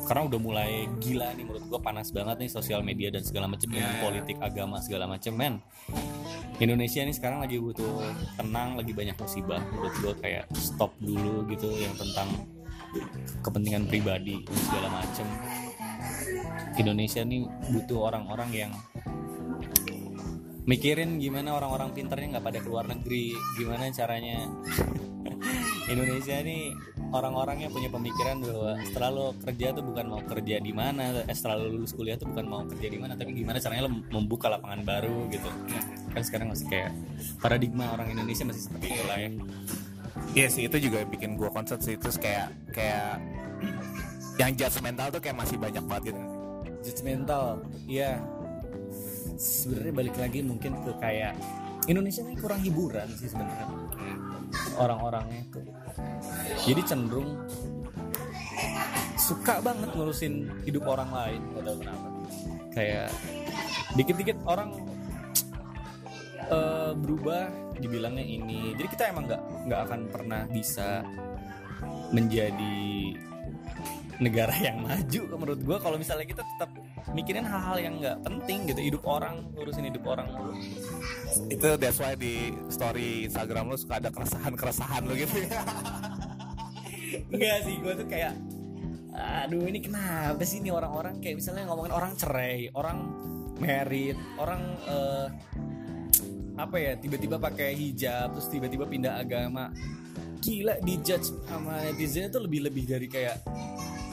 karena 0.00 0.32
udah 0.32 0.40
mulai 0.40 0.88
gila 0.96 1.28
nih 1.36 1.44
menurut 1.44 1.64
gua 1.68 1.80
panas 1.84 2.08
banget 2.08 2.40
nih 2.40 2.50
sosial 2.50 2.80
media 2.80 3.12
dan 3.12 3.20
segala 3.20 3.44
macam 3.46 3.68
Yeah. 3.70 4.00
politik 4.00 4.40
agama 4.40 4.80
segala 4.80 5.04
macam 5.04 5.32
men. 5.36 5.54
Indonesia 6.60 7.04
nih 7.04 7.16
sekarang 7.16 7.40
lagi 7.44 7.60
butuh 7.60 8.04
tenang 8.36 8.80
lagi 8.80 8.92
banyak 8.96 9.16
musibah. 9.16 9.60
Menurut 9.72 9.94
gua 10.00 10.14
kayak 10.18 10.44
stop 10.56 10.96
dulu 11.00 11.44
gitu 11.52 11.68
yang 11.76 11.92
tentang 11.96 12.28
kepentingan 13.44 13.86
pribadi 13.86 14.42
segala 14.66 14.90
macam 14.90 15.26
Indonesia 16.78 17.22
nih 17.24 17.44
butuh 17.72 18.12
orang-orang 18.12 18.50
yang 18.54 18.72
mikirin 20.68 21.18
gimana 21.18 21.56
orang-orang 21.56 21.90
pinternya 21.90 22.38
nggak 22.38 22.46
pada 22.46 22.60
keluar 22.62 22.84
negeri 22.86 23.34
gimana 23.58 23.90
caranya. 23.90 24.46
Indonesia 25.90 26.38
nih 26.46 26.70
orang-orangnya 27.10 27.66
punya 27.74 27.90
pemikiran 27.90 28.38
bahwa 28.38 28.78
setelah 28.86 29.10
lo 29.10 29.26
kerja 29.42 29.74
tuh 29.74 29.82
bukan 29.82 30.06
mau 30.06 30.22
kerja 30.22 30.62
di 30.62 30.70
mana 30.70 31.26
eh, 31.26 31.34
setelah 31.34 31.66
lo 31.66 31.74
lulus 31.74 31.90
kuliah 31.90 32.14
tuh 32.14 32.30
bukan 32.30 32.46
mau 32.46 32.62
kerja 32.62 32.86
di 32.86 32.98
mana 33.02 33.18
tapi 33.18 33.34
gimana 33.34 33.58
caranya 33.58 33.90
lo 33.90 33.92
membuka 34.14 34.46
lapangan 34.46 34.86
baru 34.86 35.26
gitu. 35.34 35.50
Kan 36.14 36.22
sekarang 36.22 36.54
masih 36.54 36.70
kayak 36.70 36.94
paradigma 37.42 37.90
orang 37.90 38.14
Indonesia 38.14 38.46
masih 38.46 38.62
seperti 38.70 38.94
itu 38.94 39.04
lah 39.10 39.18
ya. 39.18 39.30
Iya 40.30 40.46
sih 40.46 40.62
itu 40.70 40.76
juga 40.78 41.02
bikin 41.02 41.34
gua 41.34 41.50
concern 41.50 41.82
sih. 41.82 41.98
Terus 41.98 42.22
kayak 42.22 42.54
kayak 42.70 43.18
yang 44.40 44.56
judgmental 44.56 45.12
tuh 45.12 45.20
kayak 45.20 45.36
masih 45.36 45.60
banyak 45.60 45.84
banget 45.84 46.02
gitu. 46.12 46.22
judgmental 46.80 47.60
iya. 47.84 48.24
Sebenarnya 49.36 49.92
balik 49.92 50.16
lagi 50.16 50.40
mungkin 50.40 50.80
ke 50.80 50.92
kayak 50.96 51.36
Indonesia 51.88 52.24
ini 52.24 52.36
kurang 52.40 52.60
hiburan 52.64 53.08
sih 53.20 53.28
sebenarnya. 53.28 53.68
Orang-orangnya 54.80 55.44
itu. 55.44 55.60
Jadi 56.72 56.80
cenderung 56.88 57.36
suka 59.20 59.60
banget 59.60 59.92
ngurusin 59.92 60.64
hidup 60.64 60.88
orang 60.88 61.08
lain 61.12 61.40
gak 61.56 61.64
tahu 61.68 61.76
kenapa. 61.84 62.08
Kayak 62.72 63.08
dikit-dikit 63.96 64.38
orang 64.48 64.76
eh, 66.48 66.92
berubah 66.96 67.48
dibilangnya 67.76 68.24
ini. 68.24 68.76
Jadi 68.76 68.88
kita 68.88 69.12
emang 69.12 69.28
nggak 69.28 69.42
nggak 69.68 69.80
akan 69.88 70.00
pernah 70.12 70.42
bisa 70.48 71.04
menjadi 72.12 73.16
negara 74.20 74.52
yang 74.60 74.84
maju 74.84 75.20
menurut 75.40 75.60
gua. 75.64 75.76
Kalau 75.80 75.96
misalnya 75.96 76.28
kita 76.28 76.44
tetap 76.44 76.70
mikirin 77.16 77.42
hal-hal 77.42 77.76
yang 77.80 77.94
nggak 77.98 78.20
penting 78.22 78.68
gitu 78.68 78.80
hidup 78.80 79.02
orang 79.08 79.42
ngurusin 79.56 79.88
hidup 79.88 80.04
orang. 80.04 80.28
Mulu 80.30 80.52
Itu 81.48 81.68
that's 81.80 81.98
why 81.98 82.14
di 82.14 82.52
story 82.68 83.26
Instagram 83.26 83.72
lu 83.72 83.76
suka 83.80 83.98
ada 83.98 84.12
keresahan-keresahan 84.12 85.02
lu 85.08 85.16
gitu. 85.16 85.34
enggak 87.34 87.58
sih 87.66 87.74
gua 87.80 87.92
tuh 87.96 88.06
kayak 88.06 88.36
aduh 89.10 89.66
ini 89.66 89.80
kenapa 89.82 90.44
sih 90.44 90.62
ini 90.62 90.70
orang-orang? 90.70 91.18
Kayak 91.18 91.42
misalnya 91.42 91.64
ngomongin 91.72 91.92
orang 91.96 92.12
cerai 92.14 92.70
orang 92.76 92.98
merit 93.60 94.16
orang 94.40 94.62
eh, 94.88 95.26
apa 96.56 96.76
ya 96.76 96.92
tiba-tiba 96.96 97.36
pakai 97.40 97.72
hijab 97.72 98.36
terus 98.36 98.48
tiba-tiba 98.52 98.84
pindah 98.84 99.16
agama. 99.16 99.72
Gila 100.40 100.80
dijudge 100.80 101.36
sama 101.44 101.84
netizen 101.84 102.32
itu 102.32 102.40
lebih-lebih 102.40 102.84
dari 102.88 103.08
kayak 103.12 103.44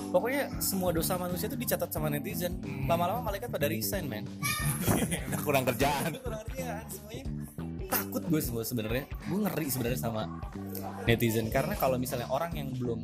pokoknya 0.09 0.61
semua 0.63 0.89
dosa 0.95 1.19
manusia 1.19 1.47
itu 1.51 1.57
dicatat 1.59 1.89
sama 1.91 2.07
netizen. 2.11 2.59
Lama-lama 2.87 3.31
malaikat 3.31 3.51
pada 3.51 3.67
resign 3.67 4.07
man 4.07 4.25
kurang 5.45 5.63
kerjaan. 5.67 6.17
kurang 6.21 6.41
kerjaan 6.47 6.83
semuanya. 6.89 7.25
Takut 7.87 8.23
gue 8.27 8.41
semua 8.43 8.63
sebenarnya. 8.67 9.05
Gue 9.27 9.39
ngeri 9.47 9.67
sebenarnya 9.71 9.99
sama 9.99 10.23
netizen. 11.07 11.47
Karena 11.47 11.75
kalau 11.75 11.95
misalnya 11.95 12.27
orang 12.27 12.51
yang 12.55 12.69
belum 12.75 12.99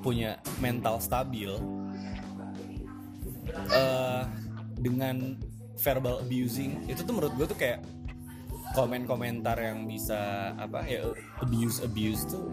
punya 0.00 0.40
mental 0.64 0.96
stabil 0.98 1.50
eh 3.70 4.22
dengan 4.80 5.36
verbal 5.76 6.24
abusing 6.24 6.88
itu 6.88 7.00
tuh 7.04 7.12
menurut 7.12 7.34
gue 7.36 7.46
tuh 7.52 7.58
kayak 7.58 7.84
komen-komentar 8.70 9.58
yang 9.58 9.84
bisa 9.86 10.52
apa 10.54 10.86
ya 10.86 11.02
abuse 11.42 11.82
abuse 11.82 12.22
tuh 12.30 12.46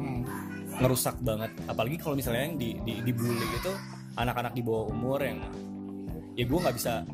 ngerusak 0.82 1.18
banget 1.22 1.52
apalagi 1.70 1.98
kalau 2.02 2.18
misalnya 2.18 2.50
yang 2.50 2.58
di, 2.58 2.78
di 2.82 3.02
dibully 3.06 3.46
itu 3.54 3.74
anak-anak 4.18 4.54
di 4.58 4.62
bawah 4.66 4.90
umur 4.90 5.22
yang 5.22 5.40
ya 6.34 6.46
gue 6.46 6.60
nggak 6.60 6.76
bisa 6.78 7.06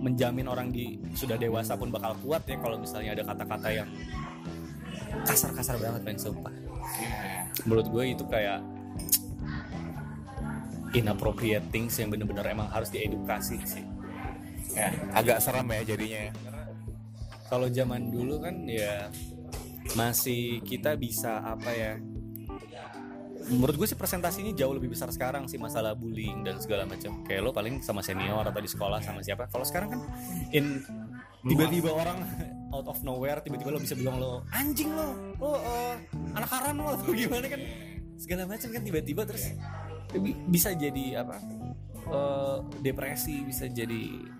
menjamin 0.00 0.46
orang 0.50 0.70
di 0.74 0.98
sudah 1.14 1.38
dewasa 1.38 1.78
pun 1.78 1.90
bakal 1.94 2.14
kuat 2.22 2.42
ya 2.46 2.58
kalau 2.58 2.78
misalnya 2.78 3.14
ada 3.18 3.22
kata-kata 3.26 3.68
yang 3.70 3.88
kasar-kasar 5.26 5.76
banget 5.78 6.02
men 6.06 6.18
sumpah 6.18 6.54
menurut 7.66 7.86
gue 7.86 8.04
itu 8.14 8.24
kayak 8.26 8.62
inappropriate 10.90 11.66
things 11.70 11.94
yang 12.02 12.10
bener-bener 12.10 12.42
emang 12.50 12.66
harus 12.70 12.90
diedukasi 12.90 13.58
sih 13.62 13.86
Ya, 14.70 14.86
agak 15.18 15.42
serem 15.42 15.66
ya 15.66 15.82
jadinya. 15.82 16.30
ya. 16.30 16.32
Kalau 17.50 17.66
zaman 17.66 18.14
dulu 18.14 18.38
kan 18.38 18.62
ya 18.70 19.10
masih 19.98 20.62
kita 20.62 20.94
bisa 20.94 21.42
apa 21.42 21.70
ya 21.74 21.92
menurut 23.50 23.74
gue 23.74 23.88
sih 23.90 23.98
presentasinya 23.98 24.54
jauh 24.54 24.70
lebih 24.70 24.94
besar 24.94 25.10
sekarang 25.10 25.50
sih 25.50 25.58
masalah 25.58 25.98
bullying 25.98 26.46
dan 26.46 26.62
segala 26.62 26.86
macam. 26.86 27.26
Kayak 27.26 27.40
lo 27.42 27.50
paling 27.50 27.82
sama 27.82 27.98
senior 28.04 28.46
atau 28.46 28.60
di 28.62 28.70
sekolah 28.70 29.02
sama 29.02 29.26
siapa. 29.26 29.50
Kalau 29.50 29.66
sekarang 29.66 29.88
kan 29.90 30.00
in 30.54 30.86
tiba-tiba 31.42 31.90
orang 31.90 32.22
out 32.74 32.86
of 32.86 33.02
nowhere 33.02 33.42
tiba-tiba 33.42 33.74
lo 33.74 33.82
bisa 33.82 33.98
bilang 33.98 34.22
lo 34.22 34.46
anjing 34.54 34.94
lo 34.94 35.34
lo 35.40 35.58
eh, 35.58 35.94
anak 36.38 36.50
haram 36.54 36.78
lo 36.78 36.88
atau 36.94 37.10
gimana 37.10 37.46
kan. 37.50 37.60
Segala 38.14 38.46
macam 38.46 38.68
kan 38.70 38.82
tiba-tiba 38.86 39.26
terus 39.26 39.50
bi- 40.14 40.38
bisa 40.46 40.70
jadi 40.76 41.26
apa 41.26 41.36
eh, 42.06 42.56
depresi 42.84 43.42
bisa 43.42 43.66
jadi 43.66 44.38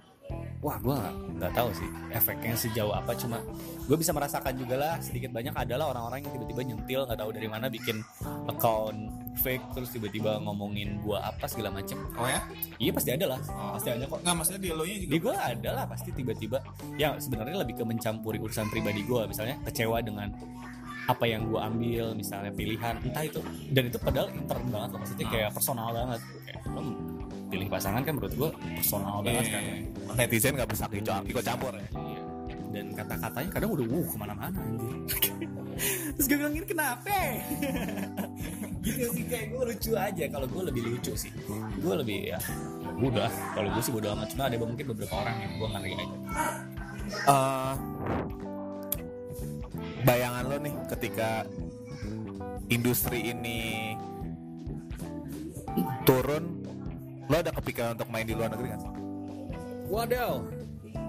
wah 0.61 0.77
gue 0.77 0.93
nggak 1.35 1.53
tahu 1.53 1.73
sih 1.73 1.89
efeknya 2.11 2.53
sejauh 2.53 2.93
apa 2.93 3.17
cuma 3.17 3.41
gue 3.81 3.97
bisa 3.97 4.13
merasakan 4.13 4.53
juga 4.55 4.77
lah 4.77 4.95
sedikit 4.99 5.31
banyak 5.31 5.53
adalah 5.53 5.89
orang-orang 5.89 6.21
yang 6.21 6.33
tiba-tiba 6.35 6.63
nyentil 6.63 7.01
nggak 7.03 7.17
tahu 7.17 7.31
dari 7.33 7.49
mana 7.49 7.67
bikin 7.67 8.05
account 8.47 9.09
fake 9.37 9.65
terus 9.73 9.89
tiba-tiba 9.89 10.37
ngomongin 10.39 11.01
gua 11.01 11.25
apa 11.25 11.49
segala 11.49 11.73
macem 11.73 11.97
Oh 12.15 12.29
ya? 12.29 12.45
iya 12.77 12.93
pasti 12.93 13.11
ada 13.11 13.27
lah 13.27 13.41
Oh. 13.49 13.73
pasti 13.73 13.89
ada 13.89 14.05
kok 14.05 14.21
Nggak 14.21 14.37
maksudnya 14.37 14.61
di 14.61 14.69
lo 14.69 14.85
nya 14.85 14.97
juga. 14.99 15.11
di 15.11 15.19
gue 15.19 15.35
ada 15.35 15.71
lah 15.73 15.85
pasti 15.87 16.09
tiba-tiba 16.13 16.59
ya 16.95 17.17
sebenarnya 17.17 17.57
lebih 17.59 17.75
ke 17.75 17.85
mencampuri 17.87 18.37
urusan 18.37 18.69
pribadi 18.69 19.01
gue 19.03 19.23
misalnya 19.25 19.57
kecewa 19.65 19.97
dengan 20.01 20.29
apa 21.03 21.25
yang 21.25 21.43
gue 21.45 21.59
ambil 21.59 22.13
misalnya 22.13 22.53
pilihan 22.53 22.95
entah 23.01 23.25
itu 23.25 23.41
dan 23.67 23.89
itu 23.89 23.99
padahal 23.99 24.29
intern 24.31 24.63
banget 24.69 24.89
loh 24.91 25.01
maksudnya 25.01 25.25
Ah. 25.25 25.33
kayak 25.33 25.51
personal 25.51 25.89
banget 25.91 26.21
lo 26.69 26.81
pilih 27.51 27.67
pasangan 27.67 28.03
kan 28.05 28.13
menurut 28.15 28.35
gue 28.37 28.51
personal 28.79 29.21
banget 29.21 29.47
kan 29.51 29.63
Iya. 29.63 30.27
netizen 30.27 30.55
nggak 30.55 30.71
bisa 30.71 30.85
ikut 31.27 31.43
campur 31.43 31.73
ya. 31.75 31.89
Iya. 31.95 32.23
dan 32.71 32.87
kata-katanya 32.95 33.51
kadang 33.51 33.71
udah 33.75 33.87
wuh 33.91 34.07
ke 34.07 34.17
mana-mana 34.17 34.55
anjir 34.55 34.95
terus 36.15 36.27
gue 36.29 36.37
bilang 36.39 36.55
ini 36.55 36.67
kenapa? 36.69 37.11
Gitu 38.85 39.13
sih 39.13 39.25
kayak 39.29 39.53
gue 39.53 39.63
lucu 39.73 39.93
aja. 39.93 40.25
Kalau 40.29 40.47
gue 40.49 40.63
lebih 40.73 40.83
lucu 40.89 41.13
sih. 41.13 41.29
Gue 41.81 41.95
lebih 42.01 42.33
ya 42.33 42.41
ya 42.41 42.93
udah 42.97 43.29
kalau 43.53 43.69
gue 43.73 43.83
sih 43.85 43.93
bodo 43.93 44.09
amat. 44.17 44.33
Cuma 44.33 44.49
ada 44.49 44.57
mungkin 44.57 44.87
beberapa 44.89 45.15
orang 45.21 45.37
yang 45.37 45.53
gue 45.61 45.69
ngeri 45.69 45.93
aja. 45.97 46.17
Eh, 47.11 47.75
bayangan 50.01 50.45
lo 50.49 50.57
nih 50.61 50.75
ketika 50.97 51.45
industri 52.69 53.33
ini 53.33 53.93
turun 56.11 56.45
lo 57.31 57.37
ada 57.39 57.55
kepikiran 57.55 57.95
untuk 57.95 58.11
main 58.11 58.27
di 58.27 58.35
luar 58.35 58.51
negeri 58.51 58.69
kan 58.75 58.83
Wadaw. 59.91 60.47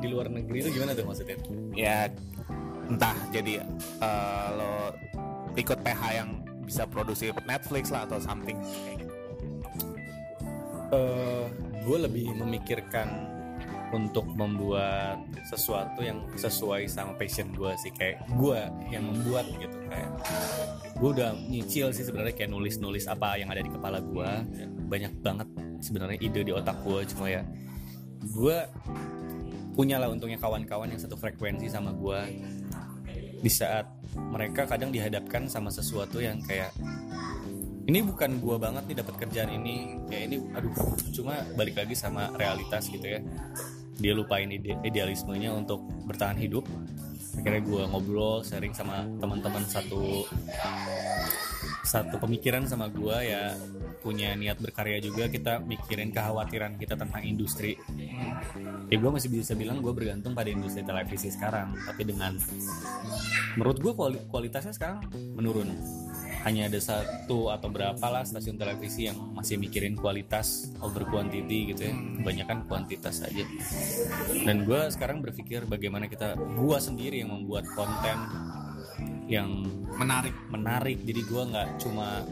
Di 0.02 0.10
luar 0.10 0.26
negeri 0.26 0.66
itu 0.66 0.74
gimana 0.74 0.97
tuh 0.97 1.06
maksudnya? 1.06 1.38
ya 1.78 2.10
entah 2.89 3.14
jadi 3.30 3.62
eh, 4.02 4.47
lo 4.58 4.89
ikut 5.54 5.86
PH 5.86 6.02
yang 6.18 6.30
bisa 6.66 6.89
produksi 6.89 7.30
Netflix 7.45 7.93
lah 7.93 8.10
atau 8.10 8.18
something 8.18 8.58
gitu. 8.97 9.14
Eh, 10.91 11.45
gue 11.86 11.97
lebih 11.97 12.34
memikirkan 12.41 13.32
untuk 13.91 14.24
membuat 14.34 15.20
sesuatu 15.43 15.99
yang 15.99 16.24
sesuai 16.39 16.88
sama 16.88 17.14
passion 17.20 17.52
gue 17.52 17.72
sih 17.76 17.91
kayak 17.91 18.24
gue 18.39 18.60
yang 18.88 19.04
membuat 19.04 19.45
gitu 19.52 19.78
kayak 19.91 20.10
gue 20.95 21.10
udah 21.12 21.36
nyicil 21.36 21.91
sih 21.91 22.08
sebenarnya 22.08 22.32
kayak 22.32 22.52
nulis-nulis 22.56 23.06
apa 23.12 23.36
yang 23.36 23.52
ada 23.52 23.60
di 23.60 23.68
kepala 23.68 23.99
gue 23.99 24.32
banyak 24.92 25.14
banget 25.24 25.48
sebenarnya 25.80 26.20
ide 26.20 26.42
di 26.44 26.52
otak 26.52 26.76
gue 26.84 27.08
cuma 27.16 27.32
ya 27.32 27.48
gue 28.28 28.58
punya 29.72 29.96
lah 30.04 30.12
untungnya 30.12 30.36
kawan-kawan 30.36 30.92
yang 30.92 31.00
satu 31.00 31.16
frekuensi 31.16 31.72
sama 31.72 31.96
gue 31.96 32.20
di 33.42 33.50
saat 33.50 33.88
mereka 34.14 34.68
kadang 34.68 34.92
dihadapkan 34.92 35.48
sama 35.48 35.72
sesuatu 35.72 36.20
yang 36.20 36.44
kayak 36.44 36.76
ini 37.89 38.00
bukan 38.06 38.38
gua 38.38 38.62
banget 38.62 38.84
nih 38.88 38.98
dapat 39.02 39.16
kerjaan 39.26 39.52
ini. 39.58 39.98
Kayak 40.06 40.24
ini 40.30 40.38
aduh 40.54 40.74
cuma 41.12 41.42
balik 41.58 41.76
lagi 41.82 41.98
sama 41.98 42.30
realitas 42.38 42.88
gitu 42.88 43.04
ya. 43.04 43.20
Dia 43.98 44.14
lupain 44.14 44.48
ide 44.48 44.78
idealismenya 44.86 45.52
untuk 45.52 45.82
bertahan 46.06 46.38
hidup. 46.38 46.64
Akhirnya 47.36 47.62
gua 47.64 47.89
ngobrol 47.89 48.46
sharing 48.46 48.76
sama 48.76 49.08
teman-teman 49.18 49.66
satu 49.66 50.28
satu 51.82 52.22
pemikiran 52.22 52.70
sama 52.70 52.88
gua 52.94 53.26
ya 53.26 53.58
punya 54.02 54.34
niat 54.34 54.58
berkarya 54.58 54.98
juga 54.98 55.30
kita 55.30 55.62
mikirin 55.62 56.10
kekhawatiran 56.10 56.76
kita 56.82 56.98
tentang 56.98 57.22
industri. 57.22 57.78
Ya 58.90 58.98
gue 58.98 59.12
masih 59.14 59.30
bisa 59.30 59.54
bilang 59.54 59.80
gue 59.80 59.94
bergantung 59.94 60.34
pada 60.34 60.50
industri 60.50 60.82
televisi 60.82 61.30
sekarang 61.30 61.78
tapi 61.86 62.02
dengan 62.10 62.34
menurut 63.56 63.78
gue 63.78 63.94
kualitasnya 64.28 64.74
sekarang 64.74 65.06
menurun. 65.38 65.70
Hanya 66.42 66.74
ada 66.74 66.82
satu 66.82 67.54
atau 67.54 67.70
berapa 67.70 68.02
lah 68.10 68.26
stasiun 68.26 68.58
televisi 68.58 69.06
yang 69.06 69.38
masih 69.38 69.62
mikirin 69.62 69.94
kualitas 69.94 70.74
over 70.82 71.06
quantity 71.06 71.70
gitu 71.70 71.86
ya. 71.86 71.94
Kebanyakan 71.94 72.66
kuantitas 72.66 73.22
aja. 73.22 73.46
Dan 74.42 74.66
gue 74.66 74.90
sekarang 74.90 75.22
berpikir 75.22 75.70
bagaimana 75.70 76.10
kita 76.10 76.34
gue 76.34 76.78
sendiri 76.82 77.22
yang 77.22 77.30
membuat 77.30 77.70
konten 77.78 78.18
yang 79.30 79.68
Menarik. 79.95 80.36
menarik. 80.49 80.97
Jadi 81.06 81.22
gue 81.24 81.43
nggak 81.52 81.70
cuma 81.84 82.26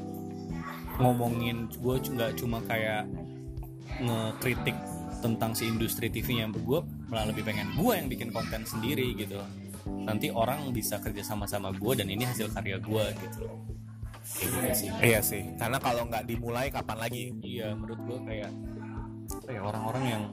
ngomongin 1.00 1.70
gue 1.70 1.96
nggak 1.96 2.32
cuma 2.40 2.60
kayak 2.68 3.08
ngekritik 4.04 4.76
tentang 5.20 5.52
si 5.56 5.68
industri 5.68 6.08
TV-nya 6.08 6.48
gue 6.52 6.80
malah 7.12 7.28
lebih 7.32 7.44
pengen 7.44 7.72
gue 7.76 7.94
yang 7.96 8.08
bikin 8.08 8.30
konten 8.32 8.64
sendiri 8.64 9.16
gitu. 9.16 9.40
Nanti 9.86 10.32
orang 10.32 10.72
bisa 10.72 11.00
kerja 11.00 11.24
sama 11.24 11.46
sama 11.48 11.72
gue 11.76 11.94
dan 12.00 12.08
ini 12.08 12.24
hasil 12.28 12.52
karya 12.52 12.80
gue 12.80 13.06
gitu 13.28 13.48
gitu 14.30 14.62
sih. 14.78 14.90
Iya 15.02 15.20
sih. 15.26 15.44
Karena 15.58 15.82
kalau 15.82 16.06
nggak 16.06 16.30
dimulai 16.30 16.70
kapan 16.70 16.98
lagi? 17.02 17.34
Iya 17.42 17.74
menurut 17.74 18.00
gue 18.06 18.20
kayak 18.30 18.52
ya 19.50 19.62
orang-orang 19.62 20.04
yang 20.06 20.24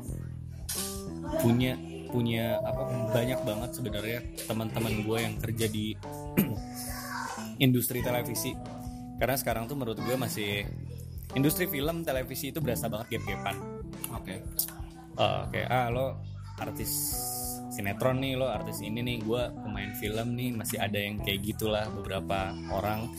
punya 1.41 1.73
punya 2.09 2.59
apa 2.63 3.13
banyak 3.13 3.41
banget 3.43 3.71
sebenarnya 3.77 4.19
teman-teman 4.47 5.05
gue 5.05 5.19
yang 5.19 5.35
kerja 5.39 5.67
di 5.69 5.93
industri 7.65 8.01
televisi. 8.05 8.57
Karena 9.17 9.37
sekarang 9.37 9.65
tuh 9.65 9.77
menurut 9.81 9.97
gue 10.01 10.17
masih 10.17 10.69
industri 11.37 11.69
film 11.69 12.05
televisi 12.05 12.53
itu 12.53 12.61
berasa 12.61 12.89
banget 12.89 13.19
gap-gapan. 13.19 13.57
Oke. 14.17 14.45
Oh, 15.17 15.49
kayak 15.49 15.69
ah 15.73 15.89
lo 15.89 16.07
artis 16.61 16.93
sinetron 17.73 18.21
nih 18.21 18.37
lo 18.37 18.49
artis 18.49 18.81
ini 18.81 19.05
nih 19.05 19.21
gue 19.25 19.43
pemain 19.65 19.93
film 19.97 20.33
nih 20.37 20.57
masih 20.57 20.81
ada 20.81 20.97
yang 20.97 21.21
kayak 21.21 21.45
gitulah 21.45 21.89
beberapa 21.93 22.53
orang. 22.73 23.13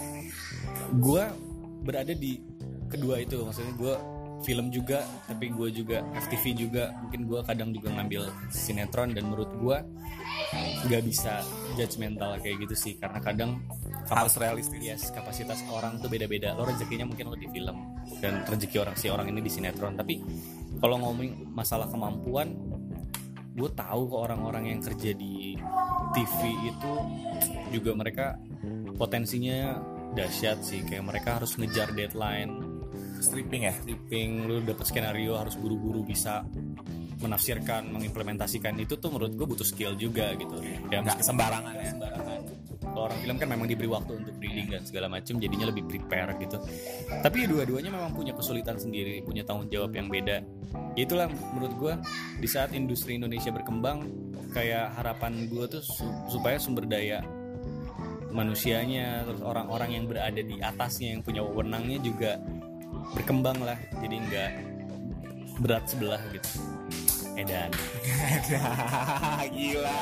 Gue 0.97 1.25
berada 1.85 2.13
di 2.13 2.41
kedua 2.87 3.21
itu 3.21 3.41
maksudnya 3.43 3.73
gue 3.75 3.95
film 4.45 4.69
juga 4.69 5.01
tapi 5.25 5.49
gue 5.49 5.69
juga 5.73 6.03
FTV 6.13 6.45
juga. 6.53 6.83
Mungkin 7.05 7.25
gue 7.25 7.39
kadang 7.45 7.69
juga 7.73 7.89
ngambil 7.93 8.29
sinetron 8.53 9.13
dan 9.13 9.29
menurut 9.29 9.51
gue 9.57 9.77
nggak 10.87 11.03
bisa 11.03 11.41
judgmental 11.75 12.37
kayak 12.41 12.67
gitu 12.67 12.75
sih. 12.77 12.93
Karena 12.97 13.19
kadang 13.21 13.63
harus 14.07 14.35
realistis. 14.37 14.79
Yes 14.79 15.09
kapasitas 15.09 15.65
orang 15.73 15.99
tuh 15.99 16.11
beda-beda. 16.11 16.53
Lo 16.53 16.63
rezekinya 16.63 17.07
mungkin 17.07 17.33
lo 17.33 17.37
di 17.37 17.49
film 17.49 17.97
dan 18.21 18.45
rezeki 18.45 18.77
orang 18.83 18.95
si 18.95 19.07
orang 19.09 19.27
ini 19.31 19.41
di 19.41 19.51
sinetron. 19.51 19.97
Tapi 19.97 20.21
kalau 20.77 21.01
ngomongin 21.01 21.47
masalah 21.51 21.89
kemampuan 21.89 22.53
gue 23.57 23.69
tahu 23.73 24.05
ke 24.05 24.15
orang-orang 24.15 24.69
yang 24.69 24.79
kerja 24.85 25.17
di 25.17 25.57
TV 26.13 26.39
itu 26.69 26.93
juga 27.73 27.91
mereka 27.97 28.25
potensinya 28.95 29.81
dahsyat 30.13 30.61
sih. 30.61 30.85
Kayak 30.85 31.05
mereka 31.09 31.29
harus 31.41 31.57
ngejar 31.57 31.89
deadline 31.97 32.66
stripping 33.21 33.69
ya? 33.69 33.73
Stripping 33.73 34.29
lu 34.45 34.55
dapet 34.63 34.85
skenario 34.87 35.37
harus 35.37 35.55
buru-buru 35.57 36.03
bisa 36.05 36.45
menafsirkan 37.21 37.89
mengimplementasikan. 37.89 38.77
Itu 38.77 39.01
tuh 39.01 39.09
menurut 39.13 39.33
gue 39.33 39.47
butuh 39.47 39.65
skill 39.65 39.97
juga 39.97 40.33
gitu. 40.37 40.61
Ya 40.89 41.01
nggak 41.01 41.21
sembarangan 41.25 41.73
ya? 41.77 41.91
sembarangan. 41.97 42.39
Kalau 42.77 43.03
orang 43.13 43.19
film 43.21 43.37
kan 43.37 43.47
memang 43.51 43.67
diberi 43.67 43.89
waktu 43.89 44.11
untuk 44.15 44.35
reading 44.41 44.67
dan 44.73 44.81
segala 44.85 45.07
macam 45.11 45.37
jadinya 45.37 45.67
lebih 45.69 45.83
prepare 45.85 46.33
gitu. 46.41 46.57
Tapi 47.09 47.45
dua-duanya 47.45 47.91
memang 47.93 48.13
punya 48.13 48.33
kesulitan 48.33 48.77
sendiri 48.77 49.21
punya 49.21 49.45
tanggung 49.45 49.69
jawab 49.69 49.93
yang 49.93 50.07
beda. 50.09 50.41
Ya 50.97 51.01
itulah 51.05 51.29
menurut 51.29 51.73
gue 51.77 51.93
di 52.41 52.47
saat 52.49 52.73
industri 52.73 53.17
Indonesia 53.17 53.53
berkembang 53.53 54.05
kayak 54.53 54.97
harapan 54.97 55.45
gue 55.45 55.65
tuh 55.69 55.83
su- 55.83 56.17
supaya 56.31 56.57
sumber 56.57 56.89
daya 56.89 57.21
manusianya 58.31 59.25
terus 59.25 59.41
orang-orang 59.41 59.89
yang 59.97 60.05
berada 60.05 60.41
di 60.41 60.61
atasnya 60.61 61.17
yang 61.17 61.21
punya 61.25 61.41
wewenangnya 61.41 61.97
juga 62.03 62.37
berkembang 63.15 63.59
lah. 63.61 63.77
Jadi 64.01 64.15
nggak 64.27 64.51
berat 65.61 65.83
sebelah 65.87 66.21
gitu. 66.33 66.49
Edan. 67.37 67.69
Gila. 69.55 70.01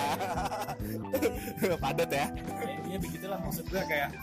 Padat 1.84 2.10
ya. 2.10 2.28
Ya 2.88 2.98
begitulah 2.98 3.40
maksud 3.44 3.68
gue 3.68 3.84
kayak 3.84 4.16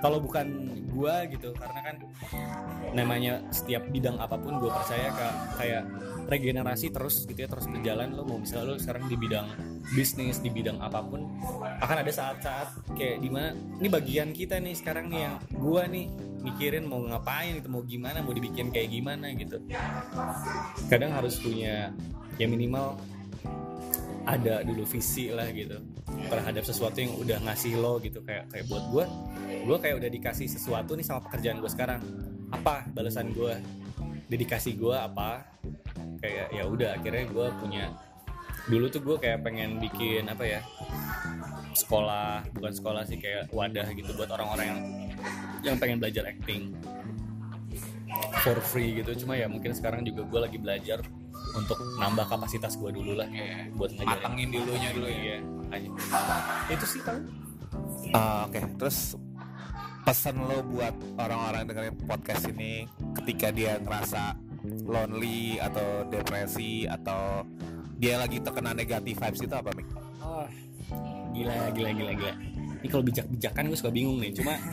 kalau 0.00 0.18
bukan 0.20 0.46
gua 0.90 1.28
gitu 1.28 1.52
karena 1.54 1.80
kan 1.84 1.96
namanya 2.96 3.32
setiap 3.52 3.84
bidang 3.92 4.16
apa 4.16 4.36
pun 4.40 4.56
gue 4.58 4.70
percaya 4.72 5.08
kayak 5.12 5.36
kayak 5.56 5.84
regenerasi 6.30 6.94
terus 6.94 7.26
gitu 7.26 7.34
ya 7.34 7.50
terus 7.50 7.66
berjalan 7.66 8.14
lo 8.14 8.22
mau 8.22 8.38
misalnya 8.38 8.72
lo 8.72 8.78
sekarang 8.78 9.10
di 9.10 9.18
bidang 9.18 9.50
bisnis 9.90 10.38
di 10.38 10.48
bidang 10.48 10.78
apa 10.78 11.02
pun 11.02 11.26
akan 11.82 11.96
ada 12.06 12.12
saat-saat 12.14 12.94
kayak 12.94 13.18
di 13.18 13.28
mana 13.28 13.58
ini 13.82 13.88
bagian 13.90 14.30
kita 14.30 14.62
nih 14.62 14.78
sekarang 14.78 15.10
nih 15.10 15.26
yang 15.26 15.34
gua 15.58 15.90
nih 15.90 16.06
mikirin 16.40 16.88
mau 16.88 17.02
ngapain 17.04 17.60
itu 17.60 17.68
mau 17.68 17.84
gimana 17.84 18.24
mau 18.24 18.32
dibikin 18.32 18.72
kayak 18.72 18.88
gimana 18.88 19.32
gitu. 19.36 19.60
Kadang 20.88 21.12
harus 21.12 21.36
punya 21.36 21.92
ya 22.40 22.46
minimal 22.48 22.96
ada 24.24 24.62
dulu 24.64 24.84
visi 24.88 25.32
lah 25.32 25.48
gitu 25.52 25.80
terhadap 26.28 26.62
sesuatu 26.64 26.96
yang 27.00 27.12
udah 27.20 27.38
ngasih 27.44 27.76
lo 27.76 28.00
gitu. 28.00 28.24
Kayak 28.24 28.48
kayak 28.52 28.64
buat 28.72 28.84
gue 28.88 29.04
gue 29.68 29.76
kayak 29.76 29.96
udah 30.00 30.10
dikasih 30.10 30.48
sesuatu 30.48 30.96
nih 30.96 31.04
sama 31.04 31.20
pekerjaan 31.28 31.60
gue 31.60 31.70
sekarang. 31.70 32.00
Apa 32.50 32.88
balasan 32.90 33.36
gue 33.36 33.54
dedikasi 34.30 34.78
gue 34.78 34.94
apa 34.94 35.49
kayak 36.20 36.52
ya 36.52 36.64
udah 36.68 36.96
akhirnya 36.96 37.24
gue 37.26 37.46
punya 37.58 37.84
dulu 38.68 38.86
tuh 38.92 39.00
gue 39.00 39.16
kayak 39.18 39.40
pengen 39.42 39.80
bikin 39.80 40.28
apa 40.28 40.44
ya 40.44 40.60
sekolah 41.72 42.44
bukan 42.52 42.72
sekolah 42.72 43.02
sih 43.08 43.16
kayak 43.16 43.48
wadah 43.50 43.88
gitu 43.94 44.12
buat 44.14 44.28
orang-orang 44.30 44.66
yang 44.68 44.80
yang 45.64 45.76
pengen 45.80 45.98
belajar 45.98 46.28
acting 46.28 46.76
for 48.44 48.58
free 48.60 49.00
gitu 49.00 49.24
cuma 49.24 49.36
ya 49.36 49.46
mungkin 49.48 49.72
sekarang 49.72 50.04
juga 50.04 50.26
gue 50.28 50.40
lagi 50.44 50.58
belajar 50.60 50.98
untuk 51.50 51.78
nambah 51.98 52.26
kapasitas 52.28 52.76
gue 52.78 52.90
dulu 52.92 53.16
lah 53.18 53.26
Oke. 53.26 53.74
buat 53.74 53.90
ngajarin 53.96 54.22
Matengin 54.22 54.48
dulunya 54.54 54.88
dulu 54.94 55.06
ya. 55.08 55.18
Iya, 55.18 55.36
makanya. 55.40 55.90
itu 56.70 56.86
sih 56.86 57.00
paling 57.02 57.26
Ah, 58.10 58.50
Oke, 58.50 58.58
terus 58.74 59.14
pesan 60.02 60.42
lo 60.42 60.58
buat 60.66 60.90
orang-orang 61.14 61.62
yang 61.62 61.68
dengerin 61.70 61.96
podcast 62.02 62.50
ini 62.50 62.82
ketika 63.14 63.54
dia 63.54 63.78
ngerasa 63.78 64.34
lonely 64.64 65.56
atau 65.60 66.04
depresi 66.08 66.84
atau 66.84 67.44
dia 68.00 68.16
lagi 68.16 68.40
terkena 68.40 68.72
negatif 68.72 69.16
vibes 69.16 69.40
itu 69.44 69.54
apa 69.54 69.70
Mik? 69.76 69.88
oh, 70.24 70.48
gila 71.36 71.72
gila 71.72 71.90
gila 71.92 72.12
gila 72.16 72.34
ini 72.80 72.88
kalau 72.88 73.04
bijak-bijakan 73.04 73.68
gue 73.68 73.76
suka 73.76 73.92
bingung 73.92 74.16
nih 74.20 74.32
cuma 74.32 74.56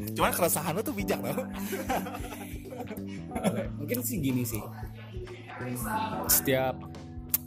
Cuman 0.00 0.32
keresahan 0.32 0.72
lo 0.72 0.80
tuh 0.80 0.96
bijak 0.96 1.20
loh. 1.20 1.44
mungkin 3.78 4.00
sih 4.00 4.16
gini 4.16 4.48
sih 4.48 4.62
setiap 6.24 6.72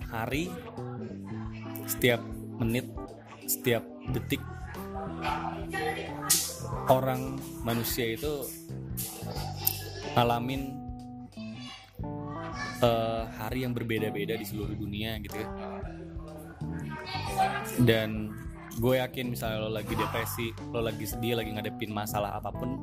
hari 0.06 0.54
setiap 1.90 2.22
menit 2.62 2.86
setiap 3.50 3.82
detik 4.14 4.42
orang 6.94 7.42
manusia 7.66 8.14
itu 8.14 8.46
ngalamin 10.14 10.83
eh, 12.84 13.24
hari 13.40 13.64
yang 13.64 13.72
berbeda-beda 13.72 14.36
di 14.36 14.46
seluruh 14.46 14.76
dunia 14.76 15.16
gitu 15.24 15.40
ya. 15.40 15.50
Dan 17.80 18.36
gue 18.76 18.94
yakin 19.00 19.32
misalnya 19.32 19.64
lo 19.64 19.70
lagi 19.70 19.94
depresi 19.94 20.50
lo 20.74 20.82
lagi 20.82 21.06
sedih 21.06 21.38
lagi 21.38 21.54
ngadepin 21.54 21.94
masalah 21.94 22.42
apa 22.42 22.50
pun 22.50 22.74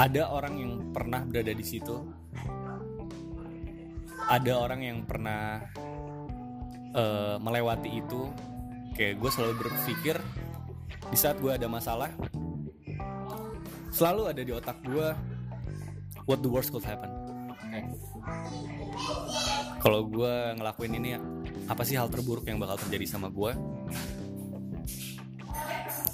ada 0.00 0.28
orang 0.32 0.54
yang 0.56 0.72
pernah 0.90 1.24
berada 1.24 1.54
di 1.54 1.64
situ. 1.64 2.04
Ada 4.26 4.58
orang 4.58 4.80
yang 4.82 4.98
pernah 5.06 5.62
eh, 6.92 7.36
melewati 7.38 7.90
itu. 8.02 8.28
Kayak 8.96 9.20
gue 9.20 9.30
selalu 9.30 9.54
berpikir 9.60 10.16
di 11.10 11.16
saat 11.18 11.38
gue 11.38 11.52
ada 11.52 11.70
masalah 11.70 12.10
selalu 13.94 14.22
ada 14.28 14.42
di 14.42 14.52
otak 14.52 14.76
gue 14.84 15.08
what 16.26 16.42
the 16.42 16.50
worst 16.50 16.74
could 16.74 16.84
happen 16.84 17.25
kalau 19.80 20.08
gue 20.08 20.34
ngelakuin 20.58 20.92
ini 20.98 21.10
apa 21.66 21.82
sih 21.82 21.94
hal 21.94 22.10
terburuk 22.10 22.46
yang 22.46 22.58
bakal 22.58 22.78
terjadi 22.80 23.06
sama 23.06 23.30
gue 23.30 23.54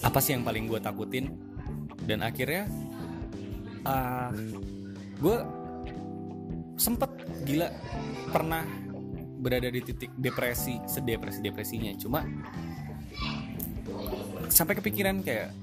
apa 0.03 0.19
sih 0.19 0.35
yang 0.35 0.43
paling 0.43 0.67
gue 0.67 0.83
takutin? 0.83 1.31
Dan 2.03 2.27
akhirnya 2.27 2.67
ah 3.87 4.35
gue 5.23 5.37
sempet 6.75 7.11
gila 7.47 7.71
pernah 8.35 8.67
berada 9.43 9.71
di 9.71 9.81
titik 9.83 10.11
depresi 10.19 10.83
sedepresi 10.91 11.39
depresinya. 11.39 11.95
Cuma 11.95 12.27
sampai 14.51 14.75
kepikiran 14.83 15.23
kayak 15.23 15.55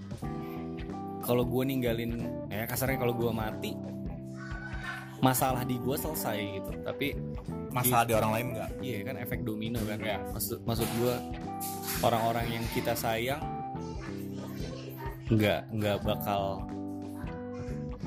kalau 1.28 1.43
gue 1.43 1.64
ninggalin 1.68 2.26
ya 2.47 2.64
kasarnya 2.64 2.97
kalau 2.97 3.14
gue 3.14 3.30
mati 3.36 3.76
masalah 5.20 5.67
di 5.67 5.76
gue 5.80 5.95
selesai 5.99 6.38
gitu 6.59 6.72
tapi 6.84 7.15
Masalah 7.70 8.05
di 8.05 8.13
orang 8.17 8.32
lain 8.34 8.47
nggak? 8.57 8.70
Iya 8.82 8.97
kan 9.05 9.15
efek 9.22 9.39
domino 9.45 9.80
kan 9.86 10.01
ya. 10.01 10.17
Maksud 10.34 10.65
maksud 10.65 10.89
gue 10.97 11.15
orang-orang 12.01 12.45
yang 12.49 12.65
kita 12.74 12.97
sayang 12.97 13.41
nggak 15.30 15.70
nggak 15.70 15.97
bakal 16.01 16.65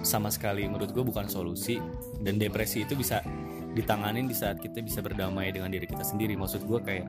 sama 0.02 0.34
sekali 0.34 0.66
menurut 0.66 0.90
gue 0.90 1.04
bukan 1.06 1.30
solusi 1.30 1.78
dan 2.26 2.42
depresi 2.42 2.82
itu 2.82 2.98
bisa 2.98 3.22
ditanganin 3.78 4.26
di 4.26 4.34
saat 4.34 4.58
kita 4.58 4.82
bisa 4.82 4.98
berdamai 4.98 5.54
dengan 5.54 5.70
diri 5.70 5.86
kita 5.86 6.02
sendiri. 6.02 6.34
Maksud 6.34 6.66
gue 6.66 6.80
kayak 6.82 7.06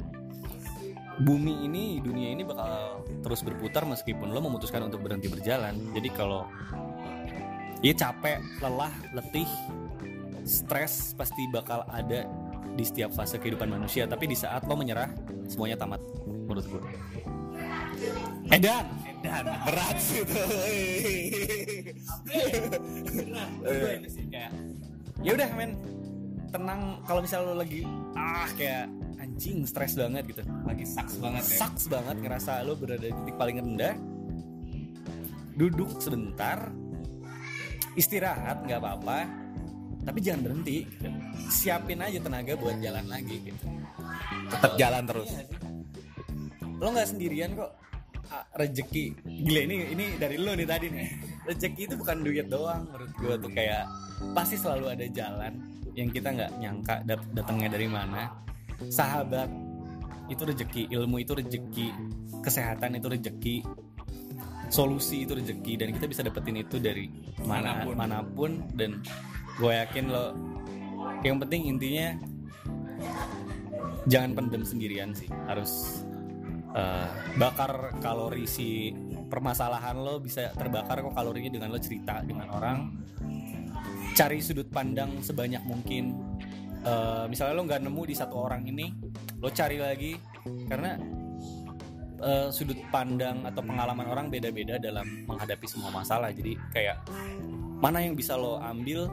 bumi 1.25 1.65
ini 1.65 1.97
dunia 2.05 2.37
ini 2.37 2.45
bakal 2.45 3.01
terus 3.25 3.41
berputar 3.41 3.85
meskipun 3.89 4.29
lo 4.29 4.45
memutuskan 4.45 4.85
untuk 4.85 5.01
berhenti 5.01 5.25
berjalan. 5.25 5.73
Jadi 5.89 6.09
kalau 6.13 6.45
ya 7.83 7.93
capek, 7.93 8.39
lelah, 8.63 8.93
letih, 9.11 9.49
stres 10.47 11.11
pasti 11.19 11.47
bakal 11.51 11.83
ada 11.91 12.27
di 12.73 12.83
setiap 12.83 13.13
fase 13.13 13.37
kehidupan 13.37 13.69
manusia 13.69 14.09
tapi 14.09 14.25
di 14.25 14.33
saat 14.33 14.65
lo 14.65 14.73
menyerah 14.73 15.11
semuanya 15.45 15.77
tamat 15.77 16.01
menurut 16.49 16.65
gue 16.65 16.81
Edan! 18.51 18.85
Dan 19.23 19.47
berat 19.47 19.97
sih 20.03 20.19
itu. 20.19 20.35
ya 25.23 25.31
udah 25.31 25.49
men. 25.55 25.79
Tenang 26.51 26.99
kalau 27.07 27.23
misalnya 27.23 27.55
lo 27.55 27.63
lagi 27.63 27.87
ah 28.19 28.51
kayak 28.59 28.91
anjing 29.23 29.63
stres 29.63 29.95
banget 29.95 30.27
gitu. 30.27 30.43
Lagi 30.67 30.83
saks 30.83 31.23
banget 31.23 31.43
ya. 31.47 31.55
sucks 31.63 31.87
banget 31.87 32.19
ngerasa 32.19 32.67
lo 32.67 32.75
berada 32.75 33.07
di 33.07 33.15
titik 33.15 33.39
paling 33.39 33.63
rendah. 33.63 33.95
Duduk 35.55 36.03
sebentar 36.03 36.67
istirahat 37.95 38.65
nggak 38.65 38.79
apa-apa. 38.79 39.17
Tapi 40.03 40.19
jangan 40.19 40.41
berhenti. 40.51 40.83
Gitu. 40.83 41.07
siapin 41.47 41.99
aja 42.01 42.19
tenaga 42.19 42.53
buat 42.59 42.77
jalan 42.81 43.05
lagi 43.07 43.35
gitu. 43.39 43.65
Tetap 44.51 44.73
jalan 44.75 45.03
terus. 45.07 45.29
lo 46.81 46.87
nggak 46.91 47.09
sendirian 47.09 47.55
kok. 47.55 47.71
Ah, 48.33 48.43
rezeki 48.57 49.13
gila 49.23 49.61
ini 49.69 49.75
ini 49.93 50.05
dari 50.17 50.41
lo 50.41 50.57
nih 50.57 50.67
tadi 50.67 50.87
nih. 50.89 51.07
Rezeki 51.47 51.81
itu 51.85 51.95
bukan 51.99 52.17
duit 52.25 52.47
doang 52.49 52.87
menurut 52.89 53.11
gue 53.19 53.35
tuh 53.37 53.51
kayak 53.53 53.83
pasti 54.33 54.55
selalu 54.57 54.95
ada 54.95 55.05
jalan 55.11 55.53
yang 55.93 56.09
kita 56.09 56.33
nggak 56.33 56.51
nyangka 56.57 56.95
dat- 57.05 57.29
datangnya 57.31 57.69
dari 57.77 57.87
mana. 57.87 58.33
Sahabat 58.89 59.47
itu 60.31 60.41
rezeki 60.43 60.81
ilmu 60.89 61.21
itu 61.21 61.35
rezeki 61.35 61.87
kesehatan 62.41 62.97
itu 62.97 63.07
rezeki 63.11 63.55
solusi 64.73 65.21
itu 65.29 65.37
rezeki 65.37 65.73
dan 65.77 65.93
kita 65.93 66.09
bisa 66.09 66.25
dapetin 66.25 66.57
itu 66.57 66.81
dari 66.81 67.05
mana 67.45 67.77
Mana 67.77 67.85
pun. 67.85 67.93
mana 67.93 68.17
pun. 68.25 68.51
Dan 68.73 69.05
gue 69.61 69.69
yakin 69.69 70.05
lo 70.09 70.33
yang 71.21 71.37
penting 71.37 71.69
intinya 71.69 72.17
jangan 74.09 74.33
pendem 74.33 74.65
sendirian 74.65 75.13
sih. 75.13 75.29
Harus 75.45 76.01
eh, 76.73 77.07
bakar 77.37 78.01
kalori 78.01 78.49
si 78.49 78.89
permasalahan 79.29 79.93
lo 80.01 80.17
bisa 80.17 80.49
terbakar 80.57 81.05
kok 81.05 81.13
kalorinya 81.13 81.53
dengan 81.53 81.69
lo 81.69 81.77
cerita 81.77 82.25
dengan 82.25 82.49
orang. 82.49 82.77
Cari 84.17 84.41
sudut 84.41 84.73
pandang 84.73 85.21
sebanyak 85.21 85.61
mungkin. 85.69 86.17
Eh, 86.81 87.25
misalnya 87.29 87.53
lo 87.61 87.63
nggak 87.69 87.81
nemu 87.85 88.01
di 88.09 88.15
satu 88.17 88.41
orang 88.41 88.65
ini 88.65 88.89
lo 89.37 89.53
cari 89.53 89.77
lagi. 89.77 90.17
Karena 90.65 90.97
eh, 92.23 92.47
sudut 92.49 92.79
pandang 92.89 93.43
atau 93.43 93.59
pengalaman 93.59 94.07
orang 94.07 94.25
beda-beda 94.31 94.79
dalam 94.79 95.27
menghadapi 95.27 95.67
semua 95.67 95.91
masalah 95.91 96.31
jadi 96.31 96.55
kayak 96.71 96.97
mana 97.83 97.99
yang 97.99 98.15
bisa 98.15 98.39
lo 98.39 98.63
ambil 98.63 99.11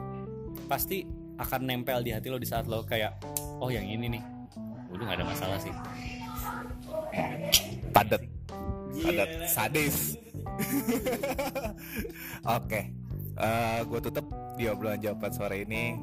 pasti 0.71 1.03
akan 1.43 1.67
nempel 1.67 2.01
di 2.07 2.15
hati 2.15 2.31
lo 2.31 2.39
di 2.39 2.47
saat 2.47 2.71
lo 2.71 2.87
kayak 2.87 3.19
oh 3.59 3.69
yang 3.69 3.85
ini 3.85 4.19
nih 4.19 4.23
udah 4.95 5.05
nggak 5.07 5.19
ada 5.19 5.27
masalah 5.27 5.59
sih 5.59 5.75
Padat. 7.91 8.23
Padat. 9.03 9.31
Sadis. 9.51 10.15
Oke. 12.59 12.81
gue 13.89 14.01
tutup 14.05 14.27
di 14.61 14.69
obrolan 14.69 15.01
jawaban 15.01 15.33
sore 15.33 15.65
ini. 15.65 15.97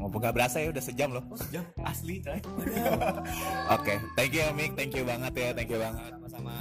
Mumpung 0.00 0.24
gak 0.24 0.32
berasa 0.32 0.64
ya 0.64 0.72
udah 0.72 0.80
sejam 0.80 1.12
loh. 1.12 1.24
Sejam? 1.36 1.60
Asli 1.84 2.24
coy. 2.24 2.40
Oke, 3.76 4.00
thank 4.16 4.32
you 4.32 4.48
Mik, 4.56 4.72
thank 4.72 4.96
you 4.96 5.04
banget 5.04 5.32
ya, 5.36 5.48
thank 5.52 5.68
you 5.68 5.76
banget. 5.76 6.16
sama-sama 6.16 6.56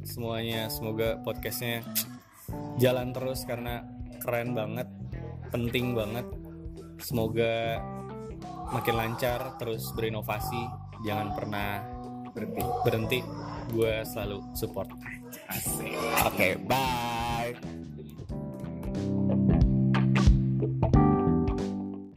semuanya. 0.00 0.72
Semoga 0.72 1.20
podcastnya 1.20 1.84
jalan 2.80 3.12
terus 3.12 3.44
karena 3.44 3.84
keren 4.24 4.56
banget 4.56 4.88
penting 5.52 5.92
banget. 5.92 6.24
Semoga 7.04 7.84
makin 8.72 8.94
lancar 8.96 9.60
terus 9.60 9.92
berinovasi. 9.92 10.64
Jangan 11.04 11.36
pernah 11.36 11.84
berhenti. 12.32 12.62
berhenti. 12.80 13.20
Gue 13.76 14.02
selalu 14.08 14.56
support. 14.56 14.88
Oke, 16.24 16.56
bye. 16.64 17.52